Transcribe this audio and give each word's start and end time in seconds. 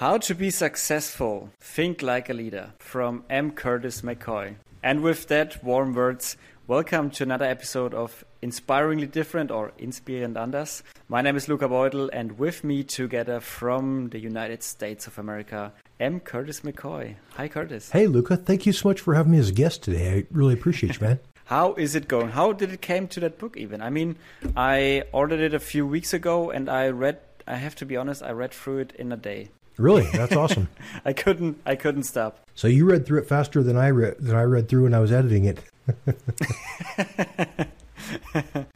How 0.00 0.16
to 0.16 0.34
be 0.34 0.48
successful. 0.48 1.50
Think 1.60 2.00
like 2.00 2.30
a 2.30 2.32
leader 2.32 2.72
from 2.78 3.22
M. 3.28 3.50
Curtis 3.50 4.00
McCoy. 4.00 4.54
And 4.82 5.02
with 5.02 5.28
that 5.28 5.62
warm 5.62 5.92
words, 5.92 6.38
welcome 6.66 7.10
to 7.10 7.22
another 7.22 7.44
episode 7.44 7.92
of 7.92 8.24
Inspiringly 8.40 9.08
Different 9.08 9.50
or 9.50 9.72
Inspirierend 9.76 10.38
Anders. 10.38 10.82
My 11.08 11.20
name 11.20 11.36
is 11.36 11.48
Luca 11.48 11.68
Beutel, 11.68 12.08
and 12.14 12.38
with 12.38 12.64
me 12.64 12.82
together 12.82 13.40
from 13.40 14.08
the 14.08 14.18
United 14.18 14.62
States 14.62 15.06
of 15.06 15.18
America, 15.18 15.70
M. 16.00 16.18
Curtis 16.20 16.60
McCoy. 16.60 17.16
Hi, 17.34 17.48
Curtis. 17.48 17.90
Hey, 17.90 18.06
Luca. 18.06 18.38
Thank 18.38 18.64
you 18.64 18.72
so 18.72 18.88
much 18.88 19.02
for 19.02 19.12
having 19.12 19.32
me 19.32 19.38
as 19.38 19.50
a 19.50 19.52
guest 19.52 19.82
today. 19.82 20.10
I 20.16 20.26
really 20.30 20.54
appreciate 20.54 20.98
you, 20.98 21.06
man. 21.06 21.20
How 21.44 21.74
is 21.74 21.94
it 21.94 22.08
going? 22.08 22.30
How 22.30 22.54
did 22.54 22.72
it 22.72 22.80
came 22.80 23.06
to 23.08 23.20
that 23.20 23.38
book 23.38 23.54
even? 23.58 23.82
I 23.82 23.90
mean, 23.90 24.16
I 24.56 25.02
ordered 25.12 25.40
it 25.40 25.52
a 25.52 25.60
few 25.60 25.86
weeks 25.86 26.14
ago 26.14 26.50
and 26.50 26.70
I 26.70 26.88
read 26.88 27.18
I 27.50 27.56
have 27.56 27.74
to 27.76 27.86
be 27.86 27.96
honest, 27.96 28.22
I 28.22 28.30
read 28.30 28.52
through 28.52 28.78
it 28.78 28.92
in 28.96 29.10
a 29.10 29.16
day. 29.16 29.48
Really? 29.80 30.04
That's 30.12 30.36
awesome. 30.36 30.68
I 31.04 31.12
couldn't 31.12 31.60
I 31.64 31.74
couldn't 31.74 32.02
stop. 32.02 32.38
So 32.54 32.68
you 32.68 32.84
read 32.84 33.06
through 33.06 33.20
it 33.20 33.26
faster 33.26 33.62
than 33.62 33.76
I 33.76 33.90
read 33.90 34.18
than 34.18 34.36
I 34.36 34.42
read 34.42 34.68
through 34.68 34.84
when 34.84 34.94
I 34.94 35.00
was 35.00 35.10
editing 35.10 35.46
it. 35.46 35.60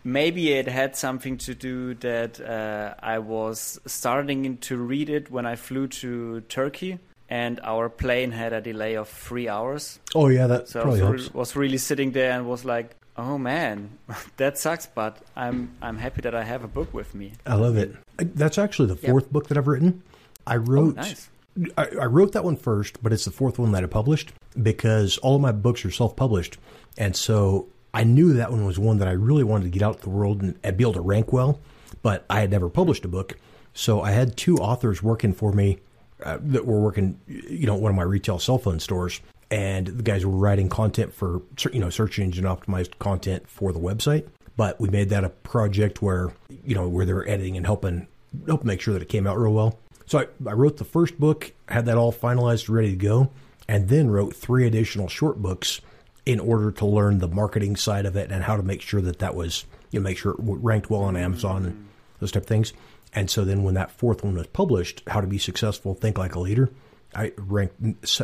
Maybe 0.05 0.53
it 0.53 0.67
had 0.67 0.97
something 0.97 1.37
to 1.39 1.55
do 1.55 1.95
that 1.95 2.41
uh, 2.41 2.95
I 3.01 3.19
was 3.19 3.79
starting 3.87 4.57
to 4.59 4.77
read 4.77 5.11
it 5.11 5.31
when 5.31 5.45
I 5.45 5.57
flew 5.57 5.89
to 5.89 6.41
Turkey, 6.43 6.99
and 7.29 7.61
our 7.63 7.89
plane 7.89 8.33
had 8.33 8.53
a 8.53 8.61
delay 8.61 8.97
of 8.97 9.09
three 9.09 9.49
hours. 9.49 9.99
Oh 10.15 10.29
yeah, 10.29 10.47
that 10.47 10.69
so 10.69 10.83
probably 10.83 11.03
I 11.03 11.05
helps. 11.05 11.23
was, 11.25 11.35
was 11.35 11.57
really 11.57 11.79
sitting 11.79 12.13
there 12.13 12.33
and 12.33 12.49
was 12.49 12.65
like, 12.65 12.97
"Oh 13.17 13.37
man, 13.37 13.99
that 14.39 14.57
sucks." 14.57 14.87
But 14.87 15.19
I'm 15.37 15.75
I'm 15.83 15.99
happy 15.99 16.23
that 16.23 16.35
I 16.35 16.45
have 16.45 16.65
a 16.65 16.69
book 16.69 16.95
with 16.95 17.15
me. 17.15 17.33
I 17.45 17.57
love 17.57 17.77
it. 17.77 17.95
That's 18.17 18.57
actually 18.57 18.89
the 18.89 18.97
fourth 18.97 19.31
book 19.31 19.49
that 19.49 19.59
I've 19.59 19.69
written. 19.69 20.03
I 20.47 20.57
wrote. 20.57 20.99
Oh, 20.99 21.03
nice. 21.03 21.29
I, 21.77 21.87
I 22.03 22.05
wrote 22.07 22.33
that 22.33 22.43
one 22.43 22.57
first, 22.57 23.01
but 23.03 23.13
it's 23.13 23.25
the 23.25 23.31
fourth 23.31 23.59
one 23.59 23.73
that 23.73 23.85
I 23.85 23.87
published 23.87 24.33
because 24.61 25.19
all 25.19 25.37
of 25.37 25.41
my 25.41 25.53
books 25.53 25.85
are 25.85 25.91
self-published, 25.91 26.59
and 26.99 27.15
so 27.15 27.69
I 27.93 28.03
knew 28.03 28.33
that 28.35 28.51
one 28.51 28.65
was 28.65 28.79
one 28.79 28.99
that 28.99 29.07
I 29.07 29.13
really 29.13 29.45
wanted 29.45 29.65
to 29.65 29.71
get 29.71 29.83
out 29.83 29.99
to 29.99 30.03
the 30.03 30.11
world 30.11 30.43
and, 30.43 30.59
and 30.65 30.77
be 30.77 30.83
able 30.83 30.95
to 30.95 31.01
rank 31.01 31.33
well. 31.33 31.61
But 32.03 32.25
I 32.29 32.41
had 32.41 32.51
never 32.51 32.69
published 32.69 33.05
a 33.05 33.09
book, 33.09 33.39
so 33.73 34.03
I 34.03 34.11
had 34.11 34.37
two 34.37 34.57
authors 34.57 35.01
working 35.01 35.33
for 35.33 35.53
me 35.53 35.79
uh, 36.25 36.39
that 36.41 36.67
were 36.67 36.81
working, 36.81 37.21
you 37.29 37.67
know, 37.67 37.77
one 37.77 37.91
of 37.91 37.97
my 37.97 38.03
retail 38.03 38.41
cell 38.41 38.59
phone 38.59 38.81
stores, 38.81 39.21
and 39.51 39.87
the 39.87 40.03
guys 40.03 40.27
were 40.27 40.33
writing 40.33 40.69
content 40.69 41.15
for, 41.15 41.43
you 41.73 41.79
know, 41.79 41.91
search 41.91 42.19
engine 42.19 42.45
optimized 42.47 42.99
content 42.99 43.49
for 43.49 43.73
the 43.73 43.79
website. 43.79 44.27
But 44.57 44.81
we 44.81 44.89
made 44.89 45.11
that 45.11 45.23
a 45.23 45.31
project 45.31 46.03
where, 46.03 46.33
you 46.65 46.75
know, 46.75 46.89
where 46.89 47.07
they 47.07 47.13
were 47.13 47.29
editing 47.29 47.57
and 47.57 47.65
helping 47.65 48.09
help 48.47 48.65
make 48.65 48.81
sure 48.81 48.95
that 48.95 49.03
it 49.03 49.09
came 49.09 49.27
out 49.27 49.39
real 49.39 49.53
well. 49.53 49.79
So 50.07 50.21
I, 50.21 50.27
I 50.49 50.53
wrote 50.53 50.77
the 50.77 50.85
first 50.85 51.19
book, 51.19 51.53
had 51.69 51.87
that 51.87 51.97
all 51.97 52.13
finalized, 52.13 52.69
ready 52.69 52.91
to 52.91 52.97
go, 52.97 53.31
and 53.69 53.89
then 53.89 54.11
wrote 54.11 54.37
three 54.37 54.67
additional 54.67 55.09
short 55.09 55.41
books 55.41 55.81
in 56.27 56.41
order 56.41 56.71
to 56.73 56.87
learn 56.87 57.19
the 57.19 57.29
marketing 57.29 57.77
side 57.77 58.07
of 58.07 58.17
it 58.17 58.31
and 58.31 58.43
how 58.43 58.57
to 58.57 58.63
make 58.63 58.81
sure 58.81 59.01
that 59.01 59.19
that 59.19 59.35
was, 59.35 59.65
you 59.91 60.01
know, 60.01 60.05
make 60.05 60.19
sure 60.19 60.33
it 60.33 60.39
ranked 60.39 60.91
well 60.91 61.03
on 61.03 61.17
Amazon 61.17 61.67
and 61.67 61.89
those 62.21 62.33
type 62.33 62.43
of 62.43 62.49
things. 62.49 62.73
And 63.13 63.31
so 63.31 63.45
then 63.45 63.63
when 63.63 63.75
that 63.75 63.93
fourth 63.93 64.25
one 64.25 64.35
was 64.35 64.47
published, 64.49 65.03
How 65.07 65.21
to 65.21 65.27
Be 65.27 65.39
Successful, 65.39 65.95
Think 65.95 66.19
Like 66.19 66.35
a 66.35 66.41
Leader, 66.41 66.71
I 67.15 67.33
ranked 67.37 67.81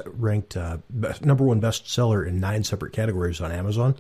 ranked 0.06 0.56
uh, 0.56 0.78
best, 0.91 1.25
number 1.25 1.45
one 1.45 1.61
bestseller 1.61 2.27
in 2.27 2.41
nine 2.41 2.64
separate 2.64 2.92
categories 2.92 3.41
on 3.41 3.53
Amazon. 3.53 3.95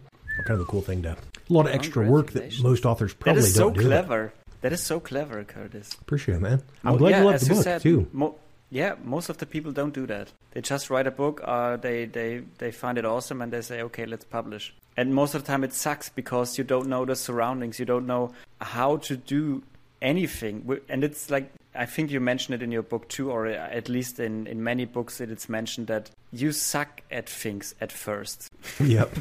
Kind 0.46 0.58
of 0.58 0.66
a 0.66 0.70
cool 0.70 0.80
thing 0.80 1.02
to 1.02 1.10
a 1.10 1.52
lot 1.52 1.66
of 1.66 1.74
extra 1.74 2.08
work 2.08 2.32
that 2.32 2.60
most 2.62 2.86
authors 2.86 3.12
probably 3.12 3.42
that 3.42 3.48
is 3.48 3.54
so 3.54 3.64
don't 3.64 3.74
do. 3.74 3.82
clever. 3.82 4.32
That 4.62 4.72
is 4.72 4.82
so 4.82 5.00
clever, 5.00 5.42
Curtis. 5.44 5.94
Appreciate 6.00 6.36
it, 6.36 6.40
man. 6.40 6.62
I'm 6.84 6.94
Oh, 6.94 6.98
glad 6.98 7.10
yeah, 7.10 7.18
you 7.20 7.24
loved 7.24 7.34
as 7.36 7.40
the 7.42 7.46
you 7.48 7.54
book 7.54 7.64
said, 7.64 7.80
too. 7.82 8.08
Mo- 8.12 8.34
yeah, 8.70 8.94
most 9.02 9.28
of 9.28 9.38
the 9.38 9.46
people 9.46 9.72
don't 9.72 9.92
do 9.94 10.06
that. 10.06 10.32
They 10.52 10.60
just 10.60 10.90
write 10.90 11.06
a 11.06 11.10
book, 11.10 11.40
uh, 11.44 11.76
they, 11.76 12.04
they, 12.04 12.42
they 12.58 12.70
find 12.70 12.98
it 12.98 13.04
awesome, 13.04 13.40
and 13.42 13.52
they 13.52 13.62
say, 13.62 13.82
okay, 13.82 14.06
let's 14.06 14.24
publish. 14.24 14.74
And 14.96 15.14
most 15.14 15.34
of 15.34 15.42
the 15.42 15.46
time 15.46 15.64
it 15.64 15.72
sucks 15.72 16.08
because 16.08 16.58
you 16.58 16.64
don't 16.64 16.86
know 16.88 17.04
the 17.04 17.16
surroundings, 17.16 17.78
you 17.78 17.84
don't 17.86 18.06
know 18.06 18.32
how 18.60 18.98
to 18.98 19.16
do 19.16 19.62
anything. 20.02 20.78
And 20.88 21.02
it's 21.04 21.30
like, 21.30 21.50
I 21.74 21.86
think 21.86 22.10
you 22.10 22.20
mentioned 22.20 22.54
it 22.56 22.62
in 22.64 22.70
your 22.70 22.82
book 22.82 23.08
too, 23.08 23.30
or 23.30 23.46
at 23.46 23.88
least 23.88 24.20
in, 24.20 24.46
in 24.46 24.62
many 24.62 24.84
books, 24.84 25.20
it, 25.20 25.30
it's 25.30 25.48
mentioned 25.48 25.86
that 25.86 26.10
you 26.32 26.52
suck 26.52 27.02
at 27.10 27.28
things 27.28 27.74
at 27.80 27.90
first. 27.92 28.50
Yep. 28.80 29.14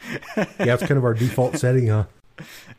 yeah, 0.36 0.74
it's 0.74 0.86
kind 0.86 0.98
of 0.98 1.04
our 1.04 1.14
default 1.14 1.56
setting, 1.56 1.88
huh? 1.88 2.04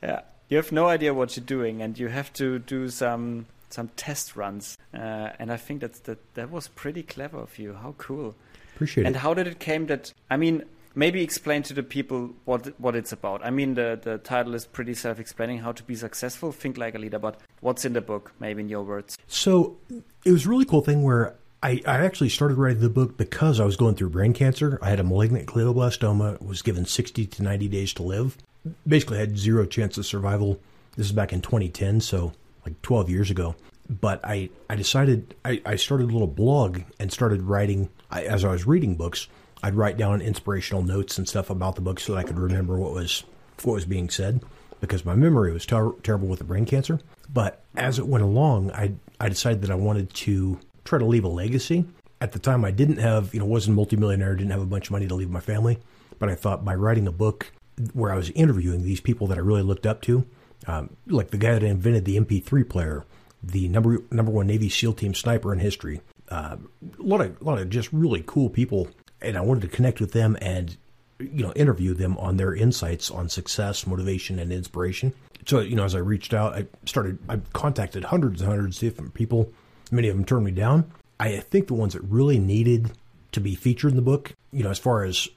Yeah, 0.01 0.21
you 0.49 0.57
have 0.57 0.71
no 0.71 0.87
idea 0.87 1.13
what 1.13 1.37
you're 1.37 1.45
doing, 1.45 1.81
and 1.81 1.97
you 1.97 2.07
have 2.07 2.33
to 2.33 2.59
do 2.59 2.89
some 2.89 3.45
some 3.69 3.89
test 3.95 4.35
runs. 4.35 4.77
Uh, 4.93 5.29
and 5.37 5.51
I 5.51 5.57
think 5.57 5.81
that's 5.81 5.99
that 6.01 6.33
that 6.33 6.51
was 6.51 6.67
pretty 6.67 7.03
clever 7.03 7.37
of 7.37 7.57
you. 7.59 7.73
How 7.73 7.95
cool! 7.97 8.35
Appreciate 8.75 9.05
And 9.05 9.15
it. 9.15 9.17
And 9.17 9.23
how 9.23 9.33
did 9.33 9.47
it 9.47 9.59
came 9.59 9.85
that? 9.87 10.11
I 10.29 10.37
mean, 10.37 10.63
maybe 10.95 11.21
explain 11.21 11.63
to 11.63 11.73
the 11.73 11.83
people 11.83 12.31
what 12.45 12.79
what 12.79 12.95
it's 12.95 13.11
about. 13.11 13.45
I 13.45 13.51
mean, 13.51 13.75
the 13.75 13.99
the 14.01 14.17
title 14.17 14.55
is 14.55 14.65
pretty 14.65 14.95
self-explaining. 14.95 15.59
How 15.59 15.71
to 15.71 15.83
be 15.83 15.95
successful, 15.95 16.51
think 16.51 16.77
like 16.77 16.95
a 16.95 16.99
leader. 16.99 17.19
But 17.19 17.39
what's 17.61 17.85
in 17.85 17.93
the 17.93 18.01
book? 18.01 18.33
Maybe 18.39 18.61
in 18.61 18.69
your 18.69 18.83
words. 18.83 19.17
So 19.27 19.77
it 20.25 20.31
was 20.31 20.45
a 20.45 20.49
really 20.49 20.65
cool 20.65 20.81
thing 20.81 21.03
where 21.03 21.35
I, 21.61 21.81
I 21.85 22.05
actually 22.05 22.29
started 22.29 22.57
writing 22.57 22.81
the 22.81 22.89
book 22.89 23.17
because 23.17 23.59
I 23.59 23.65
was 23.65 23.75
going 23.75 23.95
through 23.95 24.09
brain 24.09 24.33
cancer. 24.33 24.79
I 24.81 24.89
had 24.89 24.99
a 24.99 25.03
malignant 25.03 25.45
glioblastoma, 25.45 26.41
was 26.41 26.61
given 26.61 26.85
60 26.85 27.27
to 27.27 27.43
90 27.43 27.67
days 27.67 27.93
to 27.95 28.03
live. 28.03 28.37
Basically, 28.87 29.17
had 29.17 29.37
zero 29.37 29.65
chance 29.65 29.97
of 29.97 30.05
survival. 30.05 30.59
This 30.95 31.07
is 31.07 31.11
back 31.11 31.33
in 31.33 31.41
2010, 31.41 32.01
so 32.01 32.33
like 32.65 32.81
12 32.81 33.09
years 33.09 33.31
ago. 33.31 33.55
But 33.89 34.19
I, 34.23 34.49
I 34.69 34.75
decided, 34.75 35.35
I, 35.43 35.61
I 35.65 35.75
started 35.75 36.09
a 36.09 36.13
little 36.13 36.27
blog 36.27 36.81
and 36.99 37.11
started 37.11 37.41
writing, 37.41 37.89
I, 38.11 38.23
as 38.23 38.45
I 38.45 38.51
was 38.51 38.67
reading 38.67 38.95
books, 38.95 39.27
I'd 39.63 39.75
write 39.75 39.97
down 39.97 40.21
inspirational 40.21 40.83
notes 40.83 41.17
and 41.17 41.27
stuff 41.27 41.49
about 41.49 41.75
the 41.75 41.81
book 41.81 41.99
so 41.99 42.13
that 42.13 42.19
I 42.19 42.23
could 42.23 42.37
remember 42.37 42.77
what 42.77 42.93
was 42.93 43.23
what 43.63 43.73
was 43.73 43.85
being 43.85 44.09
said 44.09 44.41
because 44.79 45.03
my 45.03 45.15
memory 45.15 45.51
was 45.51 45.65
ter- 45.65 45.91
terrible 46.03 46.27
with 46.27 46.39
the 46.39 46.45
brain 46.45 46.65
cancer. 46.65 46.99
But 47.31 47.63
as 47.75 47.99
it 47.99 48.07
went 48.07 48.23
along, 48.23 48.71
I 48.71 48.93
I 49.19 49.29
decided 49.29 49.61
that 49.63 49.71
I 49.71 49.75
wanted 49.75 50.13
to 50.13 50.59
try 50.85 50.99
to 50.99 51.05
leave 51.05 51.25
a 51.25 51.29
legacy. 51.29 51.85
At 52.21 52.31
the 52.31 52.39
time, 52.39 52.65
I 52.65 52.71
didn't 52.71 52.97
have 52.97 53.33
you 53.33 53.39
know 53.39 53.45
wasn't 53.45 53.75
multimillionaire, 53.75 54.35
didn't 54.35 54.51
have 54.51 54.61
a 54.61 54.65
bunch 54.65 54.87
of 54.87 54.91
money 54.91 55.07
to 55.07 55.15
leave 55.15 55.29
my 55.29 55.39
family. 55.39 55.79
But 56.19 56.29
I 56.29 56.35
thought 56.35 56.63
by 56.63 56.75
writing 56.75 57.07
a 57.07 57.11
book 57.11 57.51
where 57.93 58.11
I 58.11 58.15
was 58.15 58.29
interviewing 58.31 58.83
these 58.83 59.01
people 59.01 59.27
that 59.27 59.37
I 59.37 59.41
really 59.41 59.63
looked 59.63 59.85
up 59.85 60.01
to, 60.03 60.25
um, 60.67 60.95
like 61.07 61.31
the 61.31 61.37
guy 61.37 61.53
that 61.53 61.63
invented 61.63 62.05
the 62.05 62.17
MP3 62.17 62.67
player, 62.67 63.05
the 63.41 63.67
number 63.69 63.99
number 64.11 64.31
one 64.31 64.47
Navy 64.47 64.69
SEAL 64.69 64.93
team 64.93 65.13
sniper 65.13 65.53
in 65.53 65.59
history, 65.59 66.01
uh, 66.29 66.57
a 66.99 67.01
lot 67.01 67.21
of 67.21 67.39
a 67.41 67.43
lot 67.43 67.59
of 67.59 67.69
just 67.69 67.91
really 67.93 68.23
cool 68.25 68.49
people, 68.49 68.89
and 69.21 69.37
I 69.37 69.41
wanted 69.41 69.61
to 69.61 69.67
connect 69.67 69.99
with 69.99 70.11
them 70.11 70.37
and 70.41 70.75
you 71.19 71.43
know 71.43 71.53
interview 71.53 71.93
them 71.93 72.17
on 72.17 72.37
their 72.37 72.53
insights 72.53 73.09
on 73.09 73.29
success, 73.29 73.87
motivation, 73.87 74.39
and 74.39 74.51
inspiration. 74.51 75.13
So 75.45 75.59
you 75.61 75.75
know, 75.75 75.85
as 75.85 75.95
I 75.95 75.99
reached 75.99 76.33
out, 76.33 76.53
I 76.53 76.67
started. 76.85 77.19
I 77.29 77.39
contacted 77.53 78.05
hundreds 78.05 78.41
and 78.41 78.49
hundreds 78.49 78.77
of 78.77 78.89
different 78.89 79.13
people. 79.13 79.51
Many 79.91 80.09
of 80.09 80.15
them 80.15 80.25
turned 80.25 80.45
me 80.45 80.51
down. 80.51 80.91
I 81.19 81.37
think 81.37 81.67
the 81.67 81.73
ones 81.73 81.93
that 81.93 82.01
really 82.03 82.39
needed 82.39 82.91
to 83.31 83.41
be 83.41 83.55
featured 83.55 83.91
in 83.91 83.95
the 83.95 84.01
book, 84.01 84.33
you 84.51 84.63
know, 84.63 84.69
as 84.69 84.79
far 84.79 85.03
as 85.03 85.27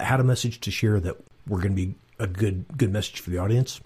had 0.00 0.20
a 0.20 0.24
message 0.24 0.60
to 0.60 0.70
share 0.70 1.00
that 1.00 1.16
were 1.46 1.58
going 1.58 1.74
to 1.74 1.86
be 1.86 1.94
a 2.18 2.26
good 2.26 2.64
good 2.76 2.92
message 2.92 3.20
for 3.20 3.30
the 3.30 3.38
audience, 3.38 3.80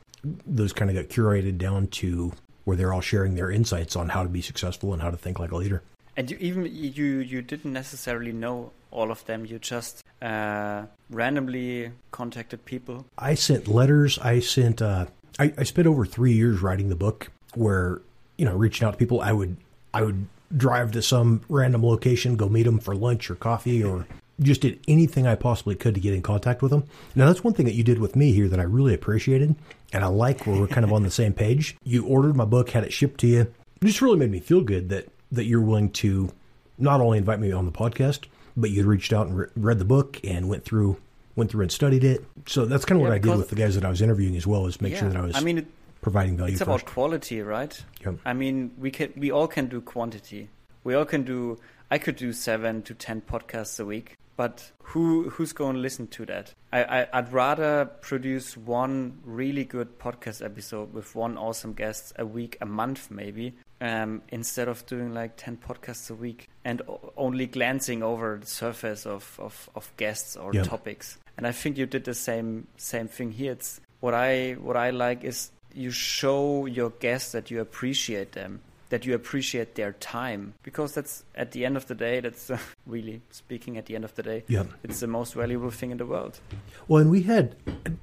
those 0.46 0.72
kind 0.72 0.90
of 0.90 0.96
got 0.96 1.14
curated 1.14 1.58
down 1.58 1.86
to 1.88 2.32
where 2.64 2.76
they're 2.76 2.92
all 2.92 3.00
sharing 3.00 3.34
their 3.34 3.50
insights 3.50 3.94
on 3.94 4.08
how 4.08 4.22
to 4.22 4.28
be 4.28 4.40
successful 4.40 4.92
and 4.92 5.02
how 5.02 5.10
to 5.10 5.16
think 5.16 5.38
like 5.38 5.52
a 5.52 5.56
leader. 5.56 5.82
And 6.16 6.30
you 6.30 6.36
even 6.40 6.64
you 6.64 7.18
you 7.18 7.42
didn't 7.42 7.72
necessarily 7.72 8.32
know 8.32 8.72
all 8.90 9.10
of 9.10 9.24
them. 9.26 9.44
You 9.44 9.58
just 9.58 10.02
uh, 10.22 10.84
randomly 11.10 11.90
contacted 12.10 12.64
people. 12.64 13.06
I 13.18 13.34
sent 13.34 13.68
letters. 13.68 14.18
I 14.18 14.40
sent. 14.40 14.80
Uh, 14.80 15.06
I, 15.38 15.52
I 15.58 15.64
spent 15.64 15.88
over 15.88 16.06
three 16.06 16.32
years 16.32 16.62
writing 16.62 16.88
the 16.88 16.96
book, 16.96 17.30
where 17.54 18.00
you 18.38 18.44
know, 18.44 18.54
reaching 18.54 18.86
out 18.86 18.92
to 18.92 18.96
people. 18.96 19.20
I 19.20 19.32
would 19.32 19.56
I 19.92 20.02
would 20.02 20.26
drive 20.56 20.92
to 20.92 21.02
some 21.02 21.42
random 21.48 21.84
location, 21.84 22.36
go 22.36 22.48
meet 22.48 22.62
them 22.62 22.78
for 22.78 22.94
lunch 22.94 23.30
or 23.30 23.34
coffee, 23.34 23.82
or 23.82 24.06
just 24.40 24.60
did 24.62 24.80
anything 24.88 25.26
I 25.26 25.34
possibly 25.34 25.74
could 25.74 25.94
to 25.94 26.00
get 26.00 26.12
in 26.14 26.22
contact 26.22 26.62
with 26.62 26.70
them. 26.70 26.84
Now 27.14 27.26
that's 27.26 27.44
one 27.44 27.54
thing 27.54 27.66
that 27.66 27.74
you 27.74 27.84
did 27.84 27.98
with 27.98 28.16
me 28.16 28.32
here 28.32 28.48
that 28.48 28.58
I 28.60 28.64
really 28.64 28.94
appreciated, 28.94 29.54
and 29.92 30.04
I 30.04 30.08
like 30.08 30.46
where 30.46 30.58
we're 30.60 30.66
kind 30.66 30.84
of 30.84 30.92
on 30.92 31.02
the 31.02 31.10
same 31.10 31.32
page. 31.32 31.76
You 31.84 32.04
ordered 32.06 32.36
my 32.36 32.44
book, 32.44 32.70
had 32.70 32.84
it 32.84 32.92
shipped 32.92 33.20
to 33.20 33.26
you. 33.26 33.40
It 33.40 33.86
just 33.86 34.02
really 34.02 34.18
made 34.18 34.30
me 34.30 34.40
feel 34.40 34.60
good 34.62 34.88
that 34.88 35.08
that 35.32 35.44
you're 35.44 35.60
willing 35.60 35.90
to 35.90 36.30
not 36.78 37.00
only 37.00 37.18
invite 37.18 37.38
me 37.40 37.52
on 37.52 37.66
the 37.66 37.72
podcast, 37.72 38.26
but 38.56 38.70
you 38.70 38.84
reached 38.84 39.12
out 39.12 39.26
and 39.26 39.38
re- 39.38 39.46
read 39.56 39.78
the 39.78 39.84
book 39.84 40.20
and 40.24 40.48
went 40.48 40.64
through 40.64 40.96
went 41.36 41.50
through 41.50 41.62
and 41.62 41.72
studied 41.72 42.04
it. 42.04 42.24
So 42.46 42.64
that's 42.64 42.84
kind 42.84 42.96
of 43.00 43.02
Yeah, 43.02 43.08
what 43.10 43.14
I 43.14 43.18
did 43.18 43.36
with 43.36 43.48
the 43.50 43.56
guys 43.56 43.74
that 43.74 43.84
I 43.84 43.88
was 43.90 44.00
interviewing 44.02 44.36
as 44.36 44.46
well, 44.46 44.66
is 44.66 44.80
make 44.80 44.96
sure 44.96 45.08
that 45.08 45.16
I 45.16 45.22
was 45.22 45.36
I 45.36 45.40
mean, 45.40 45.58
it, 45.58 45.66
providing 46.00 46.36
value 46.36 46.52
it's 46.52 46.60
first. 46.62 46.82
about 46.82 46.86
quality, 46.86 47.40
right? 47.42 47.84
Yep. 48.04 48.16
I 48.24 48.32
mean, 48.32 48.72
we 48.78 48.90
can 48.90 49.12
we 49.16 49.30
all 49.30 49.48
can 49.48 49.66
do 49.66 49.80
quantity. 49.80 50.48
We 50.84 50.94
all 50.94 51.04
can 51.04 51.22
do. 51.24 51.58
I 51.90 51.98
could 51.98 52.16
do 52.16 52.32
seven 52.32 52.82
to 52.82 52.94
ten 52.94 53.20
podcasts 53.20 53.78
a 53.80 53.84
week, 53.84 54.16
but 54.36 54.72
who 54.82 55.30
who's 55.30 55.52
going 55.52 55.74
to 55.76 55.80
listen 55.80 56.06
to 56.08 56.26
that? 56.26 56.52
I, 56.72 56.82
I 57.02 57.06
I'd 57.12 57.32
rather 57.32 57.84
produce 58.00 58.56
one 58.56 59.18
really 59.24 59.64
good 59.64 59.98
podcast 59.98 60.44
episode 60.44 60.92
with 60.92 61.14
one 61.14 61.36
awesome 61.38 61.72
guest 61.72 62.12
a 62.18 62.26
week, 62.26 62.56
a 62.60 62.66
month 62.66 63.10
maybe, 63.10 63.54
um, 63.80 64.22
instead 64.30 64.68
of 64.68 64.84
doing 64.86 65.14
like 65.14 65.36
10 65.36 65.58
podcasts 65.58 66.10
a 66.10 66.14
week 66.14 66.48
and 66.64 66.82
only 67.16 67.46
glancing 67.46 68.02
over 68.02 68.38
the 68.40 68.46
surface 68.46 69.06
of, 69.06 69.38
of, 69.38 69.68
of 69.74 69.92
guests 69.96 70.36
or 70.36 70.52
Yeah. 70.54 70.62
topics. 70.62 71.18
And 71.36 71.46
I 71.46 71.52
think 71.52 71.76
you 71.78 71.86
did 71.86 72.04
the 72.04 72.14
same 72.14 72.66
same 72.76 73.08
thing 73.08 73.32
here. 73.32 73.52
It's 73.52 73.80
what 74.00 74.14
I 74.14 74.52
what 74.52 74.76
I 74.76 74.90
like 74.90 75.24
is 75.24 75.50
you 75.74 75.90
show 75.90 76.66
your 76.66 76.90
guests 76.90 77.32
that 77.32 77.50
you 77.50 77.60
appreciate 77.60 78.32
them, 78.32 78.60
that 78.94 79.04
you 79.04 79.12
appreciate 79.12 79.74
their 79.74 79.92
time, 79.94 80.54
because 80.62 80.94
that's 80.94 81.24
at 81.34 81.50
the 81.50 81.64
end 81.64 81.76
of 81.76 81.84
the 81.88 81.96
day. 81.96 82.20
That's 82.20 82.48
uh, 82.48 82.58
really 82.86 83.22
speaking 83.30 83.76
at 83.76 83.86
the 83.86 83.96
end 83.96 84.04
of 84.04 84.14
the 84.14 84.22
day. 84.22 84.44
Yeah. 84.46 84.66
It's 84.84 85.00
the 85.00 85.08
most 85.08 85.34
valuable 85.34 85.72
thing 85.72 85.90
in 85.90 85.96
the 85.96 86.06
world. 86.06 86.38
Well, 86.86 87.02
and 87.02 87.10
we 87.10 87.22
had, 87.22 87.56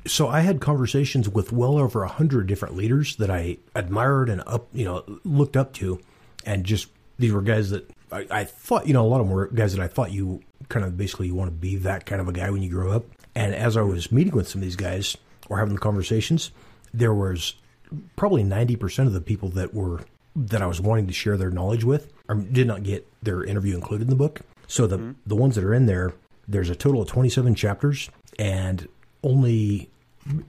so 0.05 0.27
I 0.27 0.41
had 0.41 0.59
conversations 0.59 1.29
with 1.29 1.53
well 1.53 1.77
over 1.77 2.03
a 2.03 2.09
hundred 2.09 2.47
different 2.47 2.75
leaders 2.75 3.15
that 3.15 3.29
I 3.31 3.59
admired 3.73 4.27
and 4.27 4.43
up, 4.45 4.67
you 4.73 4.83
know, 4.83 5.05
looked 5.23 5.55
up 5.55 5.71
to, 5.75 6.01
and 6.45 6.65
just 6.65 6.89
these 7.17 7.31
were 7.31 7.41
guys 7.41 7.69
that 7.69 7.89
I, 8.11 8.27
I 8.29 8.43
thought, 8.43 8.85
you 8.85 8.93
know, 8.93 9.05
a 9.05 9.07
lot 9.07 9.21
of 9.21 9.27
them 9.27 9.33
were 9.33 9.47
guys 9.47 9.73
that 9.73 9.81
I 9.81 9.87
thought 9.87 10.11
you 10.11 10.41
kind 10.67 10.85
of 10.85 10.97
basically 10.97 11.27
you 11.27 11.35
want 11.35 11.47
to 11.47 11.55
be 11.55 11.77
that 11.77 12.05
kind 12.05 12.19
of 12.19 12.27
a 12.27 12.33
guy 12.33 12.49
when 12.49 12.63
you 12.63 12.69
grow 12.69 12.91
up. 12.91 13.05
And 13.33 13.55
as 13.55 13.77
I 13.77 13.81
was 13.81 14.11
meeting 14.11 14.35
with 14.35 14.49
some 14.49 14.59
of 14.59 14.65
these 14.65 14.75
guys 14.75 15.15
or 15.47 15.57
having 15.57 15.73
the 15.73 15.79
conversations, 15.79 16.51
there 16.93 17.13
was 17.13 17.55
probably 18.17 18.43
ninety 18.43 18.75
percent 18.75 19.07
of 19.07 19.13
the 19.13 19.21
people 19.21 19.47
that 19.51 19.73
were 19.73 20.01
that 20.35 20.61
I 20.61 20.65
was 20.65 20.79
wanting 20.81 21.07
to 21.07 21.13
share 21.13 21.37
their 21.37 21.49
knowledge 21.51 21.83
with 21.83 22.11
or 22.29 22.35
did 22.35 22.67
not 22.67 22.83
get 22.83 23.07
their 23.21 23.43
interview 23.43 23.75
included 23.75 24.03
in 24.05 24.09
the 24.09 24.15
book. 24.15 24.41
So 24.67 24.87
the 24.87 25.15
the 25.25 25.35
ones 25.35 25.55
that 25.55 25.63
are 25.63 25.73
in 25.73 25.85
there, 25.85 26.13
there's 26.47 26.69
a 26.69 26.75
total 26.75 27.01
of 27.01 27.07
27 27.09 27.55
chapters 27.55 28.09
and 28.39 28.87
only 29.23 29.89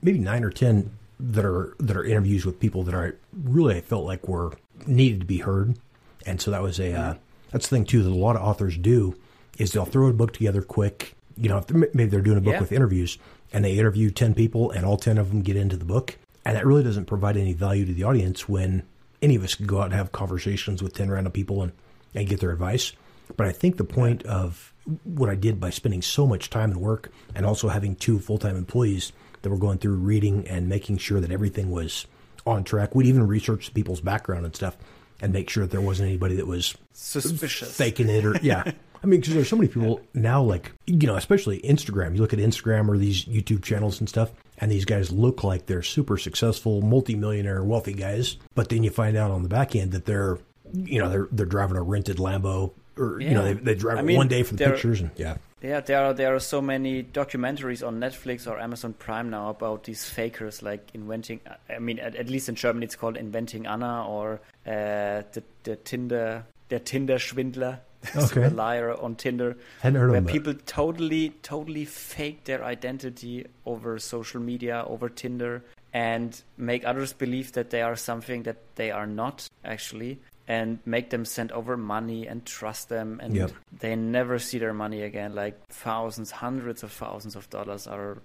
maybe 0.01 0.19
9 0.19 0.43
or 0.43 0.49
10 0.49 0.89
that 1.19 1.45
are 1.45 1.75
that 1.79 1.95
are 1.97 2.03
interviews 2.05 2.45
with 2.45 2.59
people 2.59 2.83
that 2.83 2.95
I 2.95 3.11
really 3.43 3.75
I 3.77 3.81
felt 3.81 4.05
like 4.05 4.27
were 4.27 4.53
needed 4.87 5.19
to 5.21 5.25
be 5.25 5.39
heard. 5.39 5.77
And 6.25 6.39
so 6.41 6.51
that 6.51 6.61
was 6.61 6.79
a 6.79 6.93
uh, 6.93 7.15
that's 7.51 7.67
the 7.67 7.75
thing 7.75 7.85
too 7.85 8.01
that 8.03 8.09
a 8.09 8.15
lot 8.15 8.35
of 8.35 8.41
authors 8.41 8.77
do 8.77 9.15
is 9.57 9.71
they'll 9.73 9.85
throw 9.85 10.07
a 10.07 10.13
book 10.13 10.33
together 10.33 10.61
quick. 10.61 11.13
You 11.37 11.49
know, 11.49 11.57
if 11.57 11.67
they're, 11.67 11.89
maybe 11.93 12.05
they're 12.05 12.21
doing 12.21 12.37
a 12.37 12.41
book 12.41 12.53
Yeah. 12.53 12.59
with 12.61 12.71
interviews 12.71 13.17
and 13.51 13.63
they 13.65 13.77
interview 13.77 14.09
10 14.09 14.33
people 14.33 14.71
and 14.71 14.85
all 14.85 14.97
10 14.97 15.17
of 15.17 15.29
them 15.29 15.41
get 15.41 15.55
into 15.55 15.75
the 15.77 15.85
book. 15.85 16.17
And 16.45 16.55
that 16.55 16.65
really 16.65 16.83
doesn't 16.83 17.05
provide 17.05 17.37
any 17.37 17.53
value 17.53 17.85
to 17.85 17.93
the 17.93 18.03
audience 18.03 18.49
when 18.49 18.83
any 19.23 19.35
of 19.35 19.43
us 19.43 19.55
can 19.55 19.65
go 19.65 19.79
out 19.79 19.85
and 19.85 19.93
have 19.93 20.11
conversations 20.11 20.83
with 20.83 20.93
10 20.93 21.09
random 21.09 21.31
people 21.31 21.63
and, 21.63 21.71
and 22.13 22.27
get 22.27 22.41
their 22.41 22.51
advice. 22.51 22.91
But 23.37 23.47
I 23.47 23.53
think 23.53 23.77
the 23.77 23.85
point 23.85 24.23
of 24.25 24.73
what 25.05 25.29
I 25.29 25.35
did 25.35 25.59
by 25.59 25.69
spending 25.69 26.01
so 26.01 26.27
much 26.27 26.49
time 26.49 26.71
and 26.71 26.81
work 26.81 27.09
and 27.33 27.45
also 27.45 27.69
having 27.69 27.95
two 27.95 28.19
full 28.19 28.37
time 28.37 28.57
employees 28.57 29.13
that 29.41 29.49
were 29.49 29.57
going 29.57 29.77
through 29.77 29.95
reading 29.95 30.45
and 30.47 30.67
making 30.67 30.97
sure 30.97 31.21
that 31.21 31.31
everything 31.31 31.71
was 31.71 32.05
on 32.45 32.65
track. 32.65 32.93
We'd 32.93 33.07
even 33.07 33.25
research 33.25 33.73
people's 33.73 34.01
background 34.01 34.45
and 34.45 34.53
stuff 34.55 34.75
and 35.21 35.31
make 35.31 35.49
sure 35.49 35.63
that 35.63 35.71
there 35.71 35.81
wasn't 35.81 36.09
anybody 36.09 36.35
that 36.35 36.47
was 36.47 36.75
Suspicious. 36.91 37.75
faking 37.75 38.09
it 38.09 38.25
or 38.25 38.37
yeah. 38.41 38.63
I 39.03 39.05
mean, 39.05 39.19
because 39.19 39.33
there's 39.33 39.49
so 39.49 39.57
many 39.57 39.67
people 39.67 40.01
now, 40.13 40.41
like 40.41 40.71
you 40.85 41.07
know, 41.07 41.15
especially 41.15 41.59
Instagram. 41.61 42.15
You 42.15 42.21
look 42.21 42.33
at 42.33 42.39
Instagram 42.39 42.87
or 42.87 42.97
these 42.97 43.25
YouTube 43.25 43.61
channels 43.61 43.99
and 43.99 44.07
stuff, 44.07 44.31
and 44.57 44.71
these 44.71 44.85
guys 44.85 45.11
look 45.11 45.43
like 45.43 45.65
they're 45.65 45.81
super 45.81 46.17
successful, 46.17 46.81
multimillionaire, 46.81 47.63
wealthy 47.63 47.93
guys. 47.93 48.37
But 48.55 48.69
then 48.69 48.83
you 48.83 48.89
find 48.89 49.17
out 49.17 49.31
on 49.31 49.43
the 49.43 49.49
back 49.49 49.75
end 49.75 49.91
that 49.91 50.05
they're, 50.05 50.37
you 50.73 50.99
know, 50.99 51.09
they're 51.09 51.27
they're 51.31 51.45
driving 51.45 51.77
a 51.77 51.81
rented 51.81 52.17
Lambo, 52.17 52.71
or 52.97 53.19
you 53.19 53.31
know, 53.31 53.43
they, 53.43 53.53
they 53.53 53.75
drive 53.75 53.97
I 53.97 54.01
mean, 54.01 54.17
one 54.17 54.27
day 54.27 54.43
for 54.43 54.55
the 54.55 54.65
pictures, 54.65 55.01
and 55.01 55.11
yeah, 55.15 55.37
Yeah, 55.61 55.79
there 55.79 56.03
are 56.03 56.13
there 56.13 56.35
are 56.35 56.39
so 56.39 56.61
many 56.61 57.03
documentaries 57.03 57.85
on 57.85 57.99
Netflix 57.99 58.47
or 58.47 58.59
Amazon 58.59 58.93
Prime 58.93 59.29
now 59.29 59.49
about 59.49 59.85
these 59.85 60.05
fakers, 60.05 60.61
like 60.61 60.89
inventing. 60.93 61.39
I 61.69 61.79
mean, 61.79 61.99
at, 61.99 62.15
at 62.15 62.29
least 62.29 62.49
in 62.49 62.55
Germany, 62.55 62.85
it's 62.85 62.95
called 62.95 63.17
inventing 63.17 63.65
Anna 63.65 64.05
or 64.07 64.41
uh, 64.65 65.23
the 65.33 65.43
the 65.63 65.75
Tinder 65.77 66.45
der 66.69 66.79
Tinder 66.79 67.15
Schwindler, 67.15 67.79
Okay. 68.15 68.49
the 68.49 68.55
liar 68.55 68.93
on 69.01 69.15
Tinder, 69.15 69.55
where 69.81 70.21
people 70.21 70.53
totally 70.65 71.29
totally 71.41 71.85
fake 71.85 72.43
their 72.45 72.63
identity 72.63 73.45
over 73.65 73.97
social 73.99 74.41
media, 74.41 74.83
over 74.87 75.09
Tinder, 75.09 75.63
and 75.93 76.41
make 76.57 76.85
others 76.85 77.13
believe 77.13 77.53
that 77.53 77.69
they 77.69 77.81
are 77.81 77.95
something 77.95 78.43
that 78.43 78.57
they 78.75 78.91
are 78.91 79.07
not 79.07 79.47
actually. 79.63 80.19
And 80.45 80.79
make 80.85 81.09
them 81.09 81.23
send 81.23 81.53
over 81.53 81.77
money 81.77 82.27
and 82.27 82.45
trust 82.45 82.89
them, 82.89 83.21
and 83.23 83.33
Yep. 83.33 83.51
they 83.79 83.95
never 83.95 84.39
see 84.39 84.59
their 84.59 84.73
money 84.73 85.01
again. 85.03 85.33
Like 85.33 85.55
thousands, 85.69 86.31
hundreds 86.31 86.83
of 86.83 86.91
thousands 86.91 87.37
of 87.37 87.49
dollars 87.49 87.87
are 87.87 88.17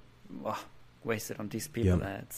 ah, 0.45 0.61
wasted 1.05 1.39
on 1.39 1.49
these 1.49 1.69
people. 1.69 2.01
Yep. 2.01 2.33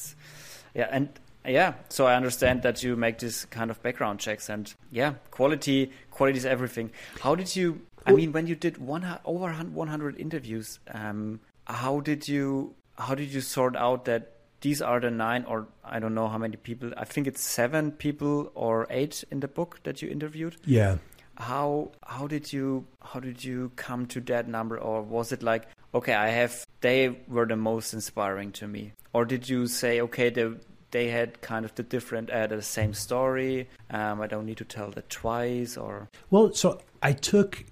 Yeah, 0.75 0.89
and 0.93 1.09
yeah. 1.47 1.75
So 1.89 2.07
I 2.07 2.15
understand 2.15 2.63
that 2.63 2.83
you 2.83 2.97
make 2.97 3.19
this 3.19 3.45
kind 3.47 3.71
of 3.71 3.83
background 3.83 4.21
checks, 4.21 4.49
and 4.49 4.73
yeah, 4.91 5.15
quality, 5.31 5.93
quality 6.11 6.39
is 6.39 6.47
everything. 6.47 6.91
How 7.21 7.35
did 7.35 7.55
you? 7.55 7.81
I 8.07 8.13
mean, 8.13 8.33
when 8.33 8.47
you 8.47 8.55
did 8.55 8.79
one 8.79 9.07
over 9.27 9.53
100 9.53 10.19
interviews, 10.19 10.79
um, 10.93 11.41
how 11.67 12.01
did 12.01 12.29
you? 12.29 12.75
How 12.99 13.15
did 13.15 13.33
you 13.33 13.41
sort 13.41 13.77
out 13.77 14.05
that? 14.07 14.33
These 14.63 14.83
are 14.83 15.01
the 15.01 15.11
nine, 15.11 15.45
or 15.45 15.69
I 15.83 16.01
don't 16.01 16.15
know 16.15 16.29
how 16.29 16.37
many 16.37 16.57
people. 16.57 16.93
I 16.97 17.07
think 17.07 17.27
it's 17.27 17.41
seven 17.41 17.93
people 17.93 18.53
or 18.55 18.87
eight 18.91 19.25
in 19.31 19.41
the 19.41 19.49
book 19.49 19.81
that 19.85 20.03
you 20.03 20.11
interviewed 20.11 20.59
yeah, 20.67 20.99
how 21.41 21.91
how 22.07 22.27
did 22.27 22.53
you 22.53 22.87
how 23.03 23.19
did 23.19 23.43
you 23.43 23.73
come 23.77 24.07
to 24.07 24.21
that 24.21 24.47
number 24.47 24.79
or 24.79 25.01
was 25.03 25.33
it 25.33 25.43
like 25.43 25.69
okay 25.95 26.13
i 26.13 26.29
have 26.29 26.67
they 26.83 27.17
were 27.29 27.47
the 27.47 27.57
most 27.57 27.95
inspiring 27.95 28.53
to 28.53 28.69
me 28.69 28.93
or 29.15 29.25
did 29.25 29.49
you 29.49 29.67
say 29.67 30.01
okay 30.03 30.29
they 30.29 30.51
they 30.91 31.09
had 31.09 31.41
kind 31.41 31.65
of 31.65 31.75
the 31.75 31.83
different 31.83 32.31
uh, 32.31 32.47
the 32.47 32.63
same 32.63 32.93
story 32.95 33.69
um, 33.91 34.21
i 34.21 34.27
don't 34.27 34.47
need 34.47 34.57
to 34.57 34.65
tell 34.65 34.91
that 34.91 35.09
twice 35.11 35.77
or 35.77 36.09
Well, 36.31 36.53
so 36.53 36.81
I 37.03 37.13
took, 37.13 37.65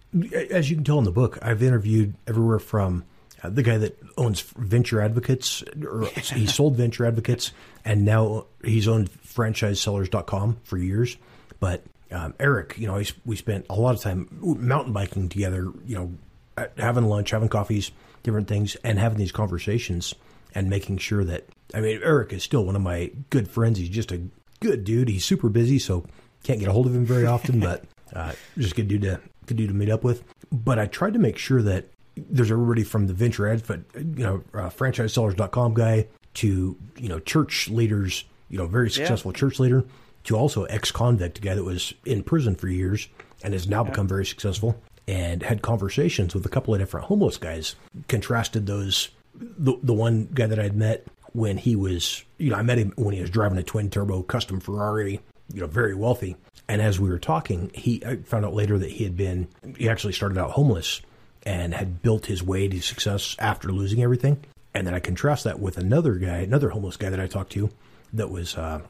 as 0.50 0.70
you 0.70 0.76
can 0.76 0.84
tell 0.84 0.98
in 0.98 1.04
the 1.04 1.12
book, 1.12 1.38
I've 1.42 1.62
interviewed 1.62 2.14
everywhere 2.26 2.58
from 2.58 3.04
uh, 3.42 3.50
the 3.50 3.62
guy 3.62 3.78
that 3.78 3.98
owns 4.16 4.40
Venture 4.40 5.00
Advocates, 5.00 5.62
or 5.84 6.06
he 6.34 6.46
sold 6.46 6.76
Venture 6.76 7.06
Advocates, 7.06 7.52
and 7.84 8.04
now 8.04 8.46
he's 8.64 8.88
owned 8.88 9.10
franchisesellers.com 9.10 10.58
for 10.64 10.78
years. 10.78 11.16
But 11.60 11.84
um, 12.10 12.34
Eric, 12.40 12.76
you 12.78 12.86
know, 12.86 13.02
we 13.24 13.36
spent 13.36 13.66
a 13.68 13.74
lot 13.74 13.94
of 13.94 14.00
time 14.00 14.28
mountain 14.40 14.92
biking 14.92 15.28
together, 15.28 15.70
you 15.86 15.96
know, 15.96 16.66
having 16.76 17.04
lunch, 17.04 17.30
having 17.30 17.48
coffees, 17.48 17.90
different 18.22 18.48
things, 18.48 18.76
and 18.76 18.98
having 18.98 19.18
these 19.18 19.32
conversations 19.32 20.14
and 20.54 20.68
making 20.70 20.98
sure 20.98 21.24
that, 21.24 21.46
I 21.74 21.80
mean, 21.80 22.00
Eric 22.02 22.32
is 22.32 22.42
still 22.42 22.64
one 22.64 22.76
of 22.76 22.82
my 22.82 23.10
good 23.30 23.48
friends. 23.48 23.78
He's 23.78 23.88
just 23.88 24.12
a 24.12 24.22
good 24.60 24.84
dude. 24.84 25.08
He's 25.08 25.24
super 25.24 25.48
busy, 25.48 25.78
so 25.78 26.04
can't 26.42 26.60
get 26.60 26.68
a 26.68 26.72
hold 26.72 26.86
of 26.86 26.94
him 26.94 27.04
very 27.04 27.26
often, 27.26 27.60
but 27.60 27.84
uh, 28.12 28.32
just 28.56 28.74
good 28.74 28.88
dude 28.88 29.02
to 29.02 29.20
good 29.46 29.56
dude 29.56 29.68
to 29.68 29.74
meet 29.74 29.90
up 29.90 30.04
with. 30.04 30.22
But 30.52 30.78
I 30.78 30.86
tried 30.86 31.14
to 31.14 31.18
make 31.18 31.38
sure 31.38 31.62
that 31.62 31.86
there's 32.16 32.50
everybody 32.50 32.82
from 32.82 33.06
the 33.06 33.14
venture 33.14 33.48
advocate, 33.48 33.84
you 33.94 34.24
know, 34.24 34.42
uh, 34.54 34.70
franchisesellers.com 34.70 35.74
guy 35.74 36.06
to 36.34 36.76
you 36.96 37.08
know 37.08 37.18
church 37.20 37.68
leaders, 37.68 38.24
you 38.48 38.58
know, 38.58 38.66
very 38.66 38.90
successful 38.90 39.32
church 39.32 39.58
leader, 39.58 39.84
to 40.24 40.36
also 40.36 40.64
ex-convict 40.64 41.40
guy 41.40 41.54
that 41.54 41.64
was 41.64 41.94
in 42.04 42.22
prison 42.22 42.54
for 42.54 42.68
years 42.68 43.08
and 43.42 43.52
has 43.52 43.68
now 43.68 43.84
become 43.84 44.08
very 44.08 44.26
successful. 44.26 44.80
And 45.06 45.42
had 45.42 45.62
conversations 45.62 46.34
with 46.34 46.44
a 46.44 46.50
couple 46.50 46.74
of 46.74 46.80
different 46.80 47.06
homeless 47.06 47.38
guys. 47.38 47.76
Contrasted 48.08 48.66
those 48.66 49.08
the 49.38 49.78
the 49.82 49.94
one 49.94 50.28
guy 50.32 50.46
that 50.46 50.58
I'd 50.58 50.76
met 50.76 51.06
when 51.32 51.56
he 51.56 51.76
was, 51.76 52.24
you 52.38 52.50
know, 52.50 52.56
I 52.56 52.62
met 52.62 52.78
him 52.78 52.92
when 52.96 53.14
he 53.14 53.20
was 53.20 53.30
driving 53.30 53.58
a 53.58 53.62
twin 53.62 53.90
turbo 53.90 54.22
custom 54.22 54.60
Ferrari, 54.60 55.20
you 55.52 55.60
know, 55.60 55.66
very 55.66 55.94
wealthy. 55.94 56.36
And 56.68 56.82
as 56.82 57.00
we 57.00 57.08
were 57.08 57.18
talking, 57.18 57.70
he 57.74 58.02
I 58.04 58.16
found 58.16 58.44
out 58.44 58.54
later 58.54 58.78
that 58.78 58.90
he 58.90 59.04
had 59.04 59.16
been, 59.16 59.48
he 59.76 59.88
actually 59.88 60.12
started 60.12 60.38
out 60.38 60.52
homeless 60.52 61.00
and 61.44 61.74
had 61.74 62.02
built 62.02 62.26
his 62.26 62.42
way 62.42 62.68
to 62.68 62.80
success 62.80 63.36
after 63.38 63.72
losing 63.72 64.02
everything. 64.02 64.44
And 64.74 64.86
then 64.86 64.94
I 64.94 65.00
contrast 65.00 65.44
that 65.44 65.60
with 65.60 65.78
another 65.78 66.14
guy, 66.14 66.38
another 66.38 66.70
homeless 66.70 66.96
guy 66.96 67.10
that 67.10 67.20
I 67.20 67.26
talked 67.26 67.52
to 67.52 67.70
that 68.12 68.30
was, 68.30 68.56
uh, 68.56 68.80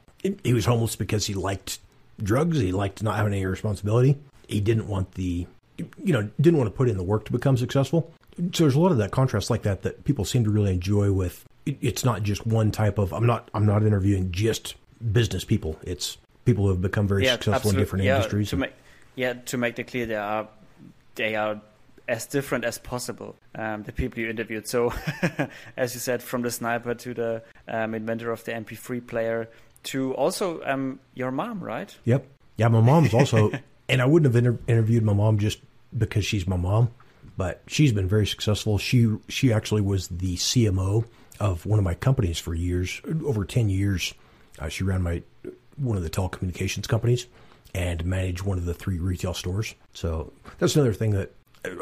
he 0.43 0.53
was 0.53 0.65
homeless 0.65 0.97
because 0.97 1.27
he 1.27 1.35
liked 1.35 1.79
drugs. 2.21 2.59
He 2.59 2.73
liked 2.73 3.03
not 3.03 3.17
having 3.17 3.33
any 3.33 3.47
responsibility. 3.47 4.19
He 4.49 4.61
didn't 4.61 4.89
want 4.89 5.13
the, 5.13 5.47
you 5.77 6.13
know, 6.13 6.29
didn't 6.41 6.59
want 6.59 6.69
to 6.69 6.77
put 6.77 6.89
in 6.89 6.97
the 6.97 7.05
work 7.05 7.25
to 7.27 7.33
become 7.33 7.57
successful. 7.57 8.13
So 8.53 8.65
there's 8.65 8.75
a 8.75 8.81
lot 8.81 8.93
of 8.93 8.99
that 8.99 9.11
contrast 9.11 9.51
like 9.51 9.63
that 9.63 9.83
that 9.83 10.05
people 10.05 10.25
seem 10.25 10.45
to 10.45 10.51
really 10.51 10.73
enjoy 10.73 11.13
with 11.13 11.45
it- 11.67 11.77
it's 11.81 12.05
not 12.05 12.23
just 12.23 12.47
one 12.47 12.71
type 12.71 12.99
of 12.99 13.13
I'm 13.13 13.27
not 13.27 13.51
I'm 13.55 13.67
not 13.67 13.83
interviewing 13.83 14.31
just 14.33 14.75
business 15.13 15.45
people. 15.45 15.79
It's 15.83 16.17
people 16.45 16.65
who 16.65 16.71
have 16.71 16.81
become 16.81 17.07
very 17.09 17.27
successful 17.27 17.55
absolute- 17.55 17.75
in 17.75 17.81
different 17.81 18.05
yeah, 18.05 18.17
industries. 18.17 18.51
to 18.51 18.57
make 18.57 18.73
yeah 19.17 19.33
to 19.35 19.57
make 19.59 19.79
it 19.79 19.85
clear 19.89 20.07
they 20.07 20.15
are 20.15 20.49
they 21.17 21.35
are 21.37 21.61
as 22.09 22.25
different 22.27 22.65
as 22.65 22.79
possible 22.79 23.37
um, 23.55 23.83
the 23.83 23.93
people 23.93 24.19
you 24.21 24.31
interviewed 24.31 24.67
so 24.67 24.91
as 25.77 25.93
you 25.95 26.01
said 26.01 26.23
from 26.23 26.41
the 26.43 26.51
sniper 26.51 26.95
to 26.95 27.13
the 27.13 27.43
um, 27.69 27.95
inventor 27.95 28.31
of 28.31 28.43
the 28.45 28.53
mp3 28.53 29.07
player 29.07 29.47
to 29.83 30.15
also 30.15 30.63
um, 30.65 30.99
your 31.15 31.31
mom 31.31 31.61
right 31.61 31.95
Yep. 32.05 32.27
Yeah, 32.57 32.69
my 32.69 32.81
mom's 32.81 33.13
also, 33.15 33.53
and 33.89 34.01
I 34.03 34.07
wouldn't 34.07 34.35
have 34.35 34.37
inter- 34.45 34.59
interviewed 34.67 35.05
my 35.05 35.13
mom 35.13 35.39
just 35.39 35.61
because 35.97 36.25
she's 36.25 36.45
my 36.47 36.57
mom, 36.57 36.91
but 37.39 37.63
she's 37.69 37.93
been 37.93 38.09
very 38.09 38.27
successful. 38.27 38.77
She 38.77 39.17
she 39.29 39.51
actually 39.53 39.81
was 39.81 40.09
the 40.09 40.37
CMO 40.37 41.07
of 41.41 41.65
one 41.65 41.79
of 41.79 41.85
my 41.85 41.95
companies 41.95 42.39
for 42.39 42.53
years, 42.53 43.01
over 43.25 43.47
ten 43.47 43.71
years. 43.71 44.13
Uh, 44.59 44.69
she 44.69 44.85
ran 44.85 45.03
my 45.03 45.23
one 45.77 45.97
of 45.97 46.03
the 46.03 46.11
telecommunications 46.11 46.89
companies, 46.89 47.27
and 47.75 48.05
managed 48.05 48.43
one 48.43 48.59
of 48.59 48.67
the 48.67 48.75
three 48.75 48.99
retail 48.99 49.33
stores. 49.33 49.75
So 49.95 50.33
that's 50.59 50.75
another 50.75 50.93
thing 50.93 51.13
that 51.13 51.33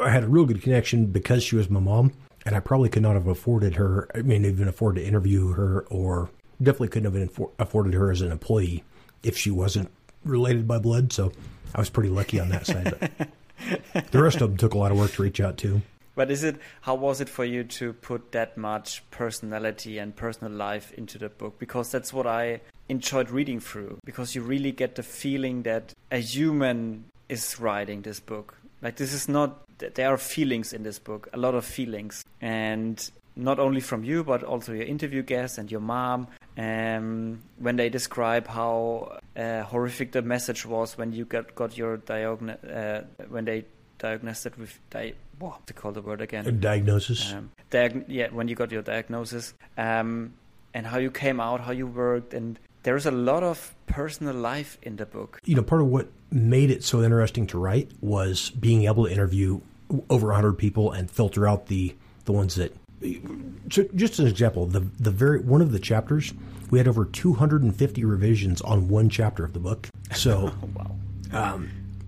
I 0.01 0.11
had 0.11 0.23
a 0.23 0.27
real 0.27 0.45
good 0.45 0.61
connection 0.61 1.07
because 1.07 1.43
she 1.43 1.55
was 1.55 1.71
my 1.71 1.79
mom, 1.79 2.13
and 2.45 2.55
I 2.55 2.59
probably 2.59 2.89
could 2.89 3.01
not 3.01 3.15
have 3.15 3.27
afforded 3.27 3.75
her. 3.75 4.07
I 4.13 4.21
mean, 4.21 4.45
even 4.45 4.67
afford 4.67 4.95
to 4.95 5.05
interview 5.05 5.53
her, 5.53 5.87
or 5.89 6.29
definitely 6.61 6.89
couldn't 6.89 7.13
have 7.13 7.41
afforded 7.57 7.95
her 7.95 8.11
as 8.11 8.21
an 8.21 8.31
employee 8.31 8.83
if 9.23 9.35
she 9.35 9.49
wasn't 9.49 9.89
related 10.23 10.67
by 10.67 10.77
blood. 10.77 11.11
So 11.11 11.31
I 11.73 11.79
was 11.79 11.89
pretty 11.89 12.09
lucky 12.09 12.39
on 12.39 12.49
that 12.49 12.67
side. 12.67 13.29
The 14.11 14.21
rest 14.21 14.41
of 14.41 14.49
them 14.49 14.57
took 14.57 14.73
a 14.73 14.77
lot 14.77 14.91
of 14.91 14.97
work 14.97 15.11
to 15.13 15.23
reach 15.23 15.39
out 15.39 15.57
to. 15.57 15.81
But 16.15 16.31
is 16.31 16.43
it 16.43 16.55
how 16.81 16.95
was 16.95 17.21
it 17.21 17.29
for 17.29 17.45
you 17.45 17.63
to 17.63 17.93
put 17.93 18.31
that 18.31 18.57
much 18.57 19.07
personality 19.11 19.99
and 19.99 20.15
personal 20.15 20.51
life 20.51 20.91
into 20.93 21.19
the 21.19 21.29
book? 21.29 21.59
Because 21.59 21.91
that's 21.91 22.11
what 22.11 22.25
I 22.25 22.61
enjoyed 22.89 23.29
reading 23.29 23.59
through. 23.59 23.99
Because 24.03 24.33
you 24.33 24.41
really 24.41 24.71
get 24.71 24.95
the 24.95 25.03
feeling 25.03 25.61
that 25.63 25.93
a 26.11 26.17
human 26.17 27.05
is 27.29 27.59
writing 27.59 28.01
this 28.01 28.19
book. 28.19 28.57
Like 28.81 28.95
this 28.95 29.13
is 29.13 29.29
not 29.29 29.61
there 29.77 30.11
are 30.11 30.17
feelings 30.17 30.73
in 30.73 30.81
this 30.81 30.97
book, 30.97 31.29
a 31.33 31.37
lot 31.37 31.53
of 31.53 31.63
feelings, 31.63 32.25
and 32.41 33.11
not 33.35 33.59
only 33.59 33.79
from 33.79 34.03
you 34.03 34.23
but 34.23 34.43
also 34.43 34.73
your 34.73 34.85
interview 34.85 35.21
guests 35.21 35.59
and 35.59 35.71
your 35.71 35.81
mom. 35.81 36.27
Um, 36.57 37.43
when 37.59 37.75
they 37.75 37.89
describe 37.89 38.47
how 38.47 39.19
uh, 39.35 39.61
horrific 39.61 40.11
the 40.11 40.23
message 40.23 40.65
was 40.65 40.97
when 40.97 41.13
you 41.13 41.25
got 41.25 41.53
got 41.53 41.77
your 41.77 41.97
diagnosis, 41.97 42.63
uh, 42.63 43.03
when 43.29 43.45
they 43.45 43.65
diagnosed 43.99 44.47
it 44.47 44.57
with 44.57 44.79
di- 44.89 45.13
what 45.37 45.67
to 45.67 45.73
call 45.73 45.91
the 45.91 46.01
word 46.01 46.21
again? 46.21 46.47
A 46.47 46.51
diagnosis. 46.51 47.31
Um, 47.31 47.51
diag- 47.69 48.05
yeah, 48.07 48.29
when 48.31 48.47
you 48.47 48.55
got 48.55 48.71
your 48.71 48.81
diagnosis, 48.81 49.53
um, 49.77 50.33
and 50.73 50.87
how 50.87 50.97
you 50.97 51.11
came 51.11 51.39
out, 51.39 51.61
how 51.61 51.71
you 51.71 51.85
worked, 51.85 52.33
and 52.33 52.59
there's 52.83 53.05
a 53.05 53.11
lot 53.11 53.43
of 53.43 53.75
personal 53.85 54.33
life 54.33 54.77
in 54.81 54.95
the 54.95 55.05
book. 55.05 55.39
You 55.45 55.55
know, 55.55 55.63
part 55.63 55.81
of 55.81 55.87
what 55.87 56.09
made 56.31 56.71
it 56.71 56.83
so 56.83 57.03
interesting 57.03 57.45
to 57.47 57.59
write 57.59 57.91
was 58.01 58.49
being 58.51 58.85
able 58.85 59.05
to 59.05 59.11
interview 59.11 59.61
over 60.09 60.27
100 60.27 60.53
people 60.53 60.91
and 60.91 61.09
filter 61.09 61.47
out 61.47 61.67
the 61.67 61.95
the 62.25 62.33
ones 62.33 62.55
that 62.55 62.75
so 63.69 63.83
just 63.95 64.19
an 64.19 64.27
example 64.27 64.65
the 64.65 64.79
the 64.99 65.11
very 65.11 65.39
one 65.39 65.61
of 65.61 65.71
the 65.71 65.79
chapters 65.79 66.33
we 66.69 66.79
had 66.79 66.87
over 66.87 67.05
250 67.05 68.05
revisions 68.05 68.61
on 68.61 68.87
one 68.87 69.09
chapter 69.09 69.45
of 69.45 69.53
the 69.53 69.59
book 69.59 69.87
so 70.13 70.51
wow. 70.75 71.53
um, 71.53 71.69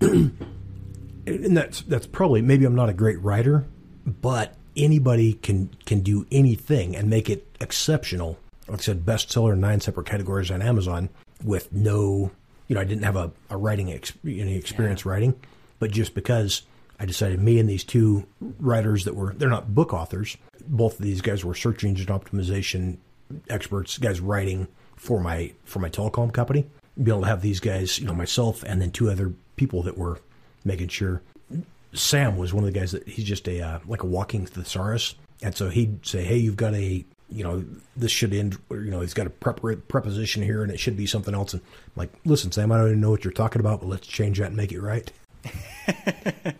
and 1.26 1.56
that's 1.56 1.82
that's 1.82 2.06
probably 2.06 2.42
maybe 2.42 2.64
I'm 2.64 2.74
not 2.74 2.88
a 2.88 2.94
great 2.94 3.20
writer 3.22 3.64
but 4.04 4.56
anybody 4.76 5.34
can 5.34 5.70
can 5.86 6.00
do 6.00 6.26
anything 6.32 6.96
and 6.96 7.08
make 7.08 7.30
it 7.30 7.46
exceptional 7.60 8.38
like 8.70 8.80
I 8.80 8.82
said, 8.82 9.04
bestseller 9.04 9.52
in 9.52 9.60
nine 9.60 9.80
separate 9.80 10.06
categories 10.06 10.50
on 10.50 10.62
Amazon 10.62 11.08
with 11.42 11.72
no, 11.72 12.30
you 12.68 12.74
know, 12.74 12.80
I 12.80 12.84
didn't 12.84 13.02
have 13.02 13.16
a, 13.16 13.32
a 13.50 13.56
writing 13.56 13.92
ex, 13.92 14.12
any 14.24 14.56
experience 14.56 15.04
yeah. 15.04 15.10
writing, 15.12 15.40
but 15.78 15.90
just 15.90 16.14
because 16.14 16.62
I 17.00 17.04
decided 17.06 17.40
me 17.40 17.58
and 17.58 17.68
these 17.68 17.82
two 17.82 18.26
writers 18.60 19.04
that 19.04 19.16
were, 19.16 19.34
they're 19.34 19.48
not 19.48 19.74
book 19.74 19.92
authors. 19.92 20.36
Both 20.66 20.98
of 20.98 21.04
these 21.04 21.20
guys 21.20 21.44
were 21.44 21.54
search 21.54 21.84
engine 21.84 22.06
optimization 22.06 22.98
experts, 23.48 23.98
guys 23.98 24.20
writing 24.20 24.68
for 24.96 25.20
my, 25.20 25.52
for 25.64 25.78
my 25.78 25.88
telecom 25.88 26.32
company. 26.32 26.66
Be 27.02 27.10
able 27.10 27.22
to 27.22 27.28
have 27.28 27.42
these 27.42 27.60
guys, 27.60 27.98
you 27.98 28.06
know, 28.06 28.14
myself 28.14 28.62
and 28.62 28.80
then 28.80 28.90
two 28.90 29.10
other 29.10 29.32
people 29.56 29.82
that 29.84 29.96
were 29.96 30.20
making 30.64 30.88
sure. 30.88 31.22
Sam 31.92 32.36
was 32.36 32.52
one 32.52 32.64
of 32.64 32.72
the 32.72 32.78
guys 32.78 32.92
that 32.92 33.08
he's 33.08 33.24
just 33.24 33.48
a, 33.48 33.60
uh, 33.60 33.78
like 33.86 34.02
a 34.02 34.06
walking 34.06 34.46
thesaurus. 34.46 35.14
And 35.42 35.56
so 35.56 35.70
he'd 35.70 36.04
say, 36.04 36.22
Hey, 36.22 36.36
you've 36.36 36.56
got 36.56 36.74
a 36.74 37.04
you 37.30 37.44
know, 37.44 37.64
this 37.96 38.10
should 38.10 38.34
end, 38.34 38.58
you 38.70 38.90
know, 38.90 39.00
he's 39.00 39.14
got 39.14 39.26
a 39.26 39.30
prep- 39.30 39.88
preposition 39.88 40.42
here 40.42 40.62
and 40.62 40.72
it 40.72 40.80
should 40.80 40.96
be 40.96 41.06
something 41.06 41.34
else. 41.34 41.54
And 41.54 41.62
I'm 41.62 41.92
like, 41.94 42.12
listen, 42.24 42.50
Sam, 42.52 42.72
I 42.72 42.78
don't 42.78 42.88
even 42.88 43.00
know 43.00 43.10
what 43.10 43.24
you're 43.24 43.32
talking 43.32 43.60
about, 43.60 43.80
but 43.80 43.88
let's 43.88 44.06
change 44.06 44.38
that 44.38 44.48
and 44.48 44.56
make 44.56 44.72
it 44.72 44.80
right. 44.80 45.10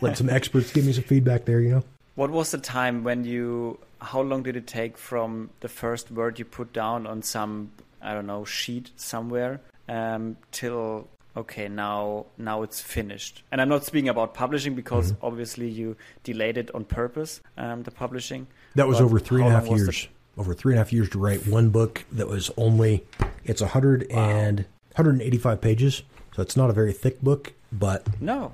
Let 0.00 0.16
some 0.16 0.30
experts 0.30 0.72
give 0.72 0.86
me 0.86 0.92
some 0.92 1.04
feedback 1.04 1.44
there, 1.44 1.60
you 1.60 1.70
know? 1.70 1.84
What 2.16 2.30
was 2.30 2.50
the 2.50 2.58
time 2.58 3.04
when 3.04 3.24
you, 3.24 3.78
how 4.00 4.22
long 4.22 4.42
did 4.42 4.56
it 4.56 4.66
take 4.66 4.98
from 4.98 5.50
the 5.60 5.68
first 5.68 6.10
word 6.10 6.38
you 6.38 6.44
put 6.44 6.72
down 6.72 7.06
on 7.06 7.22
some, 7.22 7.70
I 8.02 8.14
don't 8.14 8.26
know, 8.26 8.44
sheet 8.44 8.90
somewhere 8.96 9.60
um, 9.88 10.36
till 10.50 11.08
okay 11.36 11.68
now 11.68 12.24
now 12.38 12.62
it's 12.62 12.80
finished 12.80 13.42
and 13.52 13.60
i'm 13.60 13.68
not 13.68 13.84
speaking 13.84 14.08
about 14.08 14.32
publishing 14.32 14.74
because 14.74 15.12
mm-hmm. 15.12 15.26
obviously 15.26 15.68
you 15.68 15.94
delayed 16.24 16.56
it 16.56 16.74
on 16.74 16.82
purpose 16.82 17.42
um, 17.58 17.82
the 17.82 17.90
publishing 17.90 18.46
that 18.76 18.86
was 18.86 19.00
over 19.00 19.18
three 19.18 19.42
and 19.42 19.50
a 19.50 19.58
half 19.58 19.68
years. 19.68 20.06
Over 20.36 20.52
three 20.52 20.74
and 20.74 20.78
a 20.78 20.84
half 20.84 20.92
years 20.92 21.08
to 21.10 21.18
write 21.18 21.46
one 21.46 21.70
book 21.70 22.04
that 22.12 22.28
was 22.28 22.50
only 22.58 23.04
it's 23.44 23.62
a 23.62 23.68
hundred 23.68 24.06
wow. 24.10 24.18
and 24.18 24.58
185 24.94 25.60
pages, 25.62 26.02
so 26.34 26.42
it's 26.42 26.56
not 26.56 26.68
a 26.68 26.74
very 26.74 26.92
thick 26.92 27.22
book, 27.22 27.54
but 27.72 28.06
no, 28.20 28.52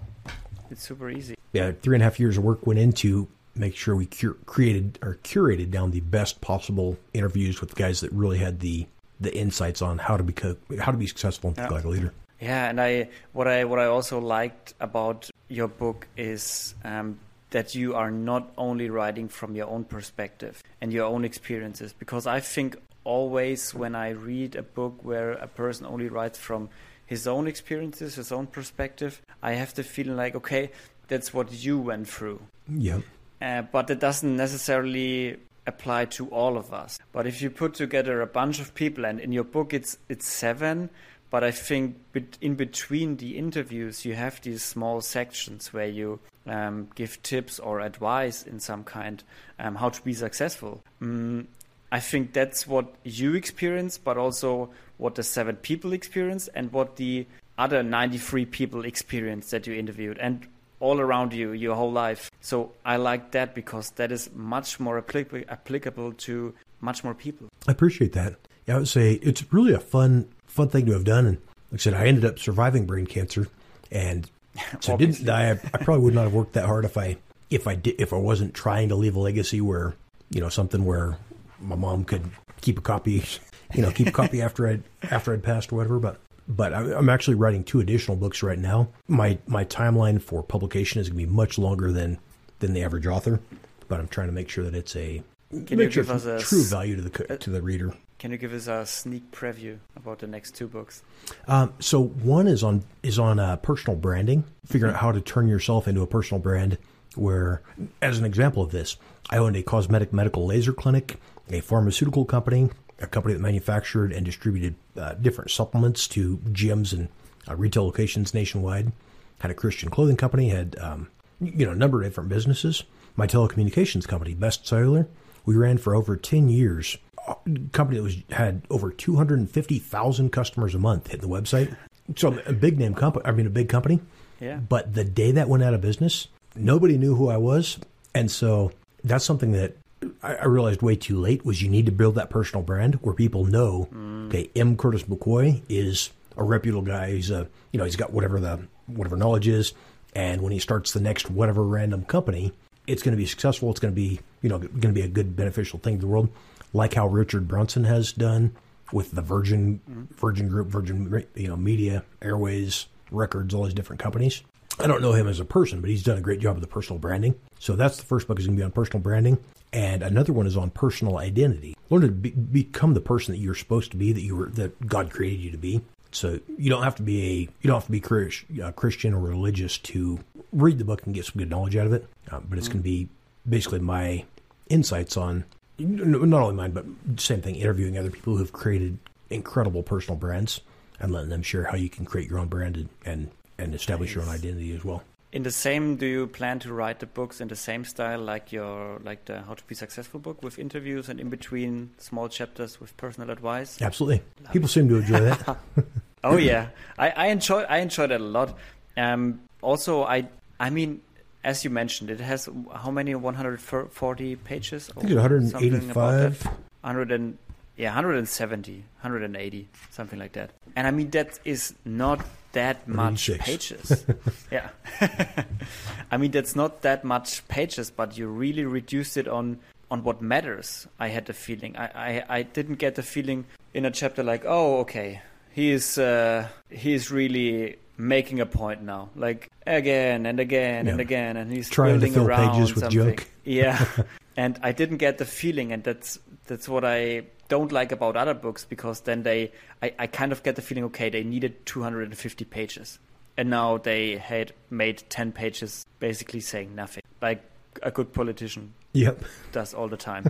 it's 0.71 0.83
super 0.83 1.11
easy. 1.11 1.35
Yeah, 1.53 1.73
three 1.73 1.97
and 1.97 2.03
a 2.03 2.05
half 2.05 2.21
years 2.21 2.39
of 2.39 2.45
work 2.45 2.67
went 2.67 2.79
into 2.79 3.27
make 3.55 3.77
sure 3.77 3.95
we 3.95 4.07
cur- 4.07 4.37
created 4.47 4.99
or 5.03 5.19
curated 5.23 5.71
down 5.71 5.91
the 5.91 6.01
best 6.01 6.41
possible 6.41 6.97
interviews 7.13 7.61
with 7.61 7.75
guys 7.75 8.01
that 8.01 8.13
really 8.13 8.39
had 8.39 8.61
the 8.61 8.87
the 9.21 9.35
insights 9.37 9.81
on 9.81 9.99
how 9.99 10.17
to 10.17 10.23
be 10.23 10.35
how 10.79 10.91
to 10.91 10.99
be 10.99 11.07
successful 11.07 11.51
and 11.51 11.59
yeah. 11.59 11.69
like 11.69 11.85
a 11.85 11.89
leader. 11.89 12.13
Yeah, 12.41 12.69
and 12.69 12.81
I 12.81 13.09
what 13.33 13.47
I 13.47 13.65
what 13.65 13.79
I 13.79 13.87
also 13.87 14.19
liked 14.19 14.75
about 14.81 15.31
your 15.49 15.69
book 15.69 16.09
is 16.17 16.75
um, 16.85 17.19
that 17.51 17.75
you 17.75 17.95
are 17.95 18.11
not 18.11 18.53
only 18.59 18.91
writing 18.91 19.29
from 19.29 19.55
your 19.55 19.69
own 19.69 19.85
perspective 19.85 20.63
and 20.81 20.93
your 20.93 21.07
own 21.07 21.25
experiences. 21.25 21.95
Because 21.97 22.27
I 22.27 22.41
think 22.41 22.77
always 23.05 23.75
when 23.75 23.95
I 23.95 24.11
read 24.11 24.57
a 24.57 24.63
book 24.63 24.99
where 25.03 25.33
a 25.33 25.47
person 25.47 25.87
only 25.87 26.09
writes 26.09 26.39
from 26.39 26.69
his 27.07 27.27
own 27.27 27.47
experiences, 27.47 28.17
his 28.17 28.33
own 28.33 28.47
perspective, 28.47 29.23
I 29.43 29.53
have 29.53 29.75
the 29.75 29.85
feeling 29.85 30.17
like, 30.17 30.35
okay, 30.35 30.71
that's 31.09 31.35
what 31.35 31.53
you 31.53 31.79
went 31.79 32.09
through. 32.09 32.41
Yeah. 32.69 33.01
Uh, 33.43 33.63
but 33.63 33.91
it 33.91 33.99
doesn't 33.99 34.37
necessarily 34.37 35.37
apply 35.67 36.05
to 36.05 36.29
all 36.29 36.57
of 36.57 36.73
us. 36.73 37.01
But 37.11 37.27
if 37.27 37.43
you 37.43 37.51
put 37.51 37.75
together 37.75 38.21
a 38.21 38.27
bunch 38.27 38.61
of 38.61 38.73
people, 38.75 39.05
and 39.05 39.19
in 39.19 39.33
your 39.33 39.45
book 39.45 39.75
it's 39.75 39.99
it's 40.09 40.29
seven, 40.29 40.91
but 41.31 41.43
I 41.43 41.51
think 41.51 41.97
in 42.41 42.55
between 42.55 43.17
the 43.17 43.37
interviews 43.37 44.05
you 44.05 44.15
have 44.15 44.41
these 44.43 44.63
small 44.63 45.01
sections 45.01 45.73
where 45.73 45.89
you 45.89 46.21
um, 46.47 46.89
give 46.95 47.21
tips 47.23 47.59
or 47.59 47.81
advice 47.81 48.45
in 48.45 48.61
some 48.61 48.85
kind 48.85 49.25
um, 49.59 49.75
how 49.75 49.89
to 49.89 50.03
be 50.03 50.15
successful. 50.15 50.83
Mm, 51.01 51.47
I 51.91 52.01
think 52.01 52.33
that's 52.33 52.67
what 52.67 52.95
you 53.03 53.35
experience, 53.35 53.99
but 53.99 54.17
also 54.17 54.71
what 54.99 55.17
the 55.17 55.23
seven 55.23 55.57
people 55.57 55.93
experience 55.93 56.49
and 56.49 56.73
what 56.73 56.97
the 56.97 57.27
other 57.59 57.83
93 57.83 58.47
people 58.47 58.85
experience 58.85 59.51
that 59.51 59.67
you 59.67 59.75
interviewed 59.75 60.19
and 60.19 60.47
all 60.81 61.01
around 61.01 61.33
you 61.33 61.53
your 61.53 61.77
whole 61.77 61.93
life. 61.93 62.31
So 62.43 62.73
I 62.85 62.97
like 62.97 63.31
that 63.33 63.55
because 63.55 63.91
that 63.93 64.11
is 64.11 64.29
much 64.35 64.81
more 64.81 65.01
applic- 65.01 65.45
applicable 65.49 66.13
to 66.27 66.53
much 66.81 67.05
more 67.05 67.15
people. 67.15 67.49
I 67.69 67.73
appreciate 67.73 68.13
that. 68.15 68.35
Yeah, 68.67 68.75
I 68.75 68.79
would 68.79 68.89
say 68.89 69.15
it's 69.15 69.51
really 69.53 69.73
a 69.73 69.79
fun 69.81 70.29
fun 70.47 70.69
thing 70.69 70.87
to 70.87 70.93
have 70.93 71.05
done. 71.05 71.27
And 71.27 71.39
like 71.71 71.81
I 71.81 71.83
said, 71.83 71.95
I 71.95 72.07
ended 72.07 72.25
up 72.25 72.41
surviving 72.41 72.85
brain 72.85 73.07
cancer, 73.07 73.47
and 73.93 74.29
so 74.81 74.97
didn't 74.97 75.25
die. 75.25 75.51
I, 75.51 75.53
I, 75.53 75.85
probably 75.85 76.05
would 76.05 76.15
not 76.15 76.25
have 76.25 76.35
worked 76.35 76.55
that 76.55 76.67
hard 76.67 76.85
if 76.85 76.99
I 76.99 77.17
if 77.49 77.69
I 77.69 77.77
did 77.77 78.01
if 78.01 78.13
I 78.13 78.17
wasn't 78.17 78.55
trying 78.55 78.89
to 78.89 78.97
leave 78.97 79.15
a 79.15 79.21
legacy 79.21 79.61
where 79.61 79.95
you 80.31 80.41
know 80.41 80.49
something 80.49 80.85
where 80.85 81.17
my 81.61 81.77
mom 81.77 82.05
could 82.05 82.29
keep 82.61 82.77
a 82.77 82.83
copy, 82.83 83.23
you 83.75 83.83
know, 83.83 83.93
keep 83.93 84.09
a 84.09 84.13
copy 84.13 84.43
after 84.43 84.69
I 84.69 84.81
after 85.03 85.33
I'd 85.33 85.45
passed 85.45 85.73
or 85.73 85.77
whatever. 85.77 86.01
But 86.01 86.21
but 86.49 86.75
I, 86.75 86.93
I'm 86.93 87.09
actually 87.09 87.37
writing 87.37 87.63
two 87.63 87.79
additional 87.79 88.17
books 88.17 88.43
right 88.43 88.59
now. 88.59 88.89
My 89.07 89.39
my 89.47 89.65
timeline 89.65 90.21
for 90.21 90.43
publication 90.43 91.01
is 91.01 91.09
going 91.09 91.21
to 91.21 91.27
be 91.27 91.33
much 91.33 91.57
longer 91.57 91.93
than 91.93 92.19
than 92.63 92.73
the 92.73 92.83
average 92.83 93.07
author, 93.07 93.41
but 93.89 94.01
I'm 94.01 94.09
trying 94.09 94.29
to 94.29 94.33
make 94.33 94.49
sure 94.49 94.65
that 94.65 94.75
it's 94.75 94.97
a 94.97 95.23
Can 95.67 95.77
make 95.77 95.93
sure 95.93 96.03
it's 96.09 96.49
true 96.49 96.65
value 96.65 96.97
to 96.97 97.03
the 97.03 97.37
to 97.37 97.51
the 97.51 97.61
reader. 97.61 97.93
Can 98.19 98.31
you 98.31 98.39
give 98.39 98.55
us 98.55 98.69
a 98.69 98.87
sneak 98.87 99.31
preview 99.33 99.79
about 99.97 100.21
the 100.21 100.29
next 100.29 100.55
two 100.55 100.69
books? 100.69 101.03
Um, 101.49 101.75
so 101.81 102.03
one 102.03 102.47
is 102.47 102.63
on 102.63 102.85
is 103.03 103.19
on 103.19 103.39
uh, 103.39 103.57
personal 103.57 103.99
branding, 103.99 104.45
figuring 104.65 104.95
out 104.95 105.01
how 105.01 105.13
to 105.13 105.21
turn 105.21 105.49
yourself 105.49 105.87
into 105.87 106.01
a 106.01 106.07
personal 106.07 106.41
brand. 106.41 106.79
Where, 107.15 107.61
as 108.01 108.19
an 108.19 108.25
example 108.25 108.63
of 108.63 108.71
this, 108.71 108.97
I 109.29 109.37
owned 109.37 109.57
a 109.57 109.63
cosmetic 109.63 110.15
medical 110.15 110.47
laser 110.47 110.73
clinic, 110.73 111.19
a 111.51 111.61
pharmaceutical 111.61 112.25
company, 112.25 112.71
a 113.01 113.07
company 113.07 113.35
that 113.35 113.41
manufactured 113.41 114.13
and 114.13 114.25
distributed 114.25 114.77
uh, 114.97 115.13
different 115.15 115.51
supplements 115.51 116.09
to 116.09 116.39
gyms 116.53 116.95
and 116.95 117.09
uh, 117.47 117.55
retail 117.55 117.85
locations 117.85 118.33
nationwide. 118.33 118.93
Had 119.41 119.51
a 119.51 119.55
Christian 119.55 119.91
clothing 119.91 120.17
company, 120.17 120.49
had 120.49 120.77
um, 120.81 121.09
you 121.43 121.67
know 121.67 121.73
a 121.73 121.77
number 121.77 122.03
of 122.03 122.09
different 122.09 122.29
businesses. 122.29 122.85
My 123.17 123.27
telecommunications 123.27 124.09
company, 124.09 124.35
Best 124.35 124.67
Cellular, 124.67 125.07
we 125.45 125.57
ran 125.57 125.79
for 125.79 125.95
over 125.95 126.17
ten 126.17 126.49
years 126.49 126.97
A 127.29 127.37
company 127.73 127.99
that 127.99 128.03
was 128.03 128.17
had 128.31 128.63
over 128.71 128.91
250,000 128.91 130.33
customers 130.33 130.75
a 130.75 130.79
month 130.79 131.09
hitting 131.09 131.29
the 131.29 131.35
website. 131.35 131.77
So 132.17 132.39
a 132.47 132.53
big 132.53 132.79
name 132.79 132.95
company, 132.95 133.25
I 133.27 133.33
mean 133.33 133.47
a 133.47 133.51
big 133.51 133.69
company. 133.69 134.01
Yeah. 134.41 134.57
But 134.57 134.95
the 134.95 135.05
day 135.05 135.33
that 135.33 135.49
went 135.49 135.63
out 135.63 135.75
of 135.75 135.81
business, 135.81 136.27
nobody 136.57 136.99
knew 136.99 137.15
who 137.15 137.29
I 137.29 137.37
was, 137.37 137.79
and 138.15 138.31
so 138.31 138.73
that's 139.05 139.25
something 139.25 139.53
that 139.53 139.77
I 140.23 140.47
realized 140.47 140.83
way 140.83 140.97
too 140.97 141.19
late 141.19 141.45
was 141.45 141.63
you 141.63 141.69
need 141.69 141.87
to 141.87 141.93
build 141.93 142.17
that 142.17 142.31
personal 142.31 142.63
brand 142.63 142.97
where 142.97 143.15
people 143.15 143.45
know, 143.45 143.89
mm. 143.93 144.27
okay, 144.29 144.51
M. 144.57 144.77
Curtis 144.77 145.05
McCoy 145.05 145.63
is 145.69 146.11
a 146.37 146.43
reputable 146.43 146.83
guy. 146.83 147.13
He's 147.13 147.31
a 147.31 147.49
you 147.73 147.79
know 147.79 147.85
he's 147.85 147.97
got 147.97 148.13
whatever 148.13 148.41
the 148.41 148.61
whatever 148.87 149.17
knowledge 149.17 149.49
is, 149.49 149.73
and 150.15 150.41
when 150.43 150.53
he 150.53 150.59
starts 150.59 150.93
the 150.93 151.01
next 151.01 151.31
whatever 151.31 151.63
random 151.63 152.05
company, 152.05 152.53
it's 152.87 153.03
going 153.03 153.13
to 153.13 153.17
be 153.17 153.27
successful. 153.27 153.71
It's 153.71 153.81
going 153.81 153.95
to 153.95 154.01
be 154.01 154.21
you 154.41 154.49
know 154.49 154.59
going 154.59 154.81
to 154.81 154.93
be 154.93 155.03
a 155.03 155.09
good 155.09 155.37
beneficial 155.37 155.79
thing 155.79 155.97
to 155.97 156.01
the 156.01 156.07
world, 156.07 156.29
like 156.73 156.95
how 156.95 157.07
Richard 157.07 157.49
Branson 157.49 157.85
has 157.85 158.13
done 158.13 158.55
with 158.93 159.13
the 159.13 159.23
Virgin 159.23 159.81
Virgin 160.17 160.49
Group, 160.49 160.69
Virgin 160.69 161.25
you 161.35 161.49
know 161.49 161.57
Media, 161.57 162.05
Airways, 162.21 162.87
Records, 163.11 163.55
all 163.55 163.65
these 163.65 163.75
different 163.75 164.01
companies. 164.01 164.43
I 164.81 164.87
don't 164.87 165.03
know 165.03 165.13
him 165.13 165.29
as 165.29 165.39
a 165.39 165.45
person, 165.45 165.81
but 165.81 165.91
he's 165.91 166.03
done 166.03 166.17
a 166.17 166.23
great 166.23 166.41
job 166.41 166.57
with 166.57 166.63
the 166.63 166.69
personal 166.69 166.99
branding. 166.99 167.35
So 167.59 167.77
that's 167.77 167.99
the 167.99 168.05
first 168.05 168.27
book 168.27 168.39
is 168.39 168.47
going 168.47 168.57
to 168.57 168.61
be 168.61 168.65
on 168.65 168.73
personal 168.73 169.03
branding, 169.03 169.39
and 169.73 170.03
another 170.03 170.33
one 170.33 170.47
is 170.47 170.57
on 170.57 170.71
personal 170.71 171.19
identity. 171.19 171.77
Learn 171.91 172.03
to 172.03 172.09
be, 172.09 172.31
become 172.31 172.95
the 172.95 173.01
person 173.01 173.33
that 173.35 173.41
you're 173.41 173.55
supposed 173.55 173.91
to 173.93 173.97
be, 173.97 174.13
that 174.13 174.23
you 174.23 174.37
were 174.37 174.47
that 174.51 174.87
God 174.87 175.11
created 175.11 175.41
you 175.41 175.51
to 175.51 175.59
be. 175.59 175.83
So 176.15 176.41
you 176.59 176.71
don't 176.71 176.83
have 176.83 176.97
to 176.97 177.03
be 177.03 177.23
a 177.23 177.35
you 177.41 177.69
don't 177.69 177.77
have 177.77 177.87
to 177.87 177.93
be 177.93 178.01
Chris, 178.01 178.45
uh, 178.63 178.73
Christian 178.73 179.15
or 179.15 179.21
religious 179.21 179.79
to 179.79 180.21
read 180.53 180.79
the 180.79 180.85
book 180.85 181.05
and 181.05 181.15
get 181.15 181.25
some 181.25 181.39
good 181.39 181.51
knowledge 181.51 181.77
out 181.77 181.87
of 181.87 181.93
it. 181.93 182.07
Uh, 182.31 182.41
but 182.41 182.59
it's 182.59 182.69
going 182.69 182.81
to 182.81 182.85
be 182.85 183.09
basically 183.49 183.81
my 183.81 184.25
insights 184.69 185.17
on 185.17 185.45
not 185.79 186.43
only 186.43 186.55
mine, 186.55 186.73
but 186.73 186.85
same 187.21 187.41
thing, 187.43 187.57
interviewing 187.57 187.99
other 187.99 188.11
people 188.11 188.37
who've 188.37 188.53
created 188.53 188.99
incredible 189.31 189.83
personal 189.83 190.17
brands 190.17 190.61
and 191.01 191.13
letting 191.13 191.31
them 191.31 191.43
share 191.43 191.65
how 191.65 191.77
you 191.77 191.89
can 191.89 192.05
create 192.05 192.29
your 192.29 192.39
own 192.39 192.49
brand 192.49 192.77
and, 192.77 192.89
and, 193.05 193.31
and 193.59 193.75
establish 193.75 194.11
nice. 194.11 194.15
your 194.17 194.25
own 194.25 194.31
identity 194.31 194.75
as 194.75 194.85
well. 194.85 195.03
In 195.33 195.45
the 195.45 195.51
same, 195.51 195.97
do 195.97 196.05
you 196.05 196.27
plan 196.27 196.59
to 196.59 196.75
write 196.75 197.01
the 197.01 197.07
books 197.07 197.41
in 197.41 197.49
the 197.49 197.57
same 197.57 197.87
style 197.87 198.21
like 198.21 198.53
your 198.53 199.01
like 199.03 199.25
the 199.25 199.41
How 199.41 199.55
to 199.55 199.65
Be 199.65 199.75
Successful 199.75 200.21
book 200.21 200.43
with 200.43 200.59
interviews 200.59 201.09
and 201.09 201.19
in 201.19 201.31
between 201.31 201.91
small 201.97 202.29
chapters 202.29 202.79
with 202.79 202.95
personal 202.99 203.31
advice? 203.31 203.81
Absolutely, 203.81 204.23
Love 204.43 204.53
people 204.53 204.67
it. 204.67 204.73
seem 204.73 204.89
to 204.91 204.97
enjoy 204.97 205.21
that. 205.21 205.57
oh 206.25 206.37
yeah, 206.37 206.69
I, 206.99 207.11
I 207.11 207.27
enjoy 207.29 207.63
I 207.63 207.79
enjoy 207.79 208.09
that 208.09 208.21
a 208.21 208.25
lot. 208.25 208.59
Um, 208.99 209.41
also, 209.63 210.05
I 210.05 210.29
I 210.61 210.69
mean, 210.69 211.01
as 211.43 211.65
you 211.65 211.71
mentioned, 211.71 212.11
it 212.11 212.21
has 212.21 212.47
how 212.75 212.91
many 212.91 213.15
140 213.15 214.37
pages? 214.37 214.91
I 214.91 215.01
think 215.01 215.15
185. 215.15 216.45
100 216.83 217.13
and 217.13 217.39
yeah, 217.77 217.89
170, 217.89 218.73
180, 219.01 219.69
something 219.91 220.19
like 220.19 220.33
that. 220.33 220.51
And 220.77 220.87
I 220.87 220.91
mean 220.91 221.09
that 221.11 221.41
is 221.45 221.75
not 221.87 222.21
that 222.53 222.87
much 222.87 223.31
pages. 223.39 224.05
yeah. 224.51 224.71
I 226.11 226.17
mean 226.17 226.31
that's 226.31 226.55
not 226.55 226.83
that 226.83 227.05
much 227.05 227.47
pages, 227.49 227.91
but 227.91 228.17
you 228.19 228.27
really 228.29 228.65
reduced 228.65 229.17
it 229.17 229.29
on 229.29 229.59
on 229.91 230.05
what 230.05 230.23
matters. 230.23 230.87
I 230.99 231.09
had 231.09 231.27
the 231.27 231.33
feeling. 231.33 231.77
I 231.77 231.87
I, 231.95 232.25
I 232.39 232.43
didn't 232.43 232.77
get 232.77 232.95
the 232.95 233.03
feeling 233.03 233.45
in 233.75 233.85
a 233.85 233.91
chapter 233.91 234.23
like, 234.23 234.45
oh, 234.47 234.81
okay, 234.81 235.23
he 235.53 235.71
is 235.71 235.99
uh, 235.99 236.49
he 236.71 236.95
is 236.95 237.11
really 237.11 237.77
making 237.99 238.41
a 238.41 238.47
point 238.47 238.83
now, 238.83 239.11
like 239.15 239.51
again 239.67 240.27
and 240.27 240.41
again 240.41 240.87
yeah. 240.87 240.93
and 240.93 241.01
again, 241.01 241.37
and 241.37 241.53
he's 241.53 241.69
trying 241.69 242.01
to 242.01 242.11
fill 242.11 242.27
around 242.27 242.53
pages 242.53 242.75
with 242.75 242.85
something. 242.85 243.05
junk. 243.17 243.31
Yeah, 243.45 243.85
and 244.37 244.59
I 244.63 244.73
didn't 244.73 244.99
get 244.99 245.19
the 245.19 245.25
feeling, 245.25 245.73
and 245.73 245.85
that's 245.85 246.19
that's 246.47 246.69
what 246.69 246.85
I 246.85 247.25
don't 247.53 247.71
like 247.71 247.93
about 247.93 248.17
other 248.17 248.33
books 248.33 248.65
because 248.65 249.01
then 249.03 249.25
they, 249.25 249.53
I, 249.83 249.93
I 249.99 250.07
kind 250.07 250.33
of 250.33 250.43
get 250.43 250.57
the 250.57 250.63
feeling, 250.63 250.85
okay, 250.85 251.11
they 251.11 251.23
needed 251.23 251.67
250 251.67 252.47
pages, 252.47 252.99
and 253.37 253.51
now 253.51 253.77
they 253.77 254.17
had 254.17 254.55
made 254.71 255.03
10 255.11 255.33
pages 255.33 255.85
basically 255.99 256.41
saying 256.41 256.75
nothing, 256.75 257.03
like 257.21 257.43
a 257.83 257.91
good 257.91 258.15
politician. 258.15 258.73
Yep. 258.95 259.23
Does 259.53 259.75
all 259.75 259.89
the 259.89 259.99
time. 259.99 260.25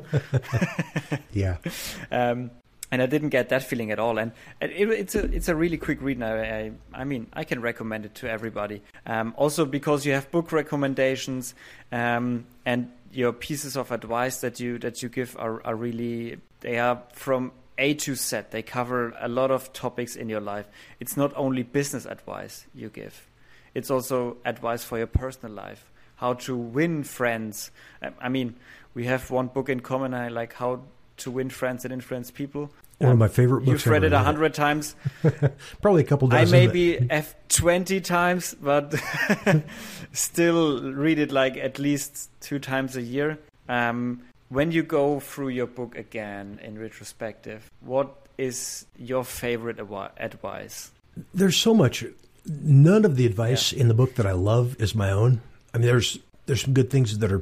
yeah. 1.33 1.59
Um, 2.11 2.50
and 2.91 3.00
I 3.00 3.07
didn't 3.07 3.31
get 3.31 3.49
that 3.49 3.62
feeling 3.62 3.91
at 3.91 3.99
all. 3.99 4.19
And 4.19 4.33
it, 4.61 4.91
it's 4.91 5.14
a 5.14 5.25
it's 5.25 5.49
a 5.49 5.57
really 5.57 5.79
quick 5.79 6.02
read. 6.02 6.19
Now, 6.19 6.35
I, 6.35 6.73
I 6.93 7.05
mean, 7.05 7.26
I 7.33 7.45
can 7.45 7.62
recommend 7.62 8.05
it 8.05 8.14
to 8.17 8.29
everybody. 8.29 8.83
Um, 9.07 9.33
also 9.38 9.64
because 9.64 10.05
you 10.05 10.12
have 10.12 10.31
book 10.31 10.52
recommendations 10.52 11.55
um, 11.91 12.45
and 12.67 12.91
your 13.11 13.33
pieces 13.33 13.79
of 13.79 13.93
advice 13.93 14.43
that 14.43 14.61
you 14.61 14.78
that 14.80 15.02
you 15.02 15.08
give 15.08 15.35
are, 15.39 15.65
are 15.65 15.75
really 15.75 16.37
they 16.63 16.79
are 16.79 17.03
from 17.13 17.53
A 17.79 17.95
to 17.95 18.15
Z. 18.15 18.43
They 18.51 18.63
cover 18.63 19.15
a 19.21 19.29
lot 19.29 19.51
of 19.51 19.73
topics 19.73 20.17
in 20.17 20.29
your 20.29 20.41
life. 20.41 20.67
It's 20.99 21.17
not 21.17 21.33
only 21.37 21.63
business 21.63 22.07
advice 22.07 22.67
you 22.75 22.89
give; 22.89 23.29
it's 23.75 23.91
also 23.91 24.39
advice 24.45 24.83
for 24.83 24.99
your 24.99 25.07
personal 25.07 25.55
life. 25.55 25.91
How 26.17 26.35
to 26.35 26.57
win 26.57 27.03
friends. 27.03 27.71
I 28.21 28.29
mean, 28.29 28.55
we 28.95 29.07
have 29.07 29.31
one 29.31 29.49
book 29.49 29.69
in 29.69 29.81
common. 29.81 30.15
I 30.15 30.29
like 30.29 30.55
how 30.55 30.83
to 31.19 31.31
win 31.31 31.51
friends 31.51 31.85
and 31.85 31.93
influence 31.93 32.31
people. 32.31 32.71
One 32.99 33.11
um, 33.11 33.13
of 33.13 33.19
my 33.19 33.29
favorite 33.29 33.65
books. 33.65 33.85
You've 33.85 33.93
read 33.93 34.05
it 34.05 34.13
a 34.13 34.21
hundred 34.21 34.55
times. 34.55 34.95
Probably 35.83 36.03
a 36.03 36.07
couple 36.07 36.29
dozen. 36.29 36.55
I 36.55 36.67
maybe 36.67 37.07
have 37.11 37.35
twenty 37.49 38.01
times, 38.01 38.55
but 38.55 38.95
still 40.13 40.93
read 40.93 41.19
it 41.19 41.33
like 41.33 41.57
at 41.57 41.79
least 41.79 42.31
two 42.41 42.59
times 42.59 42.97
a 42.97 43.03
year. 43.03 43.39
Um, 43.69 44.23
when 44.52 44.71
you 44.71 44.82
go 44.82 45.19
through 45.19 45.49
your 45.49 45.67
book 45.67 45.97
again 45.97 46.60
in 46.62 46.78
retrospective, 46.78 47.71
what 47.80 48.15
is 48.36 48.84
your 48.99 49.25
favorite 49.25 49.80
advice? 49.80 50.91
There's 51.32 51.56
so 51.56 51.73
much. 51.73 52.04
None 52.47 53.06
of 53.06 53.17
the 53.17 53.25
advice 53.25 53.73
yeah. 53.73 53.80
in 53.80 53.88
the 53.88 53.95
book 53.95 54.17
that 54.17 54.26
I 54.26 54.32
love 54.32 54.76
is 54.78 54.95
my 54.95 55.10
own. 55.10 55.41
I 55.73 55.78
mean, 55.78 55.86
there's 55.86 56.19
there's 56.45 56.62
some 56.62 56.75
good 56.75 56.91
things 56.91 57.19
that 57.19 57.32
are 57.32 57.38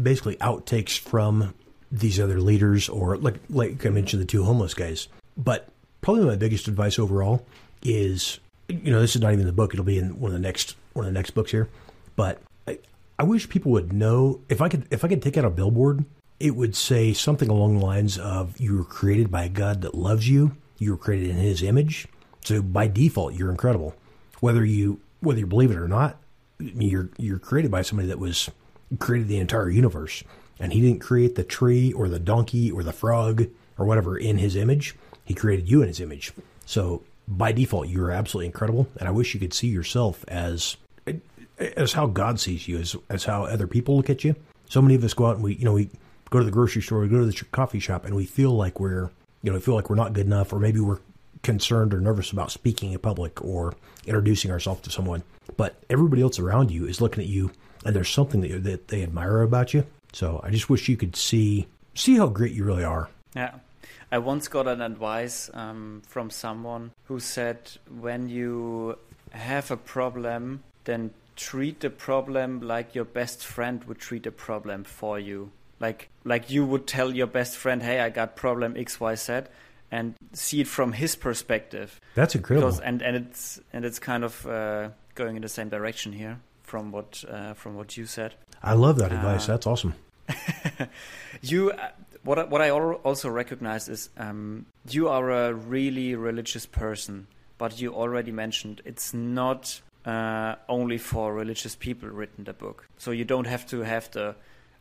basically 0.00 0.36
outtakes 0.36 0.96
from 0.98 1.52
these 1.90 2.20
other 2.20 2.40
leaders, 2.40 2.88
or 2.88 3.16
like 3.16 3.40
like 3.50 3.84
I 3.84 3.90
mentioned, 3.90 4.22
the 4.22 4.26
two 4.26 4.44
homeless 4.44 4.74
guys. 4.74 5.08
But 5.36 5.68
probably 6.00 6.26
my 6.26 6.36
biggest 6.36 6.68
advice 6.68 6.98
overall 6.98 7.44
is, 7.82 8.38
you 8.68 8.92
know, 8.92 9.00
this 9.00 9.16
is 9.16 9.22
not 9.22 9.32
even 9.32 9.46
the 9.46 9.52
book; 9.52 9.72
it'll 9.72 9.84
be 9.84 9.98
in 9.98 10.20
one 10.20 10.30
of 10.30 10.34
the 10.34 10.42
next 10.42 10.76
one 10.92 11.06
of 11.06 11.12
the 11.12 11.18
next 11.18 11.32
books 11.32 11.50
here. 11.50 11.68
But 12.14 12.40
I, 12.68 12.78
I 13.18 13.24
wish 13.24 13.48
people 13.48 13.72
would 13.72 13.92
know 13.92 14.40
if 14.48 14.60
I 14.60 14.68
could 14.68 14.86
if 14.92 15.04
I 15.04 15.08
could 15.08 15.22
take 15.22 15.36
out 15.36 15.44
a 15.44 15.50
billboard, 15.50 16.04
it 16.42 16.56
would 16.56 16.76
say 16.76 17.12
something 17.12 17.48
along 17.48 17.78
the 17.78 17.84
lines 17.84 18.18
of 18.18 18.60
"You 18.60 18.76
were 18.76 18.84
created 18.84 19.30
by 19.30 19.44
a 19.44 19.48
God 19.48 19.82
that 19.82 19.94
loves 19.94 20.28
you. 20.28 20.56
You 20.78 20.92
were 20.92 20.98
created 20.98 21.30
in 21.30 21.36
His 21.36 21.62
image, 21.62 22.08
so 22.44 22.60
by 22.60 22.88
default, 22.88 23.34
you're 23.34 23.50
incredible. 23.50 23.94
Whether 24.40 24.64
you 24.64 25.00
whether 25.20 25.38
you 25.38 25.46
believe 25.46 25.70
it 25.70 25.76
or 25.76 25.88
not, 25.88 26.18
you're 26.58 27.10
you're 27.16 27.38
created 27.38 27.70
by 27.70 27.82
somebody 27.82 28.08
that 28.08 28.18
was 28.18 28.50
created 28.98 29.28
the 29.28 29.38
entire 29.38 29.70
universe 29.70 30.22
and 30.62 30.72
he 30.72 30.80
didn't 30.80 31.00
create 31.00 31.34
the 31.34 31.44
tree 31.44 31.92
or 31.92 32.08
the 32.08 32.18
donkey 32.18 32.70
or 32.70 32.82
the 32.82 32.92
frog 32.92 33.46
or 33.78 33.86
whatever 33.86 34.16
in 34.16 34.38
his 34.38 34.54
image. 34.54 34.94
He 35.24 35.34
created 35.34 35.68
you 35.68 35.82
in 35.82 35.88
his 35.88 36.00
image. 36.00 36.32
So 36.66 37.02
by 37.26 37.52
default, 37.52 37.88
you're 37.88 38.10
absolutely 38.10 38.46
incredible. 38.46 38.88
And 38.98 39.08
I 39.08 39.12
wish 39.12 39.34
you 39.34 39.40
could 39.40 39.54
see 39.54 39.68
yourself 39.68 40.24
as 40.28 40.76
as 41.58 41.92
how 41.92 42.06
God 42.06 42.40
sees 42.40 42.66
you, 42.68 42.78
as 42.78 42.96
as 43.08 43.24
how 43.24 43.44
other 43.44 43.66
people 43.66 43.96
look 43.96 44.10
at 44.10 44.24
you. 44.24 44.34
So 44.68 44.82
many 44.82 44.94
of 44.94 45.04
us 45.04 45.14
go 45.14 45.26
out 45.26 45.36
and 45.36 45.44
we, 45.44 45.54
you 45.54 45.64
know, 45.64 45.74
we 45.74 45.90
go 46.32 46.38
to 46.38 46.44
the 46.44 46.50
grocery 46.50 46.82
store, 46.82 47.06
go 47.06 47.20
to 47.20 47.26
the 47.26 47.44
coffee 47.52 47.78
shop, 47.78 48.04
and 48.04 48.16
we 48.16 48.24
feel 48.24 48.52
like 48.52 48.80
we're, 48.80 49.10
you 49.42 49.50
know, 49.50 49.52
we 49.52 49.60
feel 49.60 49.74
like 49.74 49.90
we're 49.90 49.96
not 49.96 50.14
good 50.14 50.26
enough, 50.26 50.52
or 50.52 50.58
maybe 50.58 50.80
we're 50.80 50.98
concerned 51.42 51.92
or 51.92 52.00
nervous 52.00 52.32
about 52.32 52.50
speaking 52.50 52.92
in 52.92 52.98
public 52.98 53.44
or 53.44 53.74
introducing 54.06 54.50
ourselves 54.50 54.80
to 54.80 54.90
someone. 54.90 55.22
But 55.56 55.76
everybody 55.90 56.22
else 56.22 56.38
around 56.38 56.70
you 56.70 56.86
is 56.86 57.00
looking 57.00 57.22
at 57.22 57.28
you, 57.28 57.52
and 57.84 57.94
there's 57.94 58.08
something 58.08 58.40
that, 58.40 58.64
that 58.64 58.88
they 58.88 59.02
admire 59.02 59.42
about 59.42 59.74
you, 59.74 59.84
so 60.12 60.40
I 60.42 60.50
just 60.50 60.70
wish 60.70 60.88
you 60.88 60.96
could 60.96 61.14
see 61.14 61.68
see 61.94 62.16
how 62.16 62.26
great 62.26 62.52
you 62.52 62.64
really 62.64 62.84
are. 62.84 63.10
Yeah. 63.36 63.54
I 64.10 64.18
once 64.18 64.48
got 64.48 64.66
an 64.68 64.80
advice 64.80 65.50
um, 65.54 66.02
from 66.06 66.30
someone 66.30 66.92
who 67.04 67.20
said 67.20 67.70
when 68.00 68.28
you 68.28 68.98
have 69.30 69.70
a 69.70 69.76
problem, 69.76 70.62
then 70.84 71.12
treat 71.36 71.80
the 71.80 71.90
problem 71.90 72.60
like 72.60 72.94
your 72.94 73.06
best 73.06 73.44
friend 73.44 73.84
would 73.84 73.98
treat 73.98 74.26
a 74.26 74.30
problem 74.30 74.84
for 74.84 75.18
you. 75.18 75.50
Like 75.82 76.08
like 76.24 76.48
you 76.48 76.64
would 76.64 76.86
tell 76.86 77.12
your 77.12 77.26
best 77.26 77.56
friend, 77.56 77.82
"Hey, 77.82 78.00
I 78.00 78.08
got 78.08 78.36
problem 78.36 78.76
X 78.76 79.00
Y 79.00 79.16
Z," 79.16 79.42
and 79.90 80.14
see 80.32 80.60
it 80.60 80.68
from 80.68 80.92
his 80.92 81.16
perspective. 81.16 82.00
That's 82.14 82.36
incredible. 82.36 82.68
Because, 82.68 82.80
and 82.80 83.02
and 83.02 83.16
it's 83.16 83.60
and 83.72 83.84
it's 83.84 83.98
kind 83.98 84.22
of 84.22 84.46
uh, 84.46 84.90
going 85.16 85.34
in 85.36 85.42
the 85.42 85.48
same 85.48 85.68
direction 85.68 86.12
here 86.12 86.38
from 86.62 86.92
what 86.92 87.24
uh, 87.28 87.54
from 87.54 87.74
what 87.74 87.96
you 87.96 88.06
said. 88.06 88.34
I 88.62 88.74
love 88.74 88.96
that 88.98 89.12
advice. 89.12 89.48
Uh, 89.48 89.52
That's 89.52 89.66
awesome. 89.66 89.94
you, 91.42 91.72
uh, 91.72 91.88
what 92.22 92.48
what 92.48 92.62
I 92.62 92.70
also 92.70 93.28
recognize 93.28 93.88
is 93.88 94.08
um, 94.16 94.66
you 94.88 95.08
are 95.08 95.30
a 95.30 95.52
really 95.52 96.14
religious 96.14 96.64
person, 96.64 97.26
but 97.58 97.80
you 97.80 97.92
already 97.92 98.30
mentioned 98.30 98.82
it's 98.84 99.12
not 99.12 99.80
uh, 100.06 100.54
only 100.68 100.98
for 100.98 101.34
religious 101.34 101.74
people 101.74 102.08
written 102.08 102.44
the 102.44 102.52
book. 102.52 102.86
So 102.98 103.10
you 103.10 103.24
don't 103.24 103.46
have 103.46 103.66
to 103.66 103.80
have 103.80 104.10
the 104.12 104.36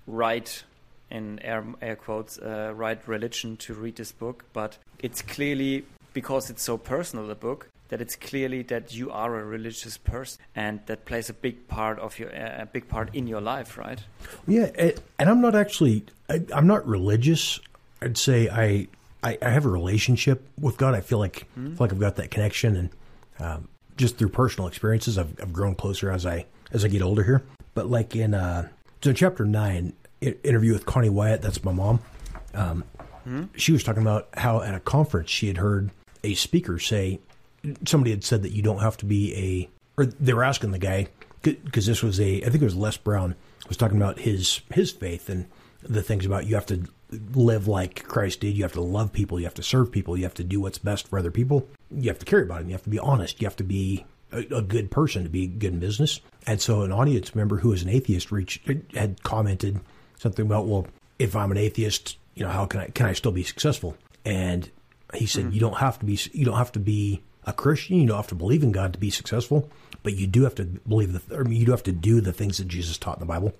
right 0.07 0.63
in 1.11 1.39
air, 1.39 1.63
air 1.81 1.95
quotes 1.95 2.37
uh, 2.39 2.73
right 2.75 2.99
religion 3.07 3.57
to 3.57 3.73
read 3.73 3.95
this 3.95 4.11
book, 4.11 4.45
but 4.53 4.77
it's 4.99 5.21
clearly 5.21 5.85
because 6.13 6.49
it's 6.49 6.63
so 6.63 6.77
personal 6.77 7.27
the 7.27 7.35
book 7.35 7.67
that 7.89 8.01
it's 8.01 8.15
clearly 8.15 8.63
that 8.63 8.93
you 8.95 9.11
are 9.11 9.37
a 9.37 9.43
religious 9.43 9.97
person 9.97 10.41
and 10.55 10.79
that 10.85 11.05
plays 11.05 11.29
a 11.29 11.33
big 11.33 11.67
part 11.67 11.99
of 11.99 12.17
your 12.17 12.29
a 12.29 12.67
big 12.71 12.87
part 12.87 13.13
in 13.13 13.27
your 13.27 13.41
life 13.41 13.77
right 13.77 13.99
yeah 14.47 14.91
and 15.19 15.29
i'm 15.29 15.41
not 15.41 15.55
actually 15.55 16.03
I, 16.29 16.41
am 16.53 16.67
not 16.67 16.87
religious 16.87 17.59
i'd 18.01 18.17
say 18.17 18.47
I, 18.49 18.87
I, 19.23 19.37
I 19.41 19.49
have 19.49 19.65
a 19.65 19.69
relationship 19.69 20.47
with 20.59 20.77
god 20.77 20.95
i 20.95 21.01
feel 21.01 21.19
like 21.19 21.47
mm-hmm. 21.57 21.75
feel 21.75 21.77
like 21.79 21.91
i've 21.91 21.99
got 21.99 22.15
that 22.15 22.31
connection 22.31 22.77
and 22.77 22.89
um, 23.39 23.67
just 23.97 24.17
through 24.17 24.29
personal 24.29 24.67
experiences, 24.67 25.17
I've, 25.17 25.33
I've 25.41 25.53
grown 25.53 25.75
closer 25.75 26.11
as 26.11 26.25
I 26.25 26.45
as 26.71 26.85
I 26.85 26.87
get 26.87 27.01
older 27.01 27.23
here. 27.23 27.43
But 27.73 27.89
like 27.89 28.15
in 28.15 28.33
uh, 28.33 28.69
so 29.01 29.11
in 29.11 29.15
chapter 29.15 29.45
nine, 29.45 29.93
i- 30.00 30.00
interview 30.21 30.73
with 30.73 30.85
Connie 30.85 31.09
Wyatt, 31.09 31.41
that's 31.41 31.63
my 31.63 31.71
mom. 31.71 31.99
Um, 32.53 32.83
She 33.55 33.71
was 33.71 33.83
talking 33.83 34.01
about 34.01 34.29
how 34.33 34.61
at 34.61 34.73
a 34.73 34.79
conference 34.79 35.29
she 35.29 35.47
had 35.47 35.57
heard 35.57 35.91
a 36.23 36.33
speaker 36.33 36.79
say 36.79 37.19
somebody 37.85 38.11
had 38.11 38.23
said 38.23 38.43
that 38.43 38.51
you 38.51 38.61
don't 38.63 38.79
have 38.79 38.97
to 38.97 39.05
be 39.05 39.69
a, 39.97 40.01
or 40.01 40.05
they 40.05 40.33
were 40.33 40.43
asking 40.43 40.71
the 40.71 40.79
guy 40.79 41.07
because 41.43 41.85
this 41.85 42.01
was 42.01 42.19
a, 42.19 42.37
I 42.43 42.49
think 42.49 42.61
it 42.61 42.65
was 42.65 42.75
Les 42.75 42.97
Brown 42.97 43.35
was 43.67 43.77
talking 43.77 43.97
about 43.97 44.19
his 44.19 44.61
his 44.73 44.91
faith 44.91 45.29
and 45.29 45.45
the 45.83 46.01
things 46.01 46.25
about 46.25 46.45
you 46.45 46.55
have 46.55 46.65
to 46.67 46.83
live 47.33 47.67
like 47.67 48.03
Christ 48.03 48.39
did. 48.41 48.55
You 48.55 48.63
have 48.63 48.73
to 48.73 48.81
love 48.81 49.11
people. 49.11 49.39
You 49.39 49.45
have 49.45 49.53
to 49.55 49.63
serve 49.63 49.91
people. 49.91 50.17
You 50.17 50.23
have 50.23 50.33
to 50.35 50.43
do 50.43 50.59
what's 50.59 50.77
best 50.77 51.07
for 51.07 51.17
other 51.19 51.31
people. 51.31 51.67
You 51.91 52.09
have 52.09 52.19
to 52.19 52.25
care 52.25 52.41
about 52.41 52.59
them. 52.59 52.69
You 52.69 52.73
have 52.73 52.83
to 52.83 52.89
be 52.89 52.99
honest. 52.99 53.41
You 53.41 53.47
have 53.47 53.55
to 53.57 53.63
be 53.63 54.05
a, 54.31 54.39
a 54.57 54.61
good 54.61 54.91
person 54.91 55.23
to 55.23 55.29
be 55.29 55.47
good 55.47 55.73
in 55.73 55.79
business. 55.79 56.21
And 56.47 56.61
so 56.61 56.81
an 56.83 56.91
audience 56.91 57.35
member 57.35 57.57
who 57.57 57.69
was 57.69 57.81
an 57.83 57.89
atheist 57.89 58.31
reached 58.31 58.67
had 58.93 59.21
commented 59.23 59.79
something 60.21 60.45
about, 60.45 60.67
well, 60.67 60.87
if 61.17 61.35
I'm 61.35 61.51
an 61.51 61.57
atheist, 61.57 62.17
you 62.35 62.43
know, 62.43 62.51
how 62.51 62.65
can 62.65 62.81
I 62.81 62.87
can 62.87 63.07
I 63.07 63.13
still 63.13 63.31
be 63.31 63.43
successful? 63.43 63.97
And 64.23 64.69
he 65.13 65.25
said, 65.25 65.45
mm-hmm. 65.45 65.53
you 65.53 65.59
don't 65.59 65.77
have 65.77 65.99
to 65.99 66.05
be 66.05 66.19
you 66.31 66.45
don't 66.45 66.57
have 66.57 66.71
to 66.73 66.79
be 66.79 67.21
a 67.45 67.53
Christian. 67.53 67.99
You 67.99 68.07
don't 68.07 68.17
have 68.17 68.27
to 68.27 68.35
believe 68.35 68.63
in 68.63 68.71
God 68.71 68.93
to 68.93 68.99
be 68.99 69.09
successful, 69.09 69.69
but 70.03 70.15
you 70.15 70.27
do 70.27 70.43
have 70.43 70.55
to 70.55 70.65
believe 70.65 71.13
the. 71.13 71.37
I 71.37 71.43
mean, 71.43 71.59
you 71.59 71.65
do 71.65 71.71
have 71.71 71.83
to 71.83 71.91
do 71.91 72.21
the 72.21 72.33
things 72.33 72.57
that 72.59 72.67
Jesus 72.67 72.97
taught 72.97 73.17
in 73.17 73.21
the 73.21 73.25
Bible. 73.25 73.53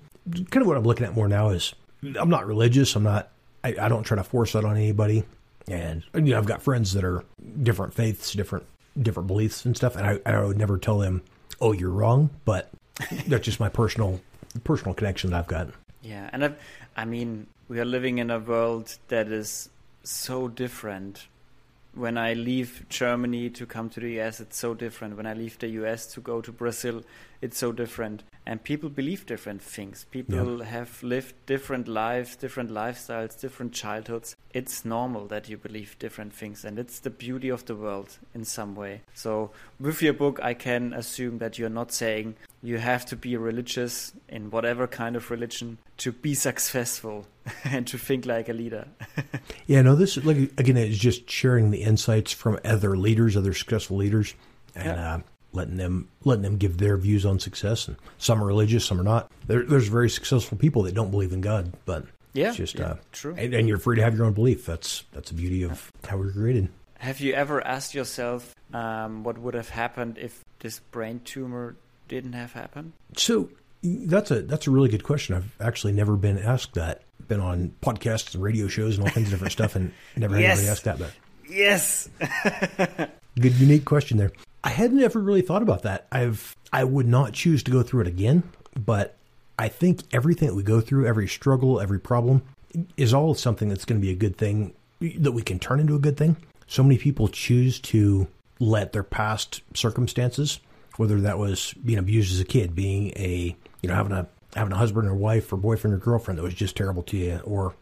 Kind 0.49 0.61
of 0.61 0.67
what 0.67 0.77
I'm 0.77 0.83
looking 0.83 1.05
at 1.05 1.15
more 1.15 1.27
now 1.27 1.49
is 1.49 1.73
I'm 2.19 2.29
not 2.29 2.45
religious. 2.45 2.95
I'm 2.95 3.03
not. 3.03 3.29
I, 3.63 3.75
I 3.81 3.89
don't 3.89 4.03
try 4.03 4.17
to 4.17 4.23
force 4.23 4.53
that 4.53 4.65
on 4.65 4.75
anybody. 4.77 5.23
And 5.67 6.03
you 6.13 6.21
know, 6.21 6.37
I've 6.37 6.45
got 6.45 6.61
friends 6.61 6.93
that 6.93 7.03
are 7.03 7.23
different 7.61 7.93
faiths, 7.93 8.33
different 8.33 8.65
different 9.01 9.27
beliefs 9.27 9.65
and 9.65 9.75
stuff, 9.75 9.95
and 9.95 10.05
I, 10.05 10.19
I 10.25 10.43
would 10.43 10.57
never 10.57 10.77
tell 10.77 10.99
them, 10.99 11.21
"Oh, 11.59 11.71
you're 11.71 11.91
wrong." 11.91 12.29
But 12.45 12.69
that's 13.27 13.45
just 13.45 13.59
my 13.59 13.69
personal 13.69 14.21
personal 14.63 14.93
connection 14.93 15.31
that 15.31 15.39
I've 15.39 15.47
got. 15.47 15.69
Yeah, 16.01 16.29
and 16.33 16.43
I've, 16.43 16.55
I 16.95 17.05
mean, 17.05 17.47
we 17.67 17.79
are 17.79 17.85
living 17.85 18.17
in 18.17 18.31
a 18.31 18.39
world 18.39 18.97
that 19.09 19.27
is 19.27 19.69
so 20.03 20.47
different. 20.47 21.27
When 21.93 22.17
I 22.17 22.33
leave 22.33 22.85
Germany 22.89 23.49
to 23.51 23.65
come 23.65 23.89
to 23.91 23.99
the 23.99 24.19
US, 24.21 24.39
it's 24.39 24.57
so 24.57 24.73
different. 24.73 25.17
When 25.17 25.27
I 25.27 25.33
leave 25.33 25.59
the 25.59 25.67
US 25.81 26.07
to 26.13 26.21
go 26.21 26.41
to 26.41 26.51
Brazil, 26.51 27.03
it's 27.41 27.57
so 27.57 27.71
different. 27.71 28.23
And 28.43 28.63
people 28.63 28.89
believe 28.89 29.27
different 29.27 29.61
things. 29.61 30.05
People 30.09 30.63
have 30.63 31.03
lived 31.03 31.35
different 31.45 31.87
lives, 31.87 32.35
different 32.35 32.71
lifestyles, 32.71 33.39
different 33.39 33.71
childhoods. 33.71 34.35
It's 34.51 34.83
normal 34.83 35.27
that 35.27 35.47
you 35.47 35.57
believe 35.57 35.95
different 35.99 36.33
things, 36.33 36.65
and 36.65 36.79
it's 36.79 36.99
the 36.99 37.11
beauty 37.11 37.49
of 37.49 37.65
the 37.65 37.75
world 37.75 38.17
in 38.33 38.43
some 38.43 38.75
way. 38.75 39.01
So, 39.13 39.51
with 39.79 40.01
your 40.01 40.13
book, 40.13 40.39
I 40.41 40.55
can 40.55 40.91
assume 40.93 41.37
that 41.37 41.59
you're 41.59 41.69
not 41.69 41.91
saying 41.91 42.35
you 42.63 42.79
have 42.79 43.05
to 43.07 43.15
be 43.15 43.37
religious 43.37 44.11
in 44.27 44.49
whatever 44.49 44.87
kind 44.87 45.15
of 45.15 45.29
religion 45.29 45.77
to 45.97 46.11
be 46.11 46.33
successful 46.33 47.27
and 47.63 47.85
to 47.87 47.97
think 47.99 48.25
like 48.25 48.49
a 48.49 48.53
leader. 48.53 48.87
Yeah, 49.67 49.83
no, 49.83 49.95
this 49.95 50.17
like 50.25 50.37
again 50.57 50.75
is 50.77 50.97
just 50.97 51.29
sharing 51.29 51.71
the 51.71 51.83
insights 51.83 52.33
from 52.33 52.59
other 52.65 52.97
leaders, 52.97 53.37
other 53.37 53.53
successful 53.53 53.97
leaders, 53.97 54.33
and 54.75 54.85
Yeah. 54.85 55.13
uh, 55.15 55.19
letting 55.53 55.77
them 55.77 56.07
letting 56.23 56.43
them 56.43 56.57
give 56.57 56.77
their 56.77 56.97
views 56.97 57.25
on 57.25 57.39
success. 57.39 57.87
And 57.87 57.97
some 58.17 58.41
are 58.43 58.47
religious, 58.47 58.85
some 58.85 58.99
are 58.99 59.03
not. 59.03 59.31
There, 59.47 59.63
there's 59.63 59.87
very 59.87 60.09
successful 60.09 60.57
people 60.57 60.83
that 60.83 60.93
don't 60.95 61.11
believe 61.11 61.33
in 61.33 61.41
God, 61.41 61.73
but 61.85 62.05
Yeah, 62.33 62.49
it's 62.49 62.57
just 62.57 62.75
yeah, 62.75 62.85
uh, 62.85 62.95
true. 63.11 63.35
And, 63.37 63.53
and 63.53 63.67
you're 63.67 63.77
free 63.77 63.95
to 63.97 64.03
have 64.03 64.15
your 64.15 64.25
own 64.25 64.33
belief. 64.33 64.65
That's 64.65 65.03
that's 65.11 65.29
the 65.29 65.35
beauty 65.35 65.63
of 65.63 65.91
how 66.07 66.17
we're 66.17 66.31
created. 66.31 66.69
Have 66.99 67.19
you 67.19 67.33
ever 67.33 67.65
asked 67.65 67.93
yourself 67.95 68.53
um, 68.73 69.23
what 69.23 69.37
would 69.37 69.55
have 69.55 69.69
happened 69.69 70.17
if 70.19 70.43
this 70.59 70.79
brain 70.91 71.19
tumor 71.25 71.75
didn't 72.07 72.33
have 72.33 72.53
happened? 72.53 72.93
So 73.17 73.49
that's 73.83 74.29
a 74.31 74.43
that's 74.43 74.67
a 74.67 74.71
really 74.71 74.89
good 74.89 75.03
question. 75.03 75.35
I've 75.35 75.55
actually 75.59 75.93
never 75.93 76.15
been 76.15 76.37
asked 76.37 76.73
that. 76.75 77.01
Been 77.27 77.39
on 77.39 77.73
podcasts 77.81 78.33
and 78.35 78.43
radio 78.43 78.67
shows 78.67 78.97
and 78.97 79.07
all 79.07 79.11
kinds 79.13 79.27
of 79.27 79.31
different 79.31 79.53
stuff, 79.53 79.75
and 79.75 79.91
never 80.15 80.35
had 80.35 80.41
Yes. 80.43 80.57
anybody 80.59 80.71
asked 80.71 80.83
that. 80.85 80.99
But 80.99 81.11
Yes. 81.49 82.09
Good, 83.39 83.53
unique 83.55 83.85
question 83.85 84.17
there. 84.17 84.31
I 84.63 84.69
hadn't 84.69 85.01
ever 85.01 85.19
really 85.19 85.41
thought 85.41 85.61
about 85.61 85.83
that. 85.83 86.07
I've 86.11 86.55
I 86.71 86.83
would 86.83 87.07
not 87.07 87.33
choose 87.33 87.63
to 87.63 87.71
go 87.71 87.83
through 87.83 88.01
it 88.01 88.07
again, 88.07 88.43
but 88.77 89.17
I 89.59 89.67
think 89.67 90.01
everything 90.13 90.47
that 90.47 90.55
we 90.55 90.63
go 90.63 90.81
through, 90.81 91.05
every 91.05 91.27
struggle, 91.27 91.81
every 91.81 91.99
problem, 91.99 92.41
is 92.97 93.13
all 93.13 93.33
something 93.33 93.69
that's 93.69 93.85
going 93.85 93.99
to 93.99 94.05
be 94.05 94.11
a 94.11 94.15
good 94.15 94.37
thing 94.37 94.73
that 94.99 95.31
we 95.31 95.41
can 95.41 95.59
turn 95.59 95.79
into 95.79 95.95
a 95.95 95.99
good 95.99 96.17
thing. 96.17 96.37
So 96.67 96.83
many 96.83 96.97
people 96.97 97.27
choose 97.27 97.79
to 97.81 98.27
let 98.59 98.93
their 98.93 99.03
past 99.03 99.61
circumstances, 99.73 100.59
whether 100.97 101.19
that 101.21 101.37
was 101.37 101.73
being 101.85 101.99
abused 101.99 102.31
as 102.33 102.39
a 102.39 102.45
kid, 102.45 102.75
being 102.75 103.09
a 103.17 103.55
you 103.81 103.89
know 103.89 103.95
having 103.95 104.13
a 104.13 104.27
having 104.55 104.73
a 104.73 104.77
husband 104.77 105.07
or 105.07 105.15
wife 105.15 105.51
or 105.51 105.57
boyfriend 105.57 105.93
or 105.93 105.97
girlfriend 105.97 106.37
that 106.37 106.43
was 106.43 106.53
just 106.53 106.75
terrible 106.75 107.03
to 107.03 107.17
you, 107.17 107.39
or 107.43 107.73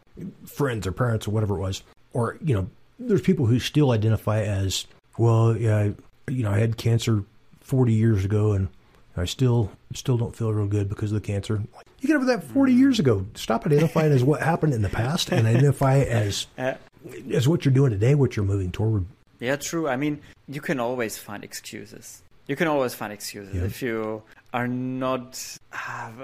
friends 0.46 0.86
or 0.86 0.92
parents 0.92 1.28
or 1.28 1.30
whatever 1.30 1.56
it 1.56 1.60
was, 1.60 1.82
or 2.12 2.38
you 2.42 2.54
know, 2.54 2.68
there's 2.98 3.22
people 3.22 3.46
who 3.46 3.58
still 3.58 3.90
identify 3.92 4.40
as 4.42 4.86
well, 5.18 5.56
yeah, 5.56 5.90
you 6.30 6.42
know, 6.42 6.50
I 6.50 6.58
had 6.58 6.76
cancer 6.76 7.24
40 7.60 7.92
years 7.92 8.24
ago, 8.24 8.52
and 8.52 8.68
I 9.16 9.24
still 9.24 9.70
still 9.94 10.16
don't 10.16 10.34
feel 10.34 10.52
real 10.52 10.66
good 10.66 10.88
because 10.88 11.10
of 11.12 11.20
the 11.20 11.26
cancer. 11.26 11.62
You 12.00 12.06
get 12.06 12.16
over 12.16 12.24
that 12.26 12.44
40 12.44 12.72
years 12.72 12.98
ago. 12.98 13.26
Stop 13.34 13.66
identifying 13.66 14.12
as 14.12 14.22
what 14.24 14.40
happened 14.40 14.72
in 14.72 14.82
the 14.82 14.88
past 14.88 15.30
and 15.32 15.46
identify 15.46 15.98
as 16.22 16.46
Uh, 16.58 16.74
as 17.32 17.48
what 17.48 17.64
you're 17.64 17.74
doing 17.74 17.90
today, 17.90 18.14
what 18.14 18.36
you're 18.36 18.44
moving 18.46 18.70
toward. 18.70 19.04
yeah, 19.40 19.56
true. 19.56 19.88
I 19.88 19.96
mean, 19.96 20.20
you 20.48 20.60
can 20.60 20.78
always 20.80 21.18
find 21.18 21.42
excuses. 21.44 22.22
You 22.46 22.56
can 22.56 22.66
always 22.68 22.94
find 22.94 23.12
excuses 23.12 23.54
Yeah. 23.54 23.64
if 23.64 23.82
you 23.82 24.22
are 24.52 24.68
not. 24.68 25.40
Uh, 25.72 25.76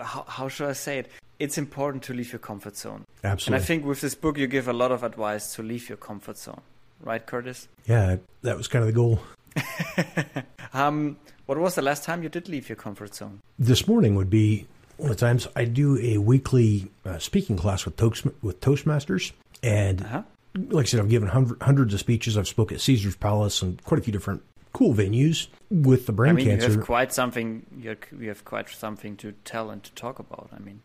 how, 0.02 0.24
how 0.28 0.48
should 0.48 0.68
I 0.68 0.72
say 0.74 0.98
it? 1.00 1.10
It's 1.38 1.58
important 1.58 2.02
to 2.04 2.14
leave 2.14 2.32
your 2.32 2.38
comfort 2.38 2.76
zone. 2.76 3.04
Absolutely. 3.22 3.56
And 3.56 3.62
I 3.62 3.66
think 3.66 3.84
with 3.84 4.00
this 4.00 4.14
book, 4.14 4.38
you 4.38 4.46
give 4.46 4.68
a 4.68 4.72
lot 4.72 4.90
of 4.90 5.02
advice 5.02 5.54
to 5.56 5.62
leave 5.62 5.88
your 5.88 5.98
comfort 5.98 6.38
zone. 6.38 6.62
Right, 7.02 7.24
Curtis? 7.24 7.68
yeah, 7.86 8.16
that 8.42 8.56
was 8.56 8.68
kind 8.68 8.82
of 8.82 8.86
the 8.86 8.94
goal. 8.94 9.20
Um, 10.72 11.16
what 11.46 11.56
was 11.56 11.74
the 11.74 11.80
last 11.82 12.04
time 12.04 12.22
you 12.22 12.28
did 12.28 12.48
leave 12.50 12.68
your 12.68 12.76
comfort 12.76 13.14
zone? 13.14 13.40
This 13.58 13.88
morning 13.88 14.14
would 14.14 14.28
be 14.28 14.66
one 14.98 15.10
of 15.10 15.16
the 15.16 15.20
times 15.26 15.48
I 15.56 15.64
do 15.64 15.96
a 15.98 16.18
weekly 16.18 16.90
uh, 17.04 17.18
speaking 17.18 17.56
class 17.56 17.86
with 17.86 17.96
Toast, 17.96 18.26
with 18.42 18.60
Toastmasters, 18.60 19.32
and 19.62 20.02
Uh-huh. 20.02 20.22
like 20.68 20.84
I 20.84 20.88
said, 20.88 21.00
I've 21.00 21.08
given 21.08 21.28
hundred, 21.30 21.62
hundreds 21.62 21.94
of 21.94 22.00
speeches. 22.00 22.36
I've 22.36 22.48
spoke 22.48 22.72
at 22.72 22.80
Caesar's 22.82 23.16
Palace 23.16 23.62
and 23.62 23.82
quite 23.84 24.00
a 24.00 24.02
few 24.02 24.12
different 24.12 24.42
cool 24.74 24.92
venues 24.92 25.46
with 25.70 26.04
the 26.04 26.12
brain 26.12 26.32
I 26.32 26.34
mean, 26.34 26.46
cancer. 26.48 26.66
you 26.66 26.72
have 26.76 26.84
quite 26.84 27.12
something. 27.14 27.64
You 27.80 28.28
have 28.28 28.44
quite 28.44 28.68
something 28.68 29.16
to 29.18 29.32
tell 29.44 29.70
and 29.70 29.82
to 29.82 29.92
talk 29.92 30.18
about. 30.18 30.50
I 30.54 30.58
mean, 30.58 30.82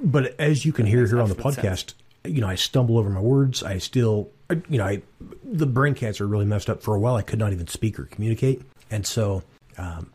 But 0.00 0.40
as 0.40 0.64
you 0.64 0.72
can 0.72 0.86
hear 0.86 1.06
here 1.06 1.20
on 1.20 1.28
the 1.28 1.34
podcast, 1.34 1.92
you 2.24 2.40
know, 2.40 2.48
I 2.48 2.54
stumble 2.54 2.96
over 2.96 3.10
my 3.10 3.20
words. 3.20 3.62
I 3.62 3.76
still, 3.78 4.30
you 4.68 4.78
know, 4.78 4.84
I 4.86 5.02
the 5.44 5.66
brain 5.66 5.94
cancer 5.94 6.26
really 6.26 6.46
messed 6.46 6.70
up 6.70 6.82
for 6.82 6.94
a 6.94 7.00
while. 7.00 7.14
I 7.16 7.22
could 7.22 7.38
not 7.38 7.52
even 7.52 7.66
speak 7.66 7.98
or 7.98 8.04
communicate, 8.04 8.62
and 8.90 9.06
so 9.06 9.42
um, 9.76 10.10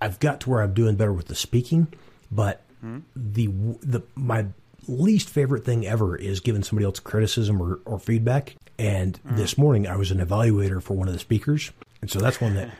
I've 0.00 0.18
got 0.20 0.40
to 0.40 0.50
where 0.50 0.62
I'm 0.62 0.74
doing 0.74 0.96
better 0.96 1.12
with 1.12 1.28
the 1.28 1.34
speaking. 1.34 1.88
But 2.32 2.62
the 3.14 3.46
the 3.82 4.02
my 4.14 4.46
least 4.88 5.28
favorite 5.28 5.64
thing 5.64 5.86
ever 5.86 6.16
is 6.16 6.40
giving 6.40 6.62
somebody 6.62 6.84
else 6.84 6.98
criticism 6.98 7.60
or, 7.60 7.80
or 7.84 7.98
feedback. 7.98 8.56
And 8.78 9.20
this 9.24 9.58
morning, 9.58 9.86
I 9.86 9.96
was 9.96 10.10
an 10.10 10.18
evaluator 10.24 10.82
for 10.82 10.94
one 10.94 11.06
of 11.06 11.12
the 11.12 11.20
speakers, 11.20 11.70
and 12.00 12.10
so 12.10 12.18
that's 12.18 12.40
one 12.40 12.54
that 12.54 12.70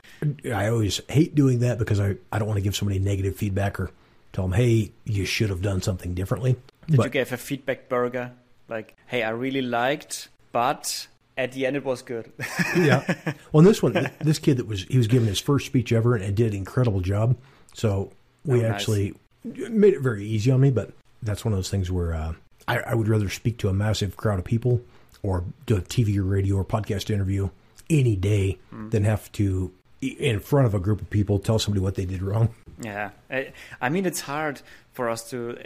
I 0.53 0.68
always 0.68 1.00
hate 1.09 1.35
doing 1.35 1.61
that 1.61 1.79
because 1.79 2.00
I 2.00 2.16
I 2.33 2.38
don't 2.38 2.48
want 2.48 2.57
to 2.59 2.62
give 2.62 2.74
somebody 2.74 2.98
negative 2.98 3.37
feedback 3.37 3.79
or 3.79 3.90
tell 4.33 4.44
them, 4.48 4.53
hey, 4.53 4.92
you 5.05 5.24
should 5.26 5.50
have 5.50 5.61
done 5.62 5.83
something 5.83 6.14
differently. 6.14 6.57
did 6.87 6.96
But- 6.96 7.05
you 7.07 7.11
give 7.11 7.33
a 7.33 7.37
feedback 7.37 7.88
burger? 7.88 8.33
Like, 8.68 8.94
hey, 9.09 9.24
I 9.24 9.31
really 9.31 9.62
liked, 9.62 10.29
but 10.53 11.07
at 11.39 11.53
the 11.53 11.67
end 11.67 11.77
it 11.77 11.85
was 11.85 12.03
good. 12.03 12.33
yeah. 12.77 13.15
Well, 13.53 13.63
this 13.63 13.83
one, 13.83 14.11
this 14.21 14.39
kid 14.39 14.57
that 14.59 14.67
was 14.67 14.85
he 14.85 14.99
was 14.99 15.07
giving 15.07 15.29
his 15.29 15.41
first 15.41 15.67
speech 15.67 15.93
ever 15.93 16.17
and 16.17 16.37
did 16.37 16.53
an 16.53 16.59
incredible 16.59 17.01
job. 17.01 17.37
So 17.75 18.11
we 18.45 18.61
Oh, 18.61 18.63
nice. 18.69 18.73
actually 18.83 19.15
made 19.45 19.95
it 19.95 20.01
very 20.01 20.25
easy 20.27 20.51
on 20.51 20.61
me. 20.61 20.71
But 20.71 20.93
that's 21.23 21.45
one 21.45 21.53
of 21.53 21.59
those 21.59 21.71
things 21.71 21.91
where 21.91 22.15
uh, 22.15 22.33
I, 22.69 22.79
I 22.81 22.95
would 22.95 23.09
rather 23.09 23.29
speak 23.29 23.59
to 23.59 23.69
a 23.69 23.73
massive 23.73 24.17
crowd 24.17 24.39
of 24.39 24.45
people 24.45 24.81
or 25.23 25.45
do 25.67 25.77
a 25.77 25.81
TV 25.83 26.17
or 26.19 26.23
radio 26.25 26.57
or 26.57 26.65
podcast 26.65 27.11
interview 27.11 27.51
any 27.89 28.17
day 28.17 28.59
Hmm. 28.71 28.89
than 28.91 29.05
have 29.05 29.31
to 29.33 29.73
in 30.03 30.41
front 30.41 30.67
of 30.67 30.75
a 30.75 30.79
group 30.81 31.01
of 31.03 31.11
people 31.11 31.39
tell 31.39 31.59
somebody 31.59 31.83
what 31.83 31.95
they 31.95 32.07
did 32.07 32.23
wrong. 32.23 32.49
Yeah, 32.81 33.11
I, 33.31 33.53
I 33.83 33.91
mean 33.91 34.07
it's 34.07 34.21
hard 34.23 34.63
for 34.93 35.11
us 35.11 35.29
to. 35.31 35.59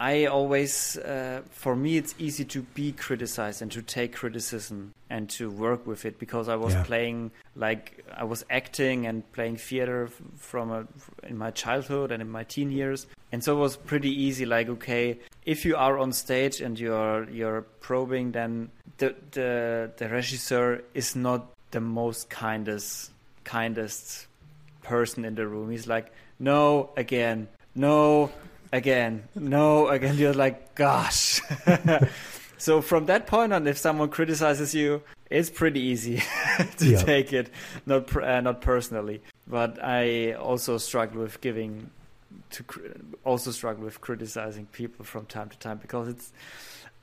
I 0.00 0.26
always, 0.26 0.96
uh, 0.96 1.42
for 1.50 1.74
me, 1.74 1.96
it's 1.96 2.14
easy 2.18 2.44
to 2.44 2.62
be 2.62 2.92
criticized 2.92 3.62
and 3.62 3.72
to 3.72 3.82
take 3.82 4.14
criticism 4.14 4.94
and 5.10 5.28
to 5.30 5.50
work 5.50 5.86
with 5.88 6.04
it 6.04 6.20
because 6.20 6.48
I 6.48 6.54
was 6.54 6.74
Yeah. 6.74 6.84
playing 6.84 7.32
like 7.56 8.04
I 8.16 8.22
was 8.22 8.44
acting 8.48 9.06
and 9.06 9.24
playing 9.32 9.56
theater 9.56 10.08
from 10.36 10.70
a, 10.70 10.86
in 11.26 11.36
my 11.36 11.50
childhood 11.50 12.12
and 12.12 12.22
in 12.22 12.30
my 12.30 12.44
teen 12.44 12.70
years, 12.70 13.08
and 13.32 13.42
so 13.42 13.56
it 13.56 13.60
was 13.60 13.76
pretty 13.76 14.10
easy. 14.10 14.46
Like, 14.46 14.68
okay, 14.68 15.18
if 15.44 15.64
you 15.64 15.74
are 15.76 15.98
on 15.98 16.12
stage 16.12 16.60
and 16.60 16.78
you're 16.78 17.28
you're 17.30 17.62
probing, 17.80 18.30
then 18.32 18.70
the 18.98 19.16
the 19.32 19.90
the 19.96 20.04
regisseur 20.06 20.82
is 20.94 21.16
not 21.16 21.50
the 21.72 21.80
most 21.80 22.30
kindest 22.30 23.10
kindest 23.44 24.28
person 24.82 25.24
in 25.24 25.34
the 25.34 25.46
room. 25.46 25.70
He's 25.70 25.86
like, 25.88 26.12
no, 26.38 26.90
again, 26.96 27.48
no, 27.74 28.30
again, 28.72 29.28
no, 29.34 29.88
again. 29.88 30.16
You're 30.16 30.34
like, 30.34 30.74
gosh. 30.74 31.40
so 32.58 32.80
from 32.80 33.06
that 33.06 33.26
point 33.26 33.52
on, 33.52 33.66
if 33.66 33.78
someone 33.78 34.08
criticizes 34.08 34.74
you, 34.74 35.02
it's 35.30 35.50
pretty 35.50 35.80
easy 35.80 36.22
to 36.78 36.86
yeah. 36.86 36.98
take 36.98 37.32
it, 37.32 37.50
not 37.86 38.14
uh, 38.16 38.40
not 38.40 38.60
personally. 38.60 39.22
But 39.46 39.82
I 39.82 40.32
also 40.32 40.78
struggle 40.78 41.22
with 41.22 41.40
giving 41.40 41.90
to 42.50 42.64
also 43.24 43.50
struggle 43.50 43.84
with 43.84 44.00
criticizing 44.00 44.66
people 44.66 45.04
from 45.04 45.26
time 45.26 45.48
to 45.50 45.58
time 45.58 45.78
because 45.78 46.08
it's 46.08 46.32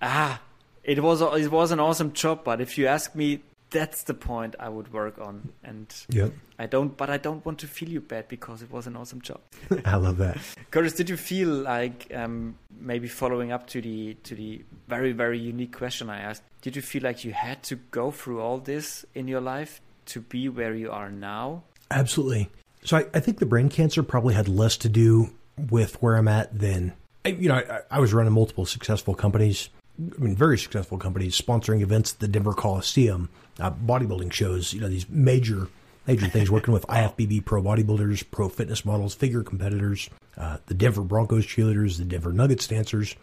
ah 0.02 0.42
it 0.84 1.02
was 1.02 1.22
it 1.22 1.52
was 1.52 1.72
an 1.72 1.80
awesome 1.80 2.14
job 2.14 2.44
but 2.44 2.62
if 2.62 2.78
you 2.78 2.88
ask 2.88 3.16
me 3.16 3.42
that's 3.70 4.04
the 4.04 4.14
point 4.14 4.56
I 4.60 4.70
would 4.70 4.92
work 4.94 5.20
on. 5.20 5.50
And 5.64 5.94
yep. 6.10 6.32
I 6.58 6.66
don't 6.66 6.96
but 6.96 7.10
I 7.10 7.18
don't 7.18 7.46
want 7.46 7.60
to 7.60 7.68
feel 7.68 7.90
you 7.90 8.02
bad 8.02 8.28
because 8.28 8.62
it 8.62 8.72
was 8.72 8.88
an 8.88 8.96
awesome 8.96 9.22
job. 9.22 9.42
I 9.86 9.96
love 9.96 10.18
that. 10.18 10.38
Curtis 10.72 10.94
did 10.94 11.10
you 11.10 11.18
feel 11.18 11.50
like 11.50 12.12
um, 12.14 12.58
maybe 12.80 13.08
following 13.08 13.52
up 13.52 13.68
to 13.68 13.82
the 13.82 14.16
to 14.24 14.36
the 14.36 14.64
very 14.88 15.12
very 15.12 15.40
unique 15.40 15.76
question 15.76 16.10
I 16.10 16.20
asked 16.22 16.44
did 16.62 16.76
you 16.76 16.82
feel 16.82 17.04
like 17.04 17.24
you 17.24 17.32
had 17.32 17.62
to 17.64 17.76
go 17.76 18.10
through 18.10 18.42
all 18.42 18.58
this 18.58 19.06
in 19.14 19.28
your 19.28 19.42
life 19.42 19.82
to 20.08 20.22
be 20.22 20.50
where 20.50 20.74
you 20.74 20.90
are 20.92 21.12
now? 21.12 21.62
Absolutely. 21.92 22.50
So 22.84 22.98
I, 22.98 23.06
I 23.14 23.20
think 23.20 23.38
the 23.38 23.46
brain 23.46 23.70
cancer 23.70 24.02
probably 24.02 24.34
had 24.34 24.48
less 24.48 24.78
to 24.78 24.90
do 24.90 25.30
with 25.70 26.02
where 26.02 26.16
I'm 26.16 26.28
at 26.28 26.58
than 26.58 26.94
you 27.26 27.50
know 27.50 27.56
I, 27.56 27.82
I 27.92 28.00
was 28.00 28.14
running 28.14 28.34
multiple 28.34 28.66
successful 28.66 29.16
companies 29.16 29.70
I 30.00 30.22
mean, 30.22 30.36
very 30.36 30.58
successful 30.58 30.98
companies 30.98 31.40
sponsoring 31.40 31.82
events 31.82 32.14
at 32.14 32.20
the 32.20 32.28
Denver 32.28 32.54
Coliseum, 32.54 33.30
uh, 33.60 33.72
bodybuilding 33.72 34.34
shows, 34.34 34.74
you 34.74 34.82
know, 34.82 34.90
these 34.90 35.08
major, 35.10 35.70
major 36.06 36.28
things, 36.28 36.52
working 36.52 36.74
with 36.74 36.86
IFBB 36.88 37.46
pro 37.46 37.62
bodybuilders, 37.62 38.24
pro 38.30 38.50
fitness 38.50 38.84
models, 38.84 39.16
figure 39.16 39.44
competitors, 39.44 40.10
uh, 40.38 40.58
the 40.66 40.74
Denver 40.74 41.02
Broncos 41.02 41.46
cheerleaders, 41.46 41.98
the 41.98 42.04
Denver 42.04 42.34
Nuggets 42.34 42.68
dancers. 42.68 43.16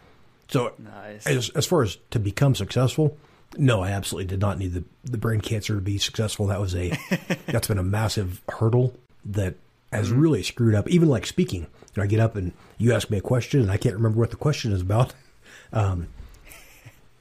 So, 0.49 0.73
nice. 0.79 1.25
as, 1.27 1.49
as 1.51 1.65
far 1.65 1.83
as 1.83 1.97
to 2.11 2.19
become 2.19 2.55
successful, 2.55 3.17
no, 3.57 3.83
I 3.83 3.91
absolutely 3.91 4.25
did 4.25 4.39
not 4.39 4.57
need 4.57 4.73
the, 4.73 4.83
the 5.03 5.17
brain 5.17 5.41
cancer 5.41 5.75
to 5.75 5.81
be 5.81 5.97
successful. 5.99 6.47
That 6.47 6.59
was 6.59 6.75
a, 6.75 6.91
that's 7.45 7.67
been 7.67 7.77
a 7.77 7.83
massive 7.83 8.41
hurdle 8.49 8.95
that 9.25 9.55
has 9.91 10.09
mm-hmm. 10.09 10.19
really 10.19 10.43
screwed 10.43 10.75
up. 10.75 10.89
Even 10.89 11.07
like 11.07 11.25
speaking, 11.27 11.61
you 11.61 11.67
know, 11.97 12.03
I 12.03 12.07
get 12.07 12.19
up 12.19 12.35
and 12.35 12.51
you 12.77 12.93
ask 12.93 13.09
me 13.09 13.17
a 13.19 13.21
question 13.21 13.61
and 13.61 13.71
I 13.71 13.77
can't 13.77 13.95
remember 13.95 14.19
what 14.19 14.31
the 14.31 14.37
question 14.37 14.71
is 14.71 14.81
about. 14.81 15.13
Um, 15.71 16.07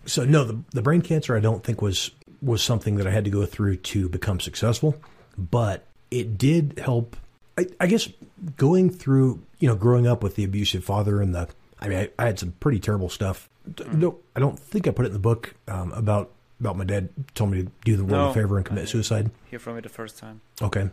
so 0.07 0.25
no, 0.25 0.45
the, 0.45 0.62
the 0.71 0.83
brain 0.83 1.03
cancer 1.03 1.37
I 1.37 1.41
don't 1.41 1.62
think 1.65 1.83
was 1.83 2.11
was 2.41 2.62
something 2.62 2.97
that 2.97 3.07
I 3.07 3.11
had 3.11 3.25
to 3.25 3.31
go 3.31 3.47
through 3.47 3.77
to 3.77 4.09
become 4.09 4.41
successful, 4.41 4.97
but 5.38 5.87
it 6.11 6.37
did 6.37 6.81
help. 6.83 7.17
I, 7.57 7.67
I 7.79 7.87
guess 7.87 8.09
going 8.57 8.91
through, 8.91 9.43
you 9.59 9.69
know, 9.69 9.77
growing 9.77 10.07
up 10.07 10.23
with 10.23 10.37
the 10.37 10.45
abusive 10.45 10.83
father 10.83 11.21
and 11.21 11.35
the, 11.35 11.49
I 11.81 11.88
mean, 11.88 11.99
I, 11.99 12.09
I 12.19 12.27
had 12.27 12.38
some 12.38 12.53
pretty 12.61 12.81
terrible 12.81 13.09
stuff. 13.09 13.49
No, 13.93 14.19
I 14.35 14.41
don't 14.41 14.59
think 14.59 14.88
I 14.88 14.91
put 14.91 15.05
it 15.05 15.09
in 15.09 15.12
the 15.12 15.21
book 15.21 15.55
um, 15.69 15.93
about 15.93 16.31
about 16.59 16.77
my 16.77 16.85
dad 16.85 17.09
told 17.35 17.51
me 17.51 17.62
to 17.62 17.71
do 17.85 17.97
the 17.97 18.05
world 18.05 18.27
no, 18.27 18.31
a 18.31 18.35
favor 18.35 18.57
and 18.57 18.65
commit 18.65 18.88
suicide. 18.88 19.31
Hear 19.51 19.59
from 19.59 19.77
it 19.77 19.83
the 19.83 19.88
first 19.88 20.17
time. 20.19 20.41
Okay. 20.61 20.91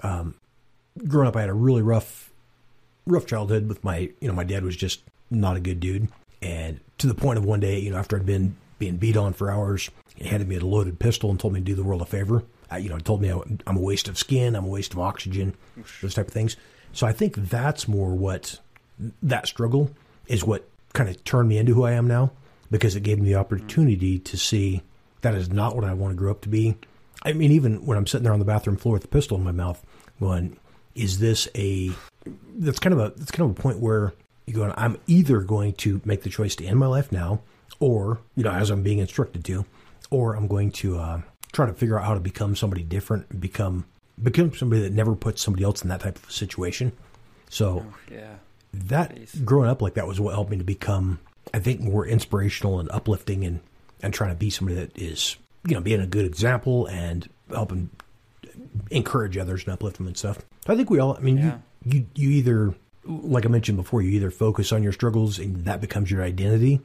Um, 0.00 0.34
growing 1.06 1.26
up, 1.26 1.36
I 1.36 1.40
had 1.40 1.50
a 1.50 1.54
really 1.54 1.82
rough, 1.82 2.30
rough 3.04 3.26
childhood 3.26 3.68
with 3.68 3.82
my, 3.82 4.10
you 4.20 4.28
know, 4.28 4.32
my 4.32 4.44
dad 4.44 4.62
was 4.62 4.76
just 4.76 5.02
not 5.28 5.56
a 5.56 5.60
good 5.60 5.80
dude. 5.80 6.08
And 6.40 6.78
to 6.98 7.06
the 7.06 7.14
point 7.14 7.38
of 7.38 7.44
one 7.44 7.60
day, 7.60 7.78
you 7.78 7.90
know, 7.90 7.96
after 7.96 8.16
I'd 8.16 8.26
been 8.26 8.56
being 8.78 8.96
beat 8.96 9.16
on 9.16 9.32
for 9.32 9.50
hours, 9.50 9.90
he 10.14 10.28
handed 10.28 10.48
me 10.48 10.56
a 10.56 10.64
loaded 10.64 10.98
pistol 10.98 11.30
and 11.30 11.38
told 11.38 11.54
me 11.54 11.60
to 11.60 11.64
do 11.64 11.74
the 11.74 11.84
world 11.84 12.02
a 12.02 12.06
favor. 12.06 12.44
I, 12.70 12.78
you 12.78 12.88
know, 12.88 12.98
told 12.98 13.22
me 13.22 13.30
I, 13.30 13.40
am 13.66 13.76
a 13.76 13.80
waste 13.80 14.08
of 14.08 14.18
skin, 14.18 14.54
I'm 14.54 14.64
a 14.64 14.68
waste 14.68 14.92
of 14.92 14.98
oxygen, 14.98 15.54
those 16.02 16.14
type 16.14 16.28
of 16.28 16.32
things. 16.34 16.56
So 16.92 17.06
I 17.06 17.12
think 17.12 17.36
that's 17.36 17.88
more 17.88 18.14
what 18.14 18.58
that 19.22 19.46
struggle 19.46 19.90
is 20.26 20.44
what 20.44 20.68
kind 20.92 21.08
of 21.08 21.22
turned 21.24 21.48
me 21.48 21.58
into 21.58 21.74
who 21.74 21.84
I 21.84 21.92
am 21.92 22.06
now 22.06 22.32
because 22.70 22.96
it 22.96 23.02
gave 23.02 23.18
me 23.18 23.26
the 23.26 23.32
mm-hmm. 23.32 23.40
opportunity 23.40 24.18
to 24.18 24.36
see 24.36 24.82
that 25.22 25.34
is 25.34 25.50
not 25.50 25.74
what 25.74 25.84
I 25.84 25.94
want 25.94 26.12
to 26.12 26.16
grow 26.16 26.30
up 26.30 26.42
to 26.42 26.48
be. 26.48 26.76
I 27.22 27.32
mean, 27.32 27.50
even 27.52 27.84
when 27.86 27.98
I'm 27.98 28.06
sitting 28.06 28.24
there 28.24 28.32
on 28.32 28.38
the 28.38 28.44
bathroom 28.44 28.76
floor 28.76 28.94
with 28.94 29.04
a 29.04 29.08
pistol 29.08 29.36
in 29.36 29.44
my 29.44 29.52
mouth, 29.52 29.84
going, 30.20 30.56
"Is 30.94 31.18
this 31.18 31.48
a?" 31.54 31.90
That's 32.56 32.78
kind 32.78 32.92
of 32.92 33.00
a 33.00 33.12
that's 33.16 33.30
kind 33.30 33.50
of 33.50 33.58
a 33.58 33.60
point 33.60 33.80
where 33.80 34.12
you 34.48 34.54
go, 34.54 34.74
I'm 34.76 34.98
either 35.06 35.40
going 35.40 35.74
to 35.74 36.00
make 36.04 36.22
the 36.22 36.30
choice 36.30 36.56
to 36.56 36.64
end 36.64 36.78
my 36.78 36.86
life 36.86 37.12
now, 37.12 37.40
or, 37.80 38.18
you 38.34 38.42
know, 38.42 38.50
as 38.50 38.70
I'm 38.70 38.82
being 38.82 38.98
instructed 38.98 39.44
to, 39.44 39.64
or 40.10 40.34
I'm 40.34 40.48
going 40.48 40.72
to 40.72 40.98
uh, 40.98 41.20
try 41.52 41.66
to 41.66 41.74
figure 41.74 41.98
out 41.98 42.06
how 42.06 42.14
to 42.14 42.20
become 42.20 42.56
somebody 42.56 42.82
different, 42.82 43.40
become 43.40 43.84
become 44.20 44.52
somebody 44.54 44.82
that 44.82 44.92
never 44.92 45.14
puts 45.14 45.42
somebody 45.42 45.64
else 45.64 45.82
in 45.82 45.88
that 45.90 46.00
type 46.00 46.16
of 46.16 46.32
situation. 46.32 46.92
So 47.50 47.84
oh, 47.86 47.94
yeah. 48.10 48.34
that 48.74 49.14
Please. 49.14 49.34
growing 49.44 49.68
up 49.68 49.80
like 49.80 49.94
that 49.94 50.08
was 50.08 50.18
what 50.18 50.34
helped 50.34 50.50
me 50.50 50.58
to 50.58 50.64
become, 50.64 51.20
I 51.54 51.60
think, 51.60 51.80
more 51.80 52.06
inspirational 52.06 52.80
and 52.80 52.90
uplifting 52.90 53.44
and, 53.44 53.60
and 54.02 54.12
trying 54.12 54.30
to 54.30 54.36
be 54.36 54.50
somebody 54.50 54.80
that 54.80 54.98
is, 54.98 55.36
you 55.66 55.74
know, 55.74 55.80
being 55.80 56.00
a 56.00 56.06
good 56.06 56.24
example 56.24 56.86
and 56.86 57.28
helping 57.50 57.90
encourage 58.90 59.38
others 59.38 59.64
and 59.64 59.72
uplift 59.72 59.98
them 59.98 60.08
and 60.08 60.16
stuff. 60.16 60.38
I 60.66 60.74
think 60.74 60.90
we 60.90 60.98
all, 60.98 61.16
I 61.16 61.20
mean, 61.20 61.38
yeah. 61.38 61.58
you, 61.84 61.92
you, 61.92 62.06
you 62.14 62.30
either 62.38 62.74
like 63.08 63.46
I 63.46 63.48
mentioned 63.48 63.78
before, 63.78 64.02
you 64.02 64.10
either 64.10 64.30
focus 64.30 64.72
on 64.72 64.82
your 64.82 64.92
struggles 64.92 65.38
and 65.38 65.64
that 65.64 65.80
becomes 65.80 66.10
your 66.10 66.22
identity, 66.22 66.80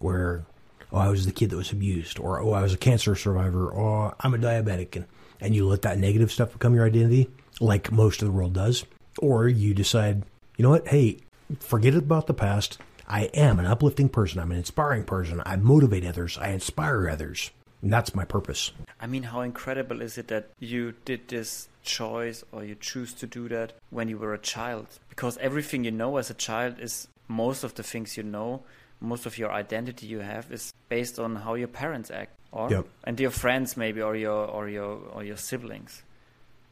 where 0.00 0.44
oh 0.92 0.98
I 0.98 1.08
was 1.08 1.24
the 1.24 1.32
kid 1.32 1.50
that 1.50 1.56
was 1.56 1.72
abused, 1.72 2.18
or 2.18 2.40
oh 2.40 2.52
I 2.52 2.62
was 2.62 2.74
a 2.74 2.78
cancer 2.78 3.14
survivor, 3.14 3.68
or 3.68 4.14
I'm 4.20 4.34
a 4.34 4.38
diabetic, 4.38 4.96
and 4.96 5.06
and 5.40 5.54
you 5.54 5.66
let 5.66 5.82
that 5.82 5.98
negative 5.98 6.32
stuff 6.32 6.52
become 6.52 6.74
your 6.74 6.86
identity, 6.86 7.30
like 7.60 7.92
most 7.92 8.22
of 8.22 8.26
the 8.26 8.32
world 8.32 8.54
does, 8.54 8.84
or 9.18 9.48
you 9.48 9.72
decide, 9.74 10.24
you 10.56 10.62
know 10.62 10.70
what, 10.70 10.88
hey, 10.88 11.18
forget 11.60 11.94
about 11.94 12.26
the 12.26 12.34
past. 12.34 12.78
I 13.06 13.24
am 13.34 13.58
an 13.58 13.64
uplifting 13.64 14.10
person. 14.10 14.38
I'm 14.38 14.50
an 14.50 14.58
inspiring 14.58 15.04
person. 15.04 15.42
I 15.46 15.56
motivate 15.56 16.04
others. 16.04 16.36
I 16.36 16.48
inspire 16.48 17.08
others. 17.08 17.50
And 17.82 17.92
that's 17.92 18.14
my 18.14 18.24
purpose. 18.24 18.72
I 19.00 19.06
mean, 19.06 19.22
how 19.24 19.40
incredible 19.42 20.02
is 20.02 20.18
it 20.18 20.28
that 20.28 20.50
you 20.58 20.94
did 21.04 21.28
this 21.28 21.68
choice 21.82 22.42
or 22.52 22.64
you 22.64 22.74
choose 22.74 23.12
to 23.14 23.26
do 23.26 23.48
that 23.48 23.72
when 23.90 24.08
you 24.08 24.18
were 24.18 24.34
a 24.34 24.38
child? 24.38 24.86
Because 25.08 25.38
everything 25.38 25.84
you 25.84 25.92
know 25.92 26.16
as 26.16 26.30
a 26.30 26.34
child 26.34 26.80
is 26.80 27.08
most 27.28 27.62
of 27.62 27.74
the 27.74 27.82
things 27.82 28.16
you 28.16 28.22
know, 28.22 28.62
most 29.00 29.26
of 29.26 29.38
your 29.38 29.52
identity 29.52 30.06
you 30.06 30.20
have 30.20 30.50
is 30.50 30.72
based 30.88 31.18
on 31.18 31.36
how 31.36 31.54
your 31.54 31.68
parents 31.68 32.10
act, 32.10 32.34
or 32.50 32.70
yep. 32.70 32.86
and 33.04 33.20
your 33.20 33.30
friends 33.30 33.76
maybe, 33.76 34.02
or 34.02 34.16
your 34.16 34.46
or 34.46 34.68
your 34.68 34.98
or 35.12 35.22
your 35.22 35.36
siblings. 35.36 36.02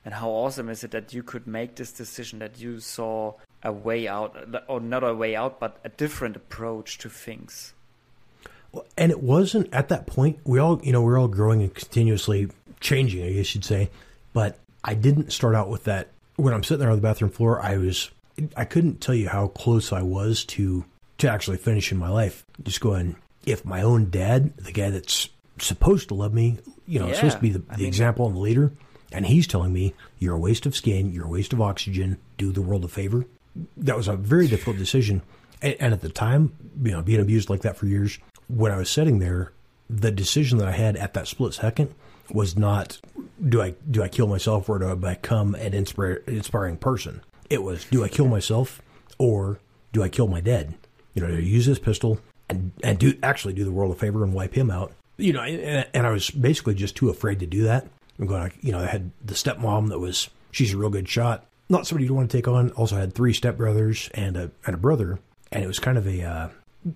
And 0.04 0.14
how 0.14 0.30
awesome 0.30 0.68
is 0.68 0.84
it 0.84 0.92
that 0.92 1.12
you 1.12 1.22
could 1.22 1.46
make 1.46 1.76
this 1.76 1.92
decision 1.92 2.38
that 2.38 2.58
you 2.58 2.80
saw 2.80 3.34
a 3.62 3.72
way 3.72 4.08
out, 4.08 4.36
or 4.68 4.80
not 4.80 5.04
a 5.04 5.14
way 5.14 5.36
out, 5.36 5.60
but 5.60 5.78
a 5.84 5.88
different 5.88 6.36
approach 6.36 6.98
to 6.98 7.08
things? 7.08 7.74
And 8.96 9.10
it 9.10 9.22
wasn't 9.22 9.72
at 9.72 9.88
that 9.88 10.06
point. 10.06 10.38
We 10.44 10.58
all, 10.58 10.80
you 10.82 10.92
know, 10.92 11.02
we're 11.02 11.18
all 11.18 11.28
growing 11.28 11.62
and 11.62 11.74
continuously 11.74 12.48
changing, 12.80 13.24
I 13.24 13.32
guess 13.32 13.54
you'd 13.54 13.64
say. 13.64 13.90
But 14.32 14.58
I 14.84 14.94
didn't 14.94 15.32
start 15.32 15.54
out 15.54 15.68
with 15.68 15.84
that. 15.84 16.08
When 16.36 16.52
I'm 16.52 16.62
sitting 16.62 16.80
there 16.80 16.90
on 16.90 16.96
the 16.96 17.02
bathroom 17.02 17.30
floor, 17.30 17.60
I 17.60 17.76
was, 17.76 18.10
I 18.56 18.64
couldn't 18.64 19.00
tell 19.00 19.14
you 19.14 19.28
how 19.28 19.48
close 19.48 19.92
I 19.92 20.02
was 20.02 20.44
to 20.46 20.84
to 21.18 21.30
actually 21.30 21.56
finishing 21.56 21.98
my 21.98 22.10
life. 22.10 22.44
Just 22.62 22.80
going, 22.80 23.16
if 23.46 23.64
my 23.64 23.82
own 23.82 24.10
dad, 24.10 24.56
the 24.58 24.72
guy 24.72 24.90
that's 24.90 25.30
supposed 25.58 26.08
to 26.08 26.14
love 26.14 26.34
me, 26.34 26.58
you 26.86 26.98
know, 26.98 27.06
yeah, 27.06 27.14
supposed 27.14 27.36
to 27.36 27.42
be 27.42 27.50
the, 27.50 27.60
the 27.60 27.78
mean, 27.78 27.86
example 27.86 28.26
and 28.26 28.36
the 28.36 28.40
leader, 28.40 28.72
and 29.12 29.24
he's 29.24 29.46
telling 29.46 29.72
me 29.72 29.94
you're 30.18 30.34
a 30.34 30.38
waste 30.38 30.66
of 30.66 30.76
skin, 30.76 31.12
you're 31.12 31.24
a 31.24 31.30
waste 31.30 31.52
of 31.52 31.60
oxygen, 31.60 32.18
do 32.36 32.52
the 32.52 32.60
world 32.60 32.84
a 32.84 32.88
favor. 32.88 33.24
That 33.78 33.96
was 33.96 34.08
a 34.08 34.16
very 34.16 34.48
difficult 34.48 34.76
decision. 34.76 35.22
And, 35.62 35.76
and 35.80 35.94
at 35.94 36.02
the 36.02 36.10
time, 36.10 36.54
you 36.82 36.92
know, 36.92 37.00
being 37.00 37.20
abused 37.20 37.48
like 37.48 37.62
that 37.62 37.78
for 37.78 37.86
years, 37.86 38.18
when 38.48 38.72
I 38.72 38.76
was 38.76 38.90
sitting 38.90 39.18
there, 39.18 39.52
the 39.88 40.10
decision 40.10 40.58
that 40.58 40.68
I 40.68 40.72
had 40.72 40.96
at 40.96 41.14
that 41.14 41.28
split 41.28 41.54
second 41.54 41.94
was 42.30 42.56
not 42.56 43.00
do 43.48 43.62
I 43.62 43.74
do 43.90 44.02
I 44.02 44.08
kill 44.08 44.26
myself 44.26 44.68
or 44.68 44.78
do 44.78 44.90
I 44.90 44.94
become 44.94 45.54
an 45.54 45.74
inspire, 45.74 46.22
inspiring 46.26 46.76
person? 46.76 47.22
It 47.48 47.62
was 47.62 47.84
do 47.84 48.02
I 48.02 48.08
kill 48.08 48.26
myself 48.26 48.82
or 49.18 49.60
do 49.92 50.02
I 50.02 50.08
kill 50.08 50.26
my 50.26 50.40
dad? 50.40 50.74
You 51.14 51.22
know, 51.22 51.28
use 51.28 51.66
this 51.66 51.78
pistol 51.78 52.20
and 52.48 52.72
and 52.82 52.98
do 52.98 53.16
actually 53.22 53.54
do 53.54 53.64
the 53.64 53.72
world 53.72 53.92
a 53.92 53.98
favor 53.98 54.24
and 54.24 54.34
wipe 54.34 54.54
him 54.54 54.70
out? 54.70 54.92
You 55.18 55.32
know, 55.32 55.42
and, 55.42 55.86
and 55.94 56.06
I 56.06 56.10
was 56.10 56.30
basically 56.30 56.74
just 56.74 56.96
too 56.96 57.08
afraid 57.08 57.40
to 57.40 57.46
do 57.46 57.62
that. 57.64 57.86
I'm 58.18 58.26
going, 58.26 58.52
you 58.60 58.72
know, 58.72 58.80
I 58.80 58.86
had 58.86 59.10
the 59.24 59.34
stepmom 59.34 59.88
that 59.88 59.98
was 59.98 60.28
she's 60.50 60.72
a 60.72 60.76
real 60.76 60.90
good 60.90 61.08
shot, 61.08 61.46
not 61.68 61.86
somebody 61.86 62.06
you 62.06 62.14
want 62.14 62.30
to 62.30 62.36
take 62.36 62.48
on. 62.48 62.70
Also 62.72 62.96
had 62.96 63.14
three 63.14 63.32
stepbrothers 63.32 64.10
and 64.14 64.36
a 64.36 64.50
and 64.66 64.74
a 64.74 64.78
brother, 64.78 65.18
and 65.52 65.62
it 65.62 65.66
was 65.66 65.78
kind 65.78 65.98
of 65.98 66.06
a 66.06 66.22
uh, 66.22 66.48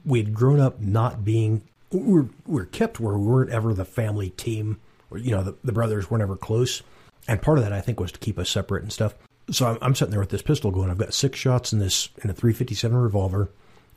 we'd 0.04 0.34
grown 0.34 0.60
up 0.60 0.80
not 0.80 1.24
being 1.24 1.62
we 1.90 2.00
were, 2.00 2.28
we 2.46 2.54
were 2.54 2.66
kept 2.66 3.00
where 3.00 3.18
we 3.18 3.26
weren't 3.26 3.50
ever 3.50 3.74
the 3.74 3.84
family 3.84 4.30
team. 4.30 4.80
Or 5.10 5.18
you 5.18 5.32
know 5.32 5.42
the, 5.42 5.56
the 5.64 5.72
brothers 5.72 6.10
weren't 6.10 6.22
ever 6.22 6.36
close. 6.36 6.82
And 7.28 7.42
part 7.42 7.58
of 7.58 7.64
that 7.64 7.72
i 7.72 7.80
think 7.80 8.00
was 8.00 8.12
to 8.12 8.18
keep 8.18 8.38
us 8.38 8.48
separate 8.48 8.82
and 8.82 8.92
stuff. 8.92 9.14
So 9.50 9.66
I'm, 9.66 9.78
I'm 9.82 9.94
sitting 9.94 10.12
there 10.12 10.20
with 10.20 10.30
this 10.30 10.42
pistol 10.42 10.70
going 10.70 10.90
i've 10.90 10.98
got 10.98 11.14
six 11.14 11.38
shots 11.38 11.72
in 11.72 11.78
this 11.78 12.08
in 12.22 12.30
a 12.30 12.34
357 12.34 12.96
revolver. 12.96 13.50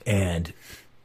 And 0.06 0.52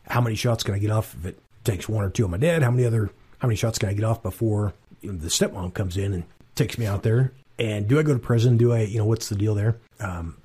how 0.07 0.21
many 0.21 0.37
shots 0.37 0.65
can 0.65 0.75
i 0.75 0.79
get 0.79 0.91
off 0.91 1.15
if 1.15 1.27
it? 1.27 1.39
Takes 1.65 1.87
one 1.87 2.03
or 2.03 2.09
two 2.09 2.25
on 2.25 2.31
my 2.31 2.39
dad. 2.39 2.63
How 2.63 2.71
many 2.71 2.87
other 2.87 3.11
how 3.41 3.49
many 3.49 3.57
shots 3.57 3.79
can 3.79 3.91
i 3.91 3.93
get 3.93 4.05
off 4.05 4.23
before 4.23 4.73
you 5.03 5.13
know, 5.13 5.19
the 5.19 5.29
stepmom 5.29 5.75
comes 5.75 5.99
in 5.99 6.15
and 6.15 6.25
takes 6.55 6.79
me 6.79 6.87
out 6.87 7.03
there? 7.03 7.33
And 7.59 7.89
do 7.89 7.99
I 7.99 8.03
go 8.03 8.13
to 8.13 8.19
prison? 8.19 8.57
Do 8.57 8.73
I, 8.73 8.83
you 8.83 8.99
know, 8.99 9.05
what's 9.05 9.29
the 9.29 9.35
deal 9.35 9.55
there? 9.55 9.77
Um, 10.01 10.37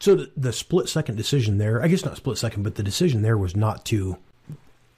so 0.00 0.16
the, 0.16 0.30
the 0.36 0.52
split 0.52 0.88
second 0.88 1.16
decision 1.16 1.58
there, 1.58 1.82
I 1.82 1.88
guess 1.88 2.04
not 2.04 2.16
split 2.16 2.38
second, 2.38 2.62
but 2.62 2.74
the 2.74 2.82
decision 2.82 3.22
there 3.22 3.38
was 3.38 3.56
not 3.56 3.84
to 3.86 4.18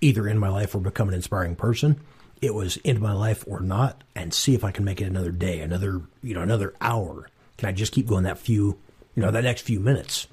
either 0.01 0.29
end 0.29 0.41
my 0.41 0.49
life 0.49 0.75
or 0.75 0.79
become 0.79 1.09
an 1.09 1.15
inspiring 1.15 1.57
person. 1.57 2.01
It 2.43 2.55
was 2.55 2.79
end 2.85 3.01
my 3.01 3.13
life 3.13 3.45
or 3.47 3.61
not, 3.61 4.05
and 4.15 4.33
see 4.35 4.55
if 4.55 4.63
I 4.63 4.71
can 4.71 4.85
make 4.85 5.01
it 5.01 5.07
another 5.07 5.31
day, 5.31 5.61
another 5.61 6.03
you 6.23 6.35
know, 6.35 6.43
another 6.43 6.75
hour. 6.81 7.29
Can 7.57 7.69
I 7.69 7.73
just 7.73 7.93
keep 7.93 8.07
going 8.07 8.25
that 8.25 8.39
few, 8.39 8.79
you 9.15 9.23
know, 9.23 9.31
that 9.31 9.45
next 9.45 9.63
few 9.63 9.81
minutes? 9.81 10.27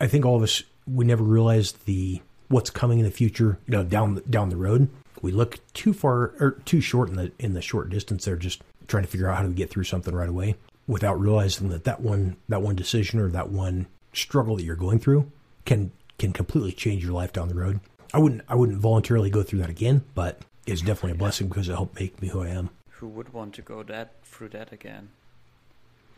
I 0.00 0.06
think 0.06 0.24
all 0.24 0.36
of 0.36 0.42
us 0.42 0.62
we 0.86 1.04
never 1.04 1.22
realize 1.22 1.72
the 1.72 2.22
what's 2.48 2.70
coming 2.70 2.98
in 2.98 3.04
the 3.04 3.10
future, 3.10 3.58
you 3.66 3.72
know, 3.72 3.84
down 3.84 4.22
down 4.28 4.48
the 4.48 4.56
road. 4.56 4.88
We 5.22 5.32
look 5.32 5.58
too 5.74 5.92
far 5.92 6.34
or 6.40 6.58
too 6.64 6.80
short 6.80 7.10
in 7.10 7.16
the 7.16 7.32
in 7.38 7.52
the 7.52 7.62
short 7.62 7.90
distance 7.90 8.24
They're 8.24 8.36
just 8.36 8.62
trying 8.88 9.04
to 9.04 9.08
figure 9.08 9.28
out 9.28 9.36
how 9.36 9.42
to 9.42 9.50
get 9.50 9.70
through 9.70 9.84
something 9.84 10.14
right 10.14 10.28
away 10.28 10.56
without 10.86 11.20
realizing 11.20 11.68
that 11.68 11.84
that 11.84 12.00
one 12.00 12.36
that 12.48 12.62
one 12.62 12.74
decision 12.74 13.20
or 13.20 13.28
that 13.30 13.50
one 13.50 13.86
struggle 14.12 14.56
that 14.56 14.64
you're 14.64 14.76
going 14.76 14.98
through 14.98 15.30
can 15.64 15.92
can 16.18 16.32
completely 16.32 16.72
change 16.72 17.02
your 17.02 17.12
life 17.12 17.32
down 17.32 17.48
the 17.48 17.54
road. 17.54 17.80
I 18.12 18.18
wouldn't 18.18 18.42
I 18.48 18.54
wouldn't 18.54 18.78
voluntarily 18.78 19.30
go 19.30 19.42
through 19.42 19.60
that 19.60 19.70
again, 19.70 20.04
but 20.14 20.40
it's 20.66 20.82
definitely 20.82 21.12
a 21.12 21.16
blessing 21.16 21.48
because 21.48 21.68
it 21.68 21.72
helped 21.72 21.98
make 21.98 22.20
me 22.20 22.28
who 22.28 22.42
I 22.42 22.48
am. 22.48 22.70
Who 22.90 23.08
would 23.08 23.32
want 23.32 23.54
to 23.54 23.62
go 23.62 23.82
that 23.84 24.22
through 24.24 24.50
that 24.50 24.72
again? 24.72 25.10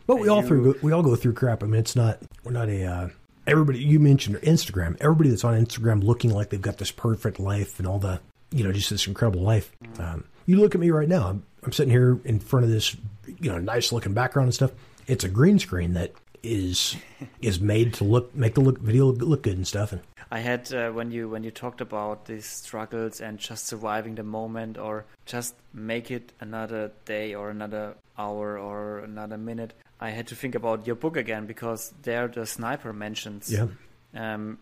But 0.05 0.17
we 0.17 0.27
all 0.27 0.41
through 0.41 0.77
we 0.81 0.91
all 0.91 1.03
go 1.03 1.15
through 1.15 1.33
crap. 1.33 1.63
I 1.63 1.67
mean, 1.67 1.79
it's 1.79 1.95
not 1.95 2.19
we're 2.43 2.51
not 2.51 2.67
a 2.69 2.83
uh, 2.85 3.09
everybody. 3.47 3.79
You 3.79 3.99
mentioned 3.99 4.35
Instagram. 4.37 4.97
Everybody 4.99 5.29
that's 5.29 5.43
on 5.43 5.53
Instagram 5.53 6.03
looking 6.03 6.31
like 6.31 6.49
they've 6.49 6.61
got 6.61 6.77
this 6.77 6.91
perfect 6.91 7.39
life 7.39 7.79
and 7.79 7.87
all 7.87 7.99
the 7.99 8.19
you 8.51 8.63
know 8.63 8.71
just 8.71 8.89
this 8.89 9.07
incredible 9.07 9.41
life. 9.41 9.71
Um, 9.99 10.25
you 10.45 10.57
look 10.59 10.75
at 10.75 10.81
me 10.81 10.89
right 10.89 11.07
now. 11.07 11.27
I'm, 11.27 11.43
I'm 11.63 11.71
sitting 11.71 11.91
here 11.91 12.19
in 12.25 12.39
front 12.39 12.65
of 12.65 12.71
this 12.71 12.97
you 13.39 13.49
know 13.49 13.59
nice 13.59 13.93
looking 13.93 14.13
background 14.13 14.47
and 14.47 14.53
stuff. 14.53 14.71
It's 15.07 15.23
a 15.23 15.29
green 15.29 15.59
screen 15.59 15.93
that 15.93 16.11
is 16.43 16.95
is 17.41 17.59
made 17.59 17.93
to 17.95 18.03
look 18.03 18.35
make 18.35 18.53
the 18.53 18.61
look 18.61 18.79
video 18.79 19.05
look 19.11 19.43
good 19.43 19.57
and 19.57 19.67
stuff. 19.67 19.93
And 19.93 20.01
I 20.29 20.39
had 20.39 20.73
uh, 20.73 20.91
when 20.91 21.11
you 21.11 21.29
when 21.29 21.43
you 21.43 21.51
talked 21.51 21.81
about 21.81 22.25
these 22.25 22.45
struggles 22.45 23.21
and 23.21 23.39
just 23.39 23.65
surviving 23.65 24.15
the 24.15 24.23
moment 24.23 24.77
or 24.77 25.05
just 25.25 25.55
make 25.73 26.11
it 26.11 26.33
another 26.39 26.91
day 27.05 27.33
or 27.33 27.49
another 27.49 27.95
hour 28.17 28.57
or 28.59 28.99
another 28.99 29.37
minute. 29.37 29.73
I 29.99 30.09
had 30.09 30.27
to 30.27 30.35
think 30.35 30.53
about 30.55 30.85
your 30.85 30.95
book 30.97 31.15
again 31.15 31.45
because 31.45 31.93
there 32.03 32.27
the 32.27 32.45
sniper 32.45 32.91
mentions. 32.91 33.51
yeah, 33.51 33.67
Um, 34.13 34.59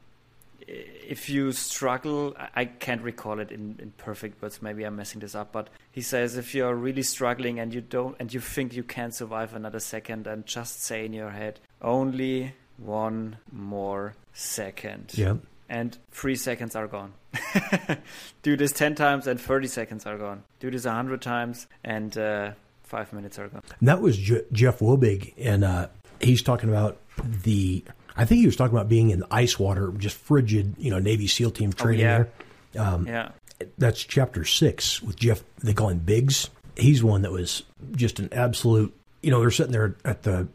if 0.68 1.30
you 1.30 1.52
struggle, 1.52 2.36
I- 2.56 2.66
can't 2.66 3.02
recall 3.02 3.40
it 3.40 3.52
in, 3.52 3.78
in 3.80 3.92
perfect 3.98 4.42
words. 4.42 4.62
Maybe 4.62 4.84
I'm 4.84 4.96
messing 4.96 5.20
this 5.22 5.36
up, 5.36 5.52
but 5.52 5.70
he 5.92 6.02
says 6.02 6.38
if 6.38 6.54
you're 6.56 6.76
really 6.76 7.04
struggling 7.04 7.60
and 7.60 7.74
you 7.74 7.82
don't 7.82 8.16
and 8.20 8.34
you 8.34 8.40
think 8.40 8.74
you 8.74 8.84
can't 8.84 9.14
survive 9.14 9.54
another 9.56 9.80
second, 9.80 10.28
and 10.28 10.46
just 10.46 10.84
say 10.84 11.06
in 11.06 11.14
your 11.14 11.32
head 11.32 11.60
only 11.82 12.54
one 12.78 13.38
more 13.52 14.14
second. 14.34 15.12
yeah. 15.16 15.36
And 15.70 15.98
three 16.12 16.36
seconds 16.36 16.76
are 16.76 16.88
gone. 16.88 17.14
Do 18.44 18.58
this 18.58 18.72
ten 18.74 18.94
times 18.96 19.26
and 19.28 19.40
thirty 19.40 19.68
seconds 19.68 20.06
are 20.06 20.18
gone. 20.18 20.44
Do 20.60 20.70
this 20.70 20.84
a 20.86 20.92
hundred 20.92 21.22
times 21.22 21.66
and 21.84 22.18
uh, 22.18 22.52
five 22.84 23.14
minutes 23.14 23.40
are 23.40 23.48
gone. 23.48 23.62
And 23.80 23.88
that 23.88 24.02
was 24.02 24.18
Je- 24.18 24.44
Jeff 24.52 24.80
Wobig, 24.80 25.34
and 25.38 25.64
uh, 25.64 25.88
he's 26.20 26.42
talking 26.42 26.70
about 26.70 26.98
the. 27.18 27.84
I 28.22 28.26
think 28.26 28.42
he 28.42 28.46
was 28.46 28.56
talking 28.56 28.78
about 28.78 28.88
being 28.88 29.10
in 29.10 29.24
ice 29.32 29.58
water, 29.58 29.92
just 29.98 30.16
frigid, 30.16 30.76
you 30.78 30.92
know, 30.92 31.00
Navy 31.00 31.26
SEAL 31.26 31.52
team 31.52 31.74
training 31.74 32.02
yeah. 32.02 32.26
there. 32.74 32.86
Um, 32.86 33.08
Yeah. 33.08 33.32
That's 33.80 34.04
chapter 34.04 34.46
six 34.46 35.02
with 35.02 35.16
Jeff. 35.16 35.44
They 35.64 35.74
call 35.74 35.90
him 35.90 35.98
Biggs. 36.00 36.50
He's 36.76 37.04
one 37.04 37.24
that 37.24 37.32
was 37.32 37.64
just 37.94 38.20
an 38.20 38.30
absolute. 38.32 38.96
You 39.24 39.32
know, 39.32 39.40
they're 39.40 39.50
sitting 39.50 39.72
there 39.72 39.96
at 40.06 40.22
the 40.22 40.48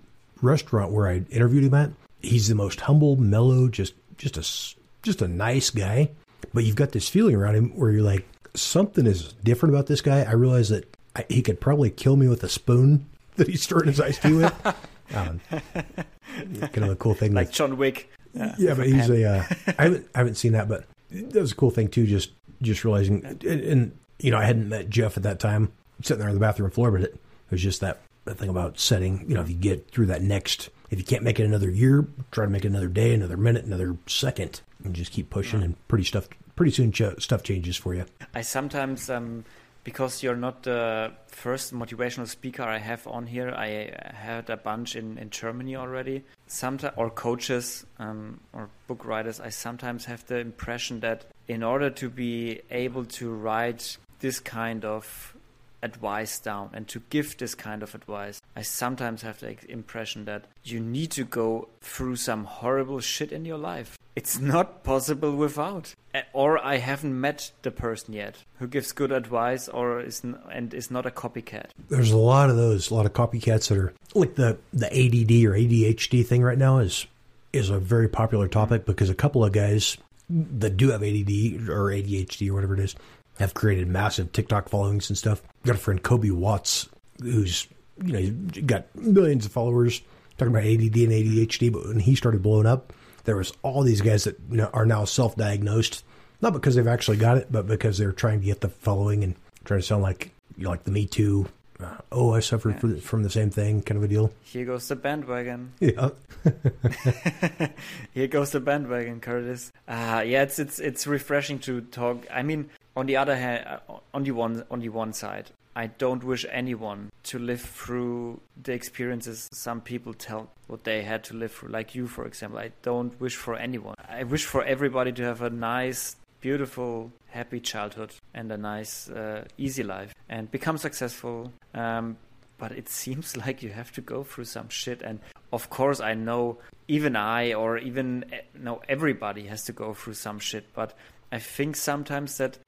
restaurant 0.43 0.93
where 0.93 1.09
I 1.09 1.25
interviewed 1.31 1.65
him 1.65 1.75
at. 1.75 1.91
He's 2.21 2.47
the 2.47 2.55
most 2.55 2.81
humble, 2.81 3.17
mellow, 3.17 3.69
just 3.69 3.95
just 4.17 4.37
a 4.37 4.75
just 5.03 5.23
a 5.23 5.29
nice 5.29 5.71
guy. 5.71 6.11
But 6.55 6.65
you've 6.65 6.77
got 6.77 6.93
this 6.93 7.09
feeling 7.09 7.35
around 7.35 7.57
him 7.57 7.77
where 7.77 7.91
you're 7.91 8.03
like, 8.03 8.27
something 8.55 9.07
is 9.07 9.33
different 9.43 9.75
about 9.75 9.87
this 9.87 10.01
guy. 10.01 10.23
I 10.23 10.33
realize 10.33 10.69
that 10.69 10.93
I, 11.17 11.25
he 11.29 11.43
could 11.43 11.61
probably 11.61 11.91
kill 11.91 12.17
me 12.17 12.29
with 12.29 12.45
a 12.45 12.49
spoon 12.49 13.07
that 13.37 13.49
he's 13.49 13.63
stirring 13.63 13.89
his 13.89 14.01
iced 14.01 14.23
tea 14.23 14.35
with. 14.35 14.77
Um, 15.15 15.41
kind 15.51 16.79
of 16.79 16.91
a 16.91 16.97
cool 16.97 17.15
thing. 17.15 17.35
Like 17.35 17.51
John 17.51 17.77
Wick. 17.77 18.11
yeah, 18.59 18.75
but 18.75 18.87
he's 18.87 19.09
a. 19.09 19.25
Uh, 19.25 19.45
I 19.79 19.83
haven't 19.85 20.09
I 20.15 20.19
haven't 20.19 20.35
seen 20.37 20.53
that, 20.53 20.69
but 20.69 20.85
that 21.11 21.41
was 21.41 21.53
a 21.53 21.57
cool 21.57 21.71
thing 21.71 21.89
too. 21.89 22.07
Just 22.07 22.31
just 22.63 22.85
realizing, 22.85 23.25
and, 23.25 23.43
and 23.45 23.99
you 24.19 24.31
know, 24.31 24.39
I 24.39 24.45
hadn't 24.45 24.69
met 24.69 24.89
Jeff 24.91 25.17
at 25.17 25.23
that 25.25 25.39
time, 25.41 25.73
sitting 26.03 26.19
there 26.21 26.29
on 26.29 26.35
the 26.35 26.41
bathroom 26.41 26.71
floor, 26.71 26.91
but 26.91 27.03
it, 27.03 27.15
it 27.15 27.51
was 27.51 27.63
just 27.63 27.81
that 27.81 28.01
that 28.25 28.39
thing 28.39 28.49
about 28.49 28.79
setting. 28.79 29.25
You 29.29 29.35
know, 29.35 29.43
if 29.43 29.49
you 29.49 29.57
get 29.57 29.91
through 29.91 30.07
that 30.07 30.23
next, 30.23 30.71
if 30.91 30.99
you 30.99 31.05
can't 31.05 31.23
make 31.23 31.41
it 31.41 31.45
another 31.45 31.71
year, 31.71 32.07
try 32.31 32.45
to 32.45 32.51
make 32.51 32.65
it 32.65 32.69
another 32.69 32.89
day, 32.89 33.15
another 33.15 33.37
minute, 33.37 33.65
another 33.65 33.97
second, 34.07 34.61
and 34.85 34.95
just 34.95 35.13
keep 35.13 35.31
pushing. 35.31 35.63
And 35.63 35.89
pretty 35.89 36.05
stuff, 36.05 36.29
pretty 36.55 36.73
soon 36.73 36.93
ch- 36.93 37.21
stuff 37.23 37.43
changes 37.43 37.77
for 37.77 37.95
you. 37.95 38.05
I 38.35 38.43
sometimes, 38.43 39.09
um, 39.11 39.45
because 39.87 40.21
you're 40.21 40.35
not 40.35 40.65
the 40.65 41.13
first 41.29 41.73
motivational 41.73 42.27
speaker 42.27 42.65
I 42.65 42.79
have 42.79 43.07
on 43.07 43.25
here, 43.25 43.51
I 43.57 43.95
had 44.13 44.51
a 44.51 44.57
bunch 44.57 44.97
in, 44.97 45.17
in 45.17 45.31
Germany 45.31 45.77
already. 45.77 46.25
Sometimes, 46.49 46.93
or 46.97 47.09
coaches 47.09 47.87
um, 48.01 48.41
or 48.53 48.69
book 48.89 49.05
writers, 49.05 49.39
I 49.39 49.51
sometimes 49.51 50.05
have 50.07 50.27
the 50.27 50.39
impression 50.39 50.99
that 51.01 51.27
in 51.47 51.63
order 51.63 51.89
to 51.89 52.11
be 52.11 52.63
able 52.69 53.05
to 53.05 53.33
write 53.33 53.97
this 54.19 54.41
kind 54.41 54.85
of 54.85 55.36
advice 55.83 56.39
down 56.39 56.71
and 56.73 56.89
to 56.89 57.03
give 57.11 57.37
this 57.37 57.55
kind 57.55 57.83
of 57.83 57.95
advice, 57.95 58.41
I 58.55 58.63
sometimes 58.63 59.23
have 59.23 59.41
the 59.41 59.57
impression 59.69 60.25
that 60.25 60.47
you 60.65 60.81
need 60.81 61.11
to 61.13 61.25
go 61.25 61.69
through 61.81 62.17
some 62.17 62.45
horrible 62.45 63.01
shit 63.01 63.33
in 63.33 63.45
your 63.45 63.59
life. 63.59 63.99
It's 64.15 64.39
not 64.39 64.83
possible 64.83 65.37
without. 65.37 65.95
Or 66.33 66.59
I 66.65 66.79
haven't 66.79 67.21
met 67.21 67.53
the 67.61 67.71
person 67.71 68.15
yet 68.15 68.37
who 68.59 68.67
gives 68.67 68.93
good 68.93 69.13
advice 69.13 69.69
or 69.69 70.01
is 70.01 70.23
n- 70.25 70.39
and 70.51 70.73
is 70.73 70.91
not 70.91 71.05
a 71.05 71.11
copycat. 71.11 71.67
There's 71.91 72.11
a 72.11 72.17
lot 72.17 72.49
of 72.49 72.57
those, 72.57 72.91
a 72.91 72.95
lot 72.95 73.05
of 73.05 73.13
copycats 73.13 73.69
that 73.69 73.77
are 73.77 73.93
like 74.15 74.37
the 74.37 74.57
the 74.73 74.87
ADD 74.87 75.45
or 75.45 75.53
ADHD 75.53 76.25
thing 76.27 76.43
right 76.43 76.57
now 76.57 76.79
is 76.79 77.07
is 77.53 77.69
a 77.69 77.79
very 77.79 78.09
popular 78.09 78.49
topic 78.49 78.87
because 78.87 79.11
a 79.11 79.15
couple 79.15 79.45
of 79.45 79.53
guys 79.53 79.99
that 80.31 80.77
do 80.79 80.91
have 80.91 81.03
ADD 81.03 81.69
or 81.69 81.91
ADHD 81.93 82.49
or 82.49 82.55
whatever 82.55 82.75
it 82.75 82.81
is 82.81 82.97
have 83.39 83.55
created 83.55 83.89
massive 83.89 84.33
TikTok 84.33 84.69
followings 84.69 85.11
and 85.11 85.17
stuff. 85.19 85.43
Got 85.65 85.77
a 85.77 85.79
friend 85.79 86.03
Kobe 86.03 86.31
Watts 86.31 86.89
who's 87.23 87.67
you 88.05 88.13
know 88.13 88.61
got 88.67 88.95
millions 88.95 89.47
of 89.47 89.53
followers 89.53 90.03
talking 90.39 90.53
about 90.55 90.65
ADD 90.65 90.97
and 90.97 91.13
ADHD, 91.13 91.73
but 91.73 91.87
when 91.87 91.99
he 92.01 92.15
started 92.15 92.43
blowing 92.43 92.67
up, 92.67 92.93
there 93.25 93.37
was 93.37 93.53
all 93.63 93.83
these 93.83 94.01
guys 94.03 94.25
that 94.25 94.37
are 94.75 94.85
now 94.87 95.05
self-diagnosed, 95.05 96.05
not 96.43 96.53
because 96.53 96.75
they've 96.75 96.87
actually 96.87 97.17
got 97.17 97.39
it, 97.39 97.51
but 97.51 97.67
because 97.67 97.97
they're 97.99 98.13
trying 98.13 98.41
to 98.41 98.47
get 98.47 98.61
the 98.61 98.69
following 98.69 99.25
and 99.25 99.35
trying 99.65 99.81
to 99.81 99.87
sound 99.87 100.03
like 100.03 100.31
you 100.59 100.65
know, 100.65 100.71
like 100.71 100.85
the 100.85 100.91
Me 100.91 101.07
Too. 101.07 101.47
Uh, 101.79 101.95
oh, 102.11 102.33
I 102.35 102.41
suffered 102.41 102.75
Yeah. 102.75 102.79
from, 102.79 103.01
from 103.01 103.23
the 103.23 103.29
same 103.31 103.51
thing, 103.51 103.83
kind 103.83 103.99
of 103.99 104.05
a 104.05 104.09
deal. 104.09 104.33
Here 104.45 104.65
goes 104.65 104.89
the 104.89 104.97
bandwagon. 104.97 105.73
Yeah, 105.81 106.09
Here 108.13 108.27
goes 108.29 108.51
the 108.53 108.61
bandwagon, 108.61 109.21
Curtis. 109.21 109.73
Uh, 109.89 110.23
yeah, 110.27 110.43
it's 110.43 110.59
it's 110.59 110.79
it's 110.79 111.07
refreshing 111.07 111.59
to 111.61 111.81
talk. 111.83 112.25
I 112.33 112.43
mean, 112.43 112.71
on 112.97 113.07
the 113.07 113.17
other 113.17 113.37
hand, 113.37 113.65
uh, 113.67 113.99
on 114.15 114.25
the 114.25 114.33
one 114.33 114.65
on 114.71 114.81
the 114.81 114.89
one 114.89 115.13
side, 115.13 115.51
I 115.77 115.89
don't 115.89 116.25
wish 116.25 116.47
anyone 116.51 117.11
to 117.25 117.39
live 117.39 117.61
through 117.61 118.41
the 118.63 118.73
experiences 118.73 119.49
some 119.53 119.83
people 119.83 120.15
tell 120.15 120.51
what 120.69 120.85
they 120.85 121.03
had 121.03 121.23
to 121.25 121.35
live 121.35 121.53
through, 121.53 121.69
like 121.69 121.95
you, 121.95 122.07
for 122.07 122.25
example. 122.25 122.59
I 122.59 122.73
don't 122.81 123.21
wish 123.21 123.37
for 123.37 123.57
anyone. 123.57 123.95
I 124.09 124.25
wish 124.25 124.47
for 124.47 124.65
everybody 124.65 125.13
to 125.13 125.23
have 125.23 125.43
a 125.43 125.51
nice, 125.51 126.17
beautiful, 126.41 127.13
happy 127.27 127.61
childhood 127.61 128.15
and 128.33 128.51
a 128.51 128.57
nice, 128.57 129.11
uh, 129.11 129.45
easy 129.59 129.83
life 129.83 130.15
and 130.31 130.51
become 130.51 130.79
successful. 130.79 131.53
Um, 131.75 132.17
but 132.57 132.73
it 132.73 132.89
seems 132.89 133.37
like 133.47 133.63
you 133.63 133.71
have 133.71 133.93
to 133.93 134.01
go 134.01 134.25
through 134.25 134.45
some 134.45 134.71
shit 134.71 135.03
and 135.03 135.21
of 135.53 135.69
course 135.71 136.01
i 136.01 136.15
know 136.15 136.59
even 136.89 137.15
i 137.15 137.53
or 137.53 137.79
even 137.79 138.25
eh, 138.33 138.41
no 138.59 138.81
everybody 138.89 139.47
has 139.47 139.65
to 139.65 139.73
go 139.73 139.93
through 139.93 140.15
some 140.15 140.39
shit 140.39 140.65
but 140.75 140.95
i 141.31 141.39
think 141.39 141.77
sometimes 141.77 142.39
that 142.39 142.59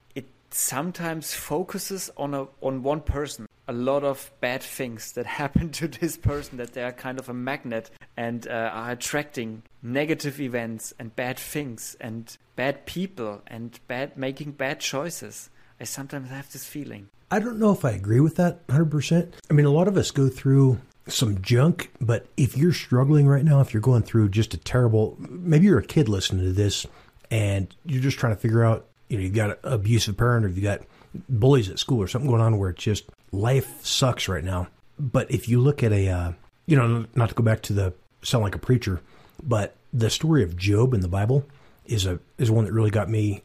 sometimes 0.51 1.33
focuses 1.33 2.09
on 2.17 2.33
a 2.33 2.47
on 2.61 2.83
one 2.83 3.01
person. 3.01 3.47
A 3.67 3.73
lot 3.73 4.03
of 4.03 4.31
bad 4.41 4.63
things 4.63 5.11
that 5.11 5.25
happen 5.41 5.69
to 5.73 5.87
this 5.87 6.17
person 6.17 6.57
that 6.57 6.73
they 6.73 6.83
are 6.83 6.91
kind 6.91 7.19
of 7.19 7.29
a 7.29 7.33
magnet 7.33 7.91
and 8.17 8.47
uh, 8.47 8.71
are 8.73 8.91
attracting 8.91 9.63
negative 9.83 10.39
events 10.41 10.93
and 10.99 11.15
bad 11.15 11.37
things 11.37 11.95
and 12.01 12.37
bad 12.55 12.85
people 12.85 13.41
and 13.47 13.79
bad 13.87 14.17
making 14.17 14.51
bad 14.51 14.79
choices. 14.79 15.49
I 15.79 15.85
sometimes 15.85 16.29
have 16.29 16.51
this 16.51 16.65
feeling. 16.65 17.09
I 17.31 17.39
don't 17.39 17.59
know 17.59 17.71
if 17.71 17.85
I 17.85 17.91
agree 17.91 18.19
with 18.19 18.35
that 18.37 18.65
100%. 18.67 19.33
I 19.49 19.53
mean, 19.53 19.65
a 19.65 19.71
lot 19.71 19.87
of 19.87 19.95
us 19.97 20.09
go 20.11 20.29
through 20.29 20.81
some 21.07 21.41
junk, 21.41 21.91
but 22.01 22.25
if 22.37 22.57
you're 22.57 22.73
struggling 22.73 23.27
right 23.27 23.45
now, 23.45 23.61
if 23.61 23.73
you're 23.73 23.81
going 23.81 24.03
through 24.03 24.29
just 24.29 24.53
a 24.53 24.57
terrible, 24.57 25.15
maybe 25.19 25.65
you're 25.65 25.79
a 25.79 25.85
kid 25.85 26.09
listening 26.09 26.43
to 26.43 26.51
this 26.51 26.85
and 27.31 27.73
you're 27.85 28.01
just 28.01 28.17
trying 28.17 28.35
to 28.35 28.39
figure 28.41 28.65
out, 28.65 28.87
you 29.09 29.17
know, 29.17 29.23
you've 29.23 29.33
got 29.33 29.49
an 29.51 29.57
abusive 29.63 30.15
parent 30.15 30.45
or 30.45 30.49
you've 30.49 30.63
got 30.63 30.81
bullies 31.27 31.69
at 31.69 31.79
school 31.79 32.01
or 32.01 32.07
something 32.07 32.29
going 32.29 32.41
on 32.41 32.57
where 32.57 32.69
it's 32.69 32.83
just 32.83 33.05
life 33.31 33.83
sucks 33.83 34.27
right 34.27 34.43
now. 34.43 34.67
but 34.97 35.29
if 35.31 35.47
you 35.49 35.59
look 35.59 35.83
at 35.83 35.91
a, 35.91 36.09
uh, 36.09 36.31
you 36.65 36.75
know, 36.75 37.05
not 37.15 37.29
to 37.29 37.35
go 37.35 37.43
back 37.43 37.61
to 37.63 37.73
the 37.73 37.93
sound 38.21 38.43
like 38.43 38.55
a 38.55 38.59
preacher, 38.59 39.01
but 39.41 39.75
the 39.93 40.09
story 40.09 40.43
of 40.43 40.55
Job 40.55 40.93
in 40.93 41.01
the 41.01 41.07
Bible 41.07 41.45
is 41.85 42.05
a 42.05 42.19
is 42.37 42.51
one 42.51 42.65
that 42.65 42.73
really 42.73 42.91
got 42.91 43.09
me 43.09 43.41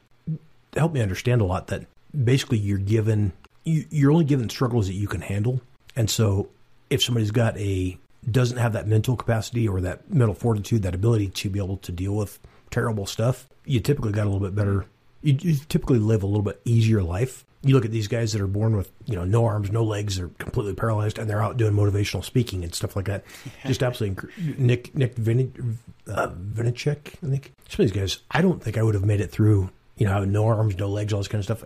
helped 0.75 0.95
me 0.95 1.01
understand 1.01 1.41
a 1.41 1.45
lot. 1.45 1.69
That 1.69 1.87
basically 2.13 2.59
you're 2.59 2.79
given 2.79 3.33
you, 3.65 3.87
you're 3.91 4.13
only 4.13 4.25
given 4.25 4.51
struggles 4.51 4.87
that 4.89 4.95
you 4.95 5.09
can 5.09 5.23
handle, 5.23 5.61
and 5.97 6.11
so 6.11 6.49
if 6.91 7.03
somebody's 7.03 7.31
got 7.31 7.57
a 7.57 7.99
doesn't 8.31 8.59
have 8.59 8.73
that 8.73 8.87
mental 8.87 9.17
capacity 9.17 9.69
or 9.69 9.81
that 9.83 10.13
mental 10.13 10.35
fortitude, 10.35 10.83
that 10.83 10.95
ability 10.95 11.29
to 11.29 11.51
be 11.51 11.59
able 11.59 11.77
to 11.79 11.93
deal 11.93 12.15
with 12.15 12.39
terrible 12.71 13.07
stuff, 13.07 13.49
you 13.65 13.81
typically 13.81 14.13
got 14.13 14.25
a 14.27 14.31
little 14.31 14.41
bit 14.41 14.55
better. 14.55 14.87
You, 15.25 15.37
you 15.41 15.55
typically 15.69 15.99
live 15.99 16.23
a 16.23 16.27
little 16.27 16.43
bit 16.43 16.61
easier 16.65 17.03
life. 17.03 17.45
You 17.63 17.75
look 17.75 17.85
at 17.87 17.91
these 17.91 18.09
guys 18.09 18.33
that 18.33 18.43
are 18.43 18.47
born 18.47 18.77
with 18.77 18.91
you 19.07 19.17
know 19.17 19.25
no 19.25 19.47
arms, 19.47 19.73
no 19.73 19.83
legs, 19.83 20.17
they're 20.17 20.29
completely 20.39 20.75
paralyzed, 20.75 21.19
and 21.19 21.29
they're 21.29 21.43
out 21.43 21.57
doing 21.57 21.73
motivational 21.73 22.23
speaking 22.23 22.63
and 22.63 22.75
stuff 22.75 22.95
like 22.95 23.07
that. 23.07 23.25
Just 23.67 23.83
absolutely 23.83 24.23
inc- 24.23 24.59
Nick 24.59 24.95
Nick 24.95 25.15
Vini, 25.17 25.51
uh, 26.09 26.29
Vinicek, 26.29 27.15
I 27.25 27.31
think. 27.31 27.53
Some 27.69 27.85
of 27.85 27.91
these 27.91 28.01
guys, 28.01 28.19
I 28.31 28.43
don't 28.43 28.63
think 28.63 28.77
I 28.77 28.83
would 28.83 28.95
have 28.95 29.05
made 29.05 29.21
it 29.21 29.31
through. 29.31 29.71
You 29.97 30.07
know, 30.07 30.25
no 30.25 30.45
arms, 30.47 30.77
no 30.77 30.89
legs, 30.89 31.13
all 31.13 31.21
this 31.21 31.29
kind 31.29 31.41
of 31.41 31.45
stuff. 31.45 31.65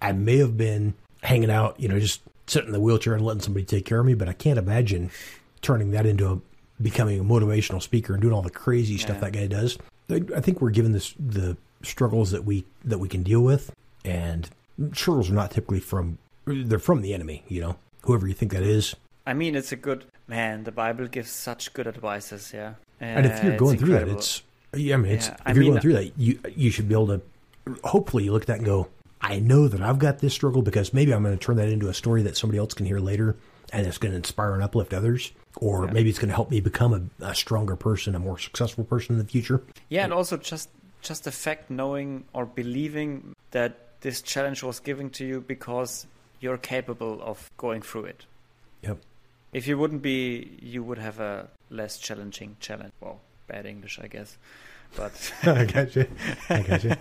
I 0.00 0.12
may 0.12 0.38
have 0.38 0.56
been 0.56 0.94
hanging 1.22 1.50
out, 1.50 1.80
you 1.80 1.88
know, 1.88 1.98
just 1.98 2.20
sitting 2.46 2.68
in 2.68 2.72
the 2.72 2.80
wheelchair 2.80 3.14
and 3.14 3.24
letting 3.24 3.40
somebody 3.42 3.64
take 3.64 3.86
care 3.86 4.00
of 4.00 4.06
me, 4.06 4.14
but 4.14 4.28
I 4.28 4.32
can't 4.32 4.58
imagine 4.58 5.10
turning 5.62 5.92
that 5.92 6.06
into 6.06 6.30
a, 6.30 6.40
becoming 6.82 7.20
a 7.20 7.24
motivational 7.24 7.80
speaker 7.80 8.12
and 8.12 8.22
doing 8.22 8.34
all 8.34 8.42
the 8.42 8.50
crazy 8.50 8.98
stuff 8.98 9.20
that 9.20 9.32
guy 9.32 9.46
does. 9.46 9.78
I, 10.10 10.22
I 10.36 10.40
think 10.40 10.60
we're 10.60 10.70
given 10.70 10.92
this 10.92 11.14
the 11.18 11.56
struggles 11.82 12.30
that 12.30 12.44
we 12.44 12.64
that 12.84 12.98
we 12.98 13.08
can 13.08 13.22
deal 13.22 13.40
with, 13.40 13.72
and 14.04 14.48
struggles 14.92 15.30
are 15.30 15.34
not 15.34 15.50
typically 15.50 15.80
from 15.80 16.18
they're 16.46 16.78
from 16.78 17.02
the 17.02 17.14
enemy. 17.14 17.44
You 17.48 17.60
know, 17.60 17.76
whoever 18.02 18.26
you 18.26 18.34
think 18.34 18.52
that 18.52 18.62
is. 18.62 18.94
I 19.26 19.34
mean, 19.34 19.54
it's 19.54 19.70
a 19.72 19.76
good 19.76 20.04
man. 20.26 20.64
The 20.64 20.72
Bible 20.72 21.06
gives 21.06 21.30
such 21.30 21.72
good 21.74 21.86
advices. 21.86 22.50
Yeah, 22.52 22.74
And 23.00 23.26
if 23.26 23.42
you're 23.44 23.54
Uh, 23.54 23.56
going 23.56 23.78
through 23.78 23.92
that, 23.94 24.08
it's 24.08 24.42
yeah. 24.74 24.94
I 24.94 24.96
mean, 24.98 25.12
it's 25.12 25.28
Yeah, 25.28 25.34
if 25.34 25.40
I 25.46 25.52
you're 25.52 25.60
mean- 25.60 25.70
going 25.72 25.82
through 25.82 25.92
that, 25.94 26.18
you 26.18 26.38
you 26.56 26.70
should 26.70 26.88
be 26.88 26.94
able 26.94 27.06
to. 27.08 27.20
Hopefully, 27.84 28.24
you 28.24 28.32
look 28.32 28.42
at 28.42 28.48
that 28.48 28.56
and 28.58 28.66
go, 28.66 28.88
I 29.20 29.38
know 29.38 29.68
that 29.68 29.80
I've 29.80 30.00
got 30.00 30.18
this 30.18 30.34
struggle 30.34 30.62
because 30.62 30.92
maybe 30.92 31.14
I'm 31.14 31.22
going 31.22 31.36
to 31.38 31.44
turn 31.44 31.56
that 31.56 31.68
into 31.68 31.88
a 31.88 31.94
story 31.94 32.22
that 32.22 32.36
somebody 32.36 32.58
else 32.58 32.74
can 32.74 32.86
hear 32.86 32.98
later, 32.98 33.36
and 33.72 33.86
it's 33.86 33.98
going 33.98 34.10
to 34.10 34.16
inspire 34.16 34.54
and 34.54 34.62
uplift 34.64 34.92
others, 34.92 35.30
or 35.58 35.84
Yeah. 35.86 35.92
maybe 35.92 36.10
it's 36.10 36.18
going 36.18 36.30
to 36.30 36.34
help 36.34 36.50
me 36.50 36.58
become 36.60 36.92
a, 37.20 37.24
a 37.26 37.34
stronger 37.36 37.76
person, 37.76 38.16
a 38.16 38.18
more 38.18 38.36
successful 38.36 38.82
person 38.82 39.14
in 39.14 39.18
the 39.24 39.28
future. 39.30 39.62
Yeah, 39.90 40.02
and 40.02 40.12
also 40.12 40.36
just 40.36 40.70
just 41.02 41.24
the 41.24 41.32
fact 41.32 41.70
knowing 41.70 42.24
or 42.32 42.46
believing 42.46 43.34
that 43.50 44.00
this 44.00 44.22
challenge 44.22 44.62
was 44.62 44.80
given 44.80 45.10
to 45.10 45.24
you 45.24 45.40
because 45.40 46.06
you're 46.40 46.58
capable 46.58 47.20
of 47.22 47.50
going 47.56 47.82
through 47.82 48.04
it. 48.04 48.24
Yep. 48.82 48.98
If 49.52 49.66
you 49.66 49.76
wouldn't 49.78 50.02
be, 50.02 50.58
you 50.60 50.82
would 50.82 50.98
have 50.98 51.20
a 51.20 51.48
less 51.70 51.98
challenging 51.98 52.56
challenge. 52.58 52.92
Well, 53.00 53.20
bad 53.46 53.66
English, 53.66 53.98
I 54.02 54.06
guess. 54.06 54.38
But 54.96 55.32
I 55.42 55.64
got 55.64 55.94
you. 55.94 56.06
I 56.48 56.62
got 56.62 56.84
you. 56.84 56.96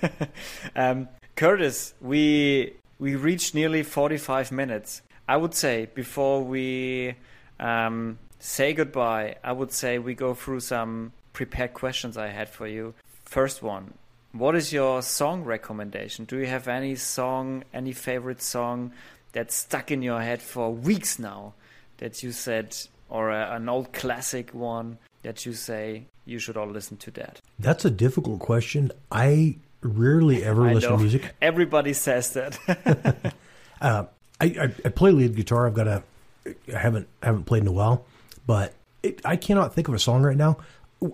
um, 0.76 1.08
Curtis, 1.34 1.94
we 2.00 2.74
we 2.98 3.14
reached 3.14 3.54
nearly 3.54 3.82
45 3.82 4.52
minutes. 4.52 5.02
I 5.28 5.36
would 5.36 5.54
say 5.54 5.88
before 5.94 6.42
we 6.42 7.14
um, 7.60 8.18
say 8.38 8.72
goodbye, 8.72 9.36
I 9.44 9.52
would 9.52 9.72
say 9.72 9.98
we 9.98 10.14
go 10.14 10.34
through 10.34 10.60
some 10.60 11.12
prepared 11.32 11.74
questions 11.74 12.16
I 12.16 12.28
had 12.28 12.48
for 12.48 12.66
you. 12.66 12.94
First 13.26 13.62
one. 13.62 13.94
What 14.32 14.54
is 14.54 14.72
your 14.72 15.02
song 15.02 15.44
recommendation? 15.44 16.24
Do 16.24 16.38
you 16.38 16.46
have 16.46 16.68
any 16.68 16.94
song, 16.94 17.64
any 17.74 17.92
favorite 17.92 18.40
song 18.40 18.92
that's 19.32 19.54
stuck 19.54 19.90
in 19.90 20.02
your 20.02 20.20
head 20.20 20.40
for 20.42 20.72
weeks 20.72 21.18
now 21.18 21.54
that 21.98 22.22
you 22.22 22.32
said, 22.32 22.76
or 23.08 23.30
a, 23.30 23.56
an 23.56 23.68
old 23.68 23.92
classic 23.92 24.50
one 24.50 24.98
that 25.22 25.44
you 25.44 25.52
say 25.52 26.04
you 26.24 26.38
should 26.38 26.56
all 26.56 26.66
listen 26.68 26.96
to 26.98 27.10
that? 27.12 27.40
That's 27.58 27.84
a 27.84 27.90
difficult 27.90 28.40
question. 28.40 28.92
I 29.10 29.56
rarely 29.82 30.44
ever 30.50 30.68
I 30.68 30.74
listen 30.74 30.90
know. 30.90 30.96
to 30.96 31.02
music. 31.02 31.34
Everybody 31.42 31.92
says 31.92 32.32
that. 32.32 33.34
Uh, 33.78 34.06
I, 34.40 34.46
I, 34.46 34.62
I 34.86 34.88
play 34.88 35.10
lead 35.10 35.36
guitar. 35.36 35.66
I've 35.66 35.74
got 35.74 35.86
a, 35.86 36.02
I 36.46 36.78
haven't 36.78 37.08
haven't 37.22 37.44
played 37.44 37.60
in 37.60 37.68
a 37.68 37.72
while, 37.72 38.06
but 38.46 38.72
it, 39.02 39.20
I 39.22 39.36
cannot 39.36 39.74
think 39.74 39.86
of 39.88 39.92
a 39.92 39.98
song 39.98 40.22
right 40.22 40.34
now. 40.34 40.56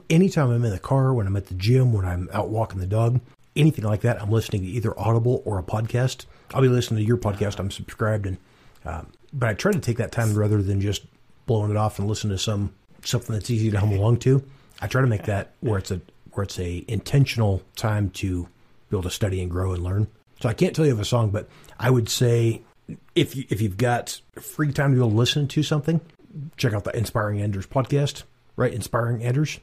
Anytime 0.08 0.50
I'm 0.50 0.64
in 0.64 0.70
the 0.70 0.78
car, 0.78 1.12
when 1.12 1.26
I'm 1.26 1.36
at 1.36 1.46
the 1.46 1.54
gym, 1.54 1.92
when 1.92 2.04
I'm 2.04 2.28
out 2.32 2.48
walking 2.48 2.78
the 2.78 2.86
dog, 2.86 3.20
anything 3.56 3.84
like 3.84 4.02
that, 4.02 4.22
I'm 4.22 4.30
listening 4.30 4.62
to 4.62 4.68
either 4.68 4.98
Audible 4.98 5.42
or 5.44 5.58
a 5.58 5.62
podcast. 5.62 6.26
I'll 6.54 6.62
be 6.62 6.68
listening 6.68 7.02
to 7.02 7.06
your 7.06 7.16
podcast. 7.16 7.58
I'm 7.58 7.70
subscribed, 7.70 8.26
and 8.26 8.36
um, 8.84 9.08
but 9.32 9.48
I 9.48 9.54
try 9.54 9.72
to 9.72 9.80
take 9.80 9.96
that 9.98 10.12
time 10.12 10.34
rather 10.34 10.62
than 10.62 10.80
just 10.80 11.04
blowing 11.46 11.70
it 11.70 11.76
off 11.76 11.98
and 11.98 12.08
listen 12.08 12.30
to 12.30 12.38
some 12.38 12.72
something 13.04 13.34
that's 13.34 13.50
easy 13.50 13.70
to 13.70 13.80
hum 13.80 13.92
along 13.92 14.18
to. 14.18 14.44
I 14.80 14.86
try 14.86 15.00
to 15.00 15.06
make 15.06 15.24
that 15.24 15.52
where 15.60 15.78
it's 15.78 15.90
a 15.90 16.00
where 16.32 16.44
it's 16.44 16.58
a 16.58 16.84
intentional 16.88 17.62
time 17.76 18.10
to 18.10 18.44
be 18.88 18.96
able 18.96 19.02
to 19.02 19.10
study 19.10 19.40
and 19.42 19.50
grow 19.50 19.72
and 19.72 19.82
learn. 19.82 20.06
So 20.40 20.48
I 20.48 20.54
can't 20.54 20.74
tell 20.74 20.86
you 20.86 20.92
of 20.92 21.00
a 21.00 21.04
song, 21.04 21.30
but 21.30 21.48
I 21.78 21.90
would 21.90 22.08
say 22.08 22.62
if 23.14 23.36
you 23.36 23.44
if 23.48 23.60
you've 23.60 23.76
got 23.76 24.20
free 24.40 24.72
time 24.72 24.92
to 24.94 24.98
to 24.98 25.06
listen 25.06 25.48
to 25.48 25.62
something, 25.62 26.00
check 26.56 26.72
out 26.72 26.84
the 26.84 26.96
Inspiring 26.96 27.40
Anders 27.40 27.66
podcast. 27.66 28.24
Right, 28.56 28.72
Inspiring 28.72 29.22
Enders. 29.22 29.58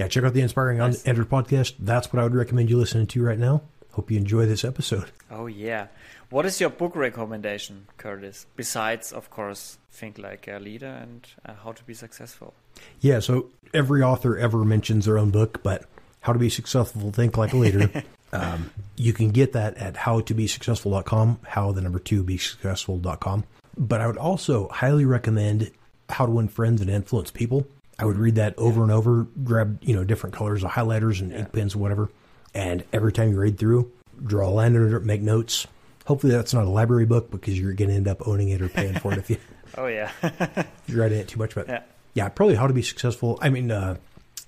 Yeah. 0.00 0.08
Check 0.08 0.24
out 0.24 0.32
the 0.32 0.40
Inspiring 0.40 0.78
Nice. 0.78 1.06
Enders 1.06 1.26
podcast. 1.26 1.74
That's 1.78 2.10
what 2.10 2.20
I 2.20 2.24
would 2.24 2.34
recommend 2.34 2.70
you 2.70 2.78
listening 2.78 3.06
to 3.08 3.22
right 3.22 3.38
now. 3.38 3.60
Hope 3.92 4.10
you 4.10 4.16
enjoy 4.16 4.46
this 4.46 4.64
episode. 4.64 5.10
Oh 5.30 5.46
yeah. 5.46 5.88
What 6.30 6.46
is 6.46 6.58
your 6.60 6.70
book 6.70 6.96
recommendation, 6.96 7.86
Curtis? 7.98 8.46
Besides, 8.56 9.12
of 9.12 9.30
course, 9.30 9.78
Think 9.90 10.16
Like 10.16 10.48
a 10.48 10.58
Leader 10.58 10.86
and 10.86 11.26
uh, 11.44 11.54
How 11.62 11.72
to 11.72 11.84
Be 11.84 11.92
Successful. 11.92 12.54
Yeah, 13.00 13.18
so 13.18 13.50
every 13.74 14.00
author 14.02 14.38
ever 14.38 14.64
mentions 14.64 15.04
their 15.04 15.18
own 15.18 15.30
book, 15.30 15.62
but 15.62 15.84
How 16.20 16.32
to 16.32 16.38
Be 16.38 16.48
Successful, 16.48 17.10
Think 17.10 17.36
Like 17.36 17.52
a 17.52 17.56
Leader. 17.56 18.04
um, 18.32 18.70
you 18.96 19.12
can 19.12 19.30
get 19.30 19.52
that 19.52 19.76
at 19.76 19.94
howtobesuccessful.com, 19.94 21.40
how 21.46 21.72
the 21.72 21.80
number 21.80 21.98
two 21.98 22.22
be 22.22 22.38
successful.com. 22.38 23.44
But 23.76 24.00
I 24.00 24.06
would 24.06 24.16
also 24.16 24.68
highly 24.68 25.04
recommend 25.04 25.72
How 26.08 26.26
to 26.26 26.32
Win 26.32 26.48
Friends 26.48 26.80
and 26.80 26.88
Influence 26.88 27.30
People. 27.32 27.66
I 28.00 28.06
would 28.06 28.16
read 28.16 28.36
that 28.36 28.54
over 28.56 28.82
and 28.82 28.90
over, 28.90 29.26
grab, 29.44 29.78
you 29.82 29.94
know, 29.94 30.04
different 30.04 30.34
colors 30.34 30.64
of 30.64 30.70
highlighters 30.70 31.20
and 31.20 31.32
ink 31.32 31.52
pens, 31.52 31.76
whatever. 31.76 32.10
And 32.54 32.82
every 32.94 33.12
time 33.12 33.30
you 33.30 33.38
read 33.38 33.58
through, 33.58 33.92
draw 34.24 34.48
a 34.48 34.50
line 34.50 34.74
under 34.74 34.96
it, 34.96 35.04
make 35.04 35.20
notes. 35.20 35.66
Hopefully 36.06 36.32
that's 36.32 36.54
not 36.54 36.64
a 36.64 36.70
library 36.70 37.04
book 37.04 37.30
because 37.30 37.60
you're 37.60 37.74
going 37.74 37.90
to 37.90 37.94
end 37.94 38.08
up 38.08 38.26
owning 38.26 38.48
it 38.48 38.62
or 38.62 38.70
paying 38.70 38.98
for 38.98 39.12
it 39.12 39.18
if, 39.18 39.28
you, 39.28 39.36
Oh 39.76 39.86
yeah. 39.86 40.10
if 40.22 40.66
you're 40.86 41.02
writing 41.02 41.18
it 41.18 41.28
too 41.28 41.38
much. 41.38 41.54
But 41.54 41.68
yeah. 41.68 41.82
yeah, 42.14 42.28
probably 42.30 42.54
how 42.54 42.66
to 42.66 42.72
be 42.72 42.82
successful. 42.82 43.38
I 43.42 43.50
mean, 43.50 43.70
uh, 43.70 43.96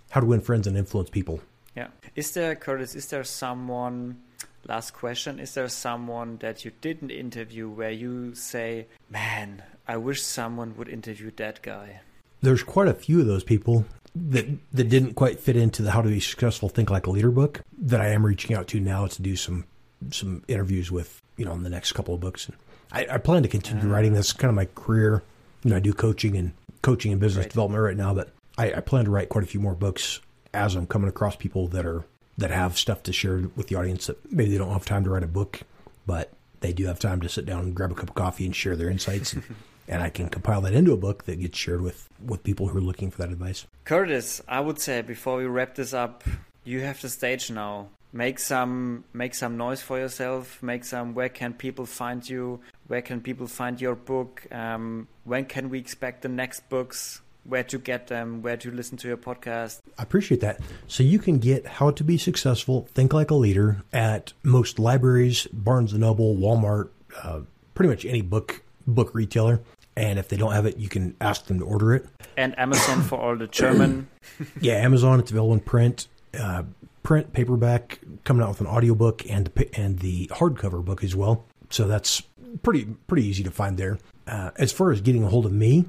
how 0.08 0.20
to 0.20 0.26
win 0.26 0.40
friends 0.40 0.66
and 0.66 0.76
influence 0.78 1.10
people. 1.10 1.40
Yeah. 1.76 1.88
Is 2.16 2.32
there, 2.32 2.54
Curtis, 2.54 2.94
is 2.94 3.06
there 3.08 3.24
someone, 3.24 4.22
last 4.66 4.92
question, 4.92 5.38
is 5.38 5.52
there 5.52 5.68
someone 5.68 6.38
that 6.38 6.64
you 6.64 6.72
didn't 6.80 7.10
interview 7.10 7.68
where 7.68 7.90
you 7.90 8.34
say, 8.34 8.86
man, 9.10 9.62
I 9.86 9.98
wish 9.98 10.22
someone 10.22 10.74
would 10.76 10.88
interview 10.88 11.30
that 11.36 11.60
guy? 11.62 12.00
There's 12.42 12.62
quite 12.62 12.88
a 12.88 12.94
few 12.94 13.20
of 13.20 13.26
those 13.26 13.44
people 13.44 13.84
that 14.14 14.46
that 14.72 14.88
didn't 14.88 15.14
quite 15.14 15.40
fit 15.40 15.56
into 15.56 15.82
the 15.82 15.92
How 15.92 16.02
to 16.02 16.08
Be 16.08 16.20
Successful 16.20 16.68
Think 16.68 16.90
Like 16.90 17.06
a 17.06 17.10
Leader 17.10 17.30
book 17.30 17.60
that 17.78 18.00
I 18.00 18.08
am 18.08 18.26
reaching 18.26 18.54
out 18.54 18.66
to 18.68 18.80
now 18.80 19.06
to 19.06 19.22
do 19.22 19.36
some 19.36 19.64
some 20.10 20.42
interviews 20.48 20.90
with, 20.90 21.22
you 21.36 21.44
know, 21.44 21.52
in 21.52 21.62
the 21.62 21.70
next 21.70 21.92
couple 21.92 22.14
of 22.14 22.20
books. 22.20 22.46
And 22.46 22.56
I, 22.90 23.14
I 23.14 23.18
plan 23.18 23.42
to 23.44 23.48
continue 23.48 23.88
Ah. 23.88 23.92
writing. 23.92 24.12
That's 24.12 24.32
kind 24.32 24.48
of 24.50 24.56
my 24.56 24.66
career. 24.74 25.22
You 25.62 25.70
know, 25.70 25.76
I 25.76 25.80
do 25.80 25.92
coaching 25.94 26.36
and 26.36 26.52
coaching 26.82 27.12
and 27.12 27.20
business 27.20 27.44
Right. 27.44 27.50
development 27.50 27.82
right 27.84 27.96
now, 27.96 28.12
but 28.12 28.30
I, 28.58 28.72
I 28.74 28.80
plan 28.80 29.04
to 29.04 29.10
write 29.12 29.28
quite 29.28 29.44
a 29.44 29.46
few 29.46 29.60
more 29.60 29.74
books 29.74 30.18
as 30.52 30.74
I'm 30.74 30.86
coming 30.88 31.08
across 31.08 31.36
people 31.36 31.68
that 31.68 31.86
are 31.86 32.04
that 32.38 32.50
have 32.50 32.76
stuff 32.76 33.02
to 33.04 33.12
share 33.12 33.42
with 33.56 33.68
the 33.68 33.76
audience 33.76 34.06
that 34.08 34.32
maybe 34.32 34.50
they 34.50 34.58
don't 34.58 34.72
have 34.72 34.84
time 34.84 35.04
to 35.04 35.10
write 35.10 35.22
a 35.22 35.28
book, 35.28 35.60
but 36.06 36.30
they 36.60 36.72
do 36.72 36.86
have 36.86 36.98
time 36.98 37.20
to 37.20 37.28
sit 37.28 37.46
down 37.46 37.60
and 37.60 37.74
grab 37.74 37.92
a 37.92 37.94
cup 37.94 38.08
of 38.08 38.14
coffee 38.14 38.44
and 38.46 38.56
share 38.56 38.74
their 38.74 38.90
insights. 38.90 39.36
and, 39.92 40.02
I 40.02 40.10
can 40.10 40.28
compile 40.28 40.60
that 40.62 40.74
into 40.74 40.92
a 40.92 40.96
book 40.96 41.24
that 41.24 41.40
gets 41.40 41.58
shared 41.58 41.80
with, 41.80 42.08
with 42.24 42.42
people 42.42 42.68
who 42.68 42.78
are 42.78 42.82
looking 42.82 43.10
for 43.10 43.18
that 43.18 43.30
advice. 43.30 43.66
Curtis, 43.84 44.42
I 44.48 44.60
would 44.60 44.78
say 44.78 45.02
before 45.02 45.36
we 45.36 45.44
wrap 45.44 45.74
this 45.74 45.92
up, 45.92 46.24
you 46.64 46.80
have 46.80 47.00
the 47.00 47.08
stage 47.08 47.50
now. 47.50 47.88
Make 48.14 48.38
some 48.38 49.04
make 49.14 49.34
some 49.34 49.56
noise 49.56 49.80
for 49.80 49.98
yourself. 49.98 50.62
Make 50.62 50.84
some. 50.84 51.14
Where 51.14 51.30
can 51.30 51.54
people 51.54 51.86
find 51.86 52.28
you? 52.28 52.60
Where 52.86 53.00
can 53.00 53.22
people 53.22 53.46
find 53.46 53.80
your 53.80 53.94
book? 53.94 54.46
Um, 54.52 55.08
when 55.24 55.46
can 55.46 55.70
we 55.70 55.78
expect 55.78 56.20
the 56.20 56.28
next 56.28 56.68
books? 56.68 57.22
Where 57.44 57.64
to 57.64 57.78
get 57.78 58.08
them? 58.08 58.42
Where 58.42 58.58
to 58.58 58.70
listen 58.70 58.98
to 58.98 59.08
your 59.08 59.16
podcast? 59.16 59.80
I 59.98 60.02
appreciate 60.02 60.42
that. 60.42 60.60
So 60.88 61.02
you 61.02 61.18
can 61.18 61.38
get 61.38 61.66
How 61.66 61.90
to 61.90 62.04
Be 62.04 62.18
Successful, 62.18 62.86
Think 62.92 63.14
Like 63.14 63.30
a 63.30 63.34
Leader 63.34 63.82
at 63.94 64.34
most 64.42 64.78
libraries, 64.78 65.46
Barnes 65.50 65.92
and 65.92 66.02
Noble, 66.02 66.36
Walmart, 66.36 66.90
uh, 67.22 67.40
pretty 67.74 67.88
much 67.88 68.04
any 68.04 68.20
book 68.20 68.62
book 68.86 69.14
retailer. 69.14 69.62
And 69.96 70.18
if 70.18 70.28
they 70.28 70.36
don't 70.36 70.52
have 70.52 70.66
it, 70.66 70.78
you 70.78 70.88
can 70.88 71.14
ask 71.20 71.46
them 71.46 71.58
to 71.58 71.64
order 71.64 71.94
it. 71.94 72.06
And 72.36 72.58
Amazon 72.58 73.02
for 73.02 73.18
all 73.20 73.36
the 73.36 73.46
German. 73.46 74.08
Yeah, 74.60 74.74
Amazon. 74.74 75.20
It's 75.20 75.30
available 75.30 75.52
in 75.52 75.60
print, 75.60 76.08
uh, 76.38 76.62
print, 77.02 77.32
paperback, 77.32 77.98
coming 78.24 78.42
out 78.42 78.48
with 78.50 78.60
an 78.60 78.66
audiobook 78.66 79.28
and 79.28 79.46
the 79.48 79.68
and 79.78 79.98
the 79.98 80.28
hardcover 80.28 80.82
book 80.82 81.04
as 81.04 81.14
well. 81.14 81.44
So 81.70 81.86
that's 81.86 82.22
pretty 82.62 82.84
pretty 83.06 83.26
easy 83.26 83.42
to 83.42 83.50
find 83.50 83.76
there. 83.76 83.98
Uh, 84.26 84.50
as 84.56 84.72
far 84.72 84.92
as 84.92 85.00
getting 85.00 85.24
a 85.24 85.28
hold 85.28 85.44
of 85.44 85.52
me, 85.52 85.84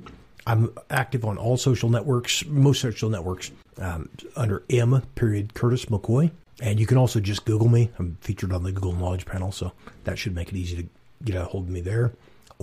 I'm 0.45 0.73
active 0.89 1.23
on 1.23 1.37
all 1.37 1.57
social 1.57 1.89
networks, 1.89 2.45
most 2.45 2.81
social 2.81 3.09
networks, 3.09 3.51
um, 3.77 4.09
under 4.35 4.63
M 4.69 5.01
period 5.15 5.53
Curtis 5.53 5.85
McCoy. 5.85 6.31
And 6.61 6.79
you 6.79 6.85
can 6.85 6.97
also 6.97 7.19
just 7.19 7.45
Google 7.45 7.67
me. 7.67 7.89
I'm 7.97 8.17
featured 8.21 8.53
on 8.53 8.63
the 8.63 8.71
Google 8.71 8.93
Knowledge 8.93 9.25
Panel, 9.25 9.51
so 9.51 9.71
that 10.03 10.17
should 10.17 10.35
make 10.35 10.49
it 10.49 10.55
easy 10.55 10.75
to 10.77 10.87
get 11.23 11.35
a 11.35 11.45
hold 11.45 11.65
of 11.65 11.69
me 11.69 11.81
there. 11.81 12.13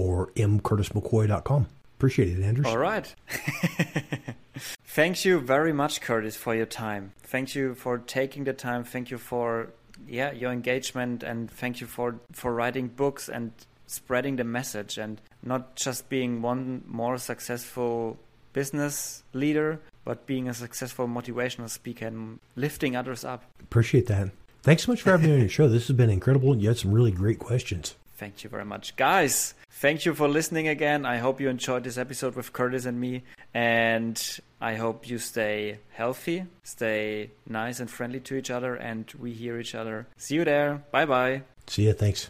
Or 0.00 0.30
mcurtismccoy.com. 0.36 1.66
Appreciate 1.98 2.38
it, 2.38 2.42
Anders. 2.42 2.66
All 2.66 2.78
right. 2.78 3.14
Thank 4.84 5.24
you 5.24 5.38
very 5.40 5.72
much, 5.72 6.00
Curtis, 6.00 6.36
for 6.36 6.54
your 6.54 6.66
time. 6.66 7.12
Thank 7.22 7.54
you 7.54 7.74
for 7.74 7.98
taking 7.98 8.44
the 8.44 8.54
time. 8.54 8.84
Thank 8.84 9.10
you 9.10 9.18
for 9.18 9.68
yeah 10.08 10.32
your 10.32 10.50
engagement, 10.50 11.22
and 11.22 11.50
thank 11.50 11.80
you 11.80 11.86
for 11.86 12.18
for 12.32 12.54
writing 12.54 12.88
books 12.88 13.28
and 13.28 13.52
spreading 13.86 14.36
the 14.36 14.44
message, 14.44 14.96
and 14.96 15.20
not 15.42 15.76
just 15.76 16.08
being 16.08 16.40
one 16.40 16.82
more 16.86 17.18
successful 17.18 18.18
business 18.52 19.22
leader, 19.32 19.78
but 20.04 20.26
being 20.26 20.48
a 20.48 20.54
successful 20.54 21.06
motivational 21.06 21.68
speaker 21.68 22.06
and 22.06 22.40
lifting 22.56 22.96
others 22.96 23.24
up. 23.24 23.44
Appreciate 23.60 24.06
that. 24.06 24.30
Thanks 24.62 24.84
so 24.84 24.92
much 24.92 25.02
for 25.02 25.10
having 25.10 25.28
me 25.28 25.34
on 25.34 25.40
your 25.40 25.48
show. 25.58 25.68
This 25.68 25.88
has 25.88 25.96
been 25.96 26.10
incredible. 26.10 26.56
You 26.56 26.68
had 26.68 26.78
some 26.78 26.92
really 26.92 27.12
great 27.12 27.38
questions. 27.38 27.94
Thank 28.16 28.44
you 28.44 28.50
very 28.50 28.64
much. 28.64 28.96
Guys, 28.96 29.54
thank 29.70 30.04
you 30.04 30.14
for 30.14 30.28
listening 30.28 30.68
again. 30.68 31.06
I 31.06 31.18
hope 31.18 31.40
you 31.40 31.48
enjoyed 31.48 31.84
this 31.84 31.98
episode 31.98 32.34
with 32.34 32.52
Curtis 32.52 32.84
and 32.84 33.00
me. 33.00 33.22
And 33.54 34.20
I 34.60 34.74
hope 34.74 35.08
you 35.08 35.18
stay 35.18 35.78
healthy, 35.90 36.44
stay 36.62 37.30
nice 37.48 37.80
and 37.80 37.90
friendly 37.90 38.20
to 38.20 38.36
each 38.36 38.50
other, 38.50 38.74
and 38.74 39.10
we 39.18 39.32
hear 39.32 39.58
each 39.58 39.74
other. 39.74 40.06
See 40.16 40.34
you 40.34 40.44
there. 40.44 40.84
Bye 40.90 41.06
bye. 41.06 41.42
See 41.66 41.86
ya. 41.86 41.94
Thanks. 41.96 42.28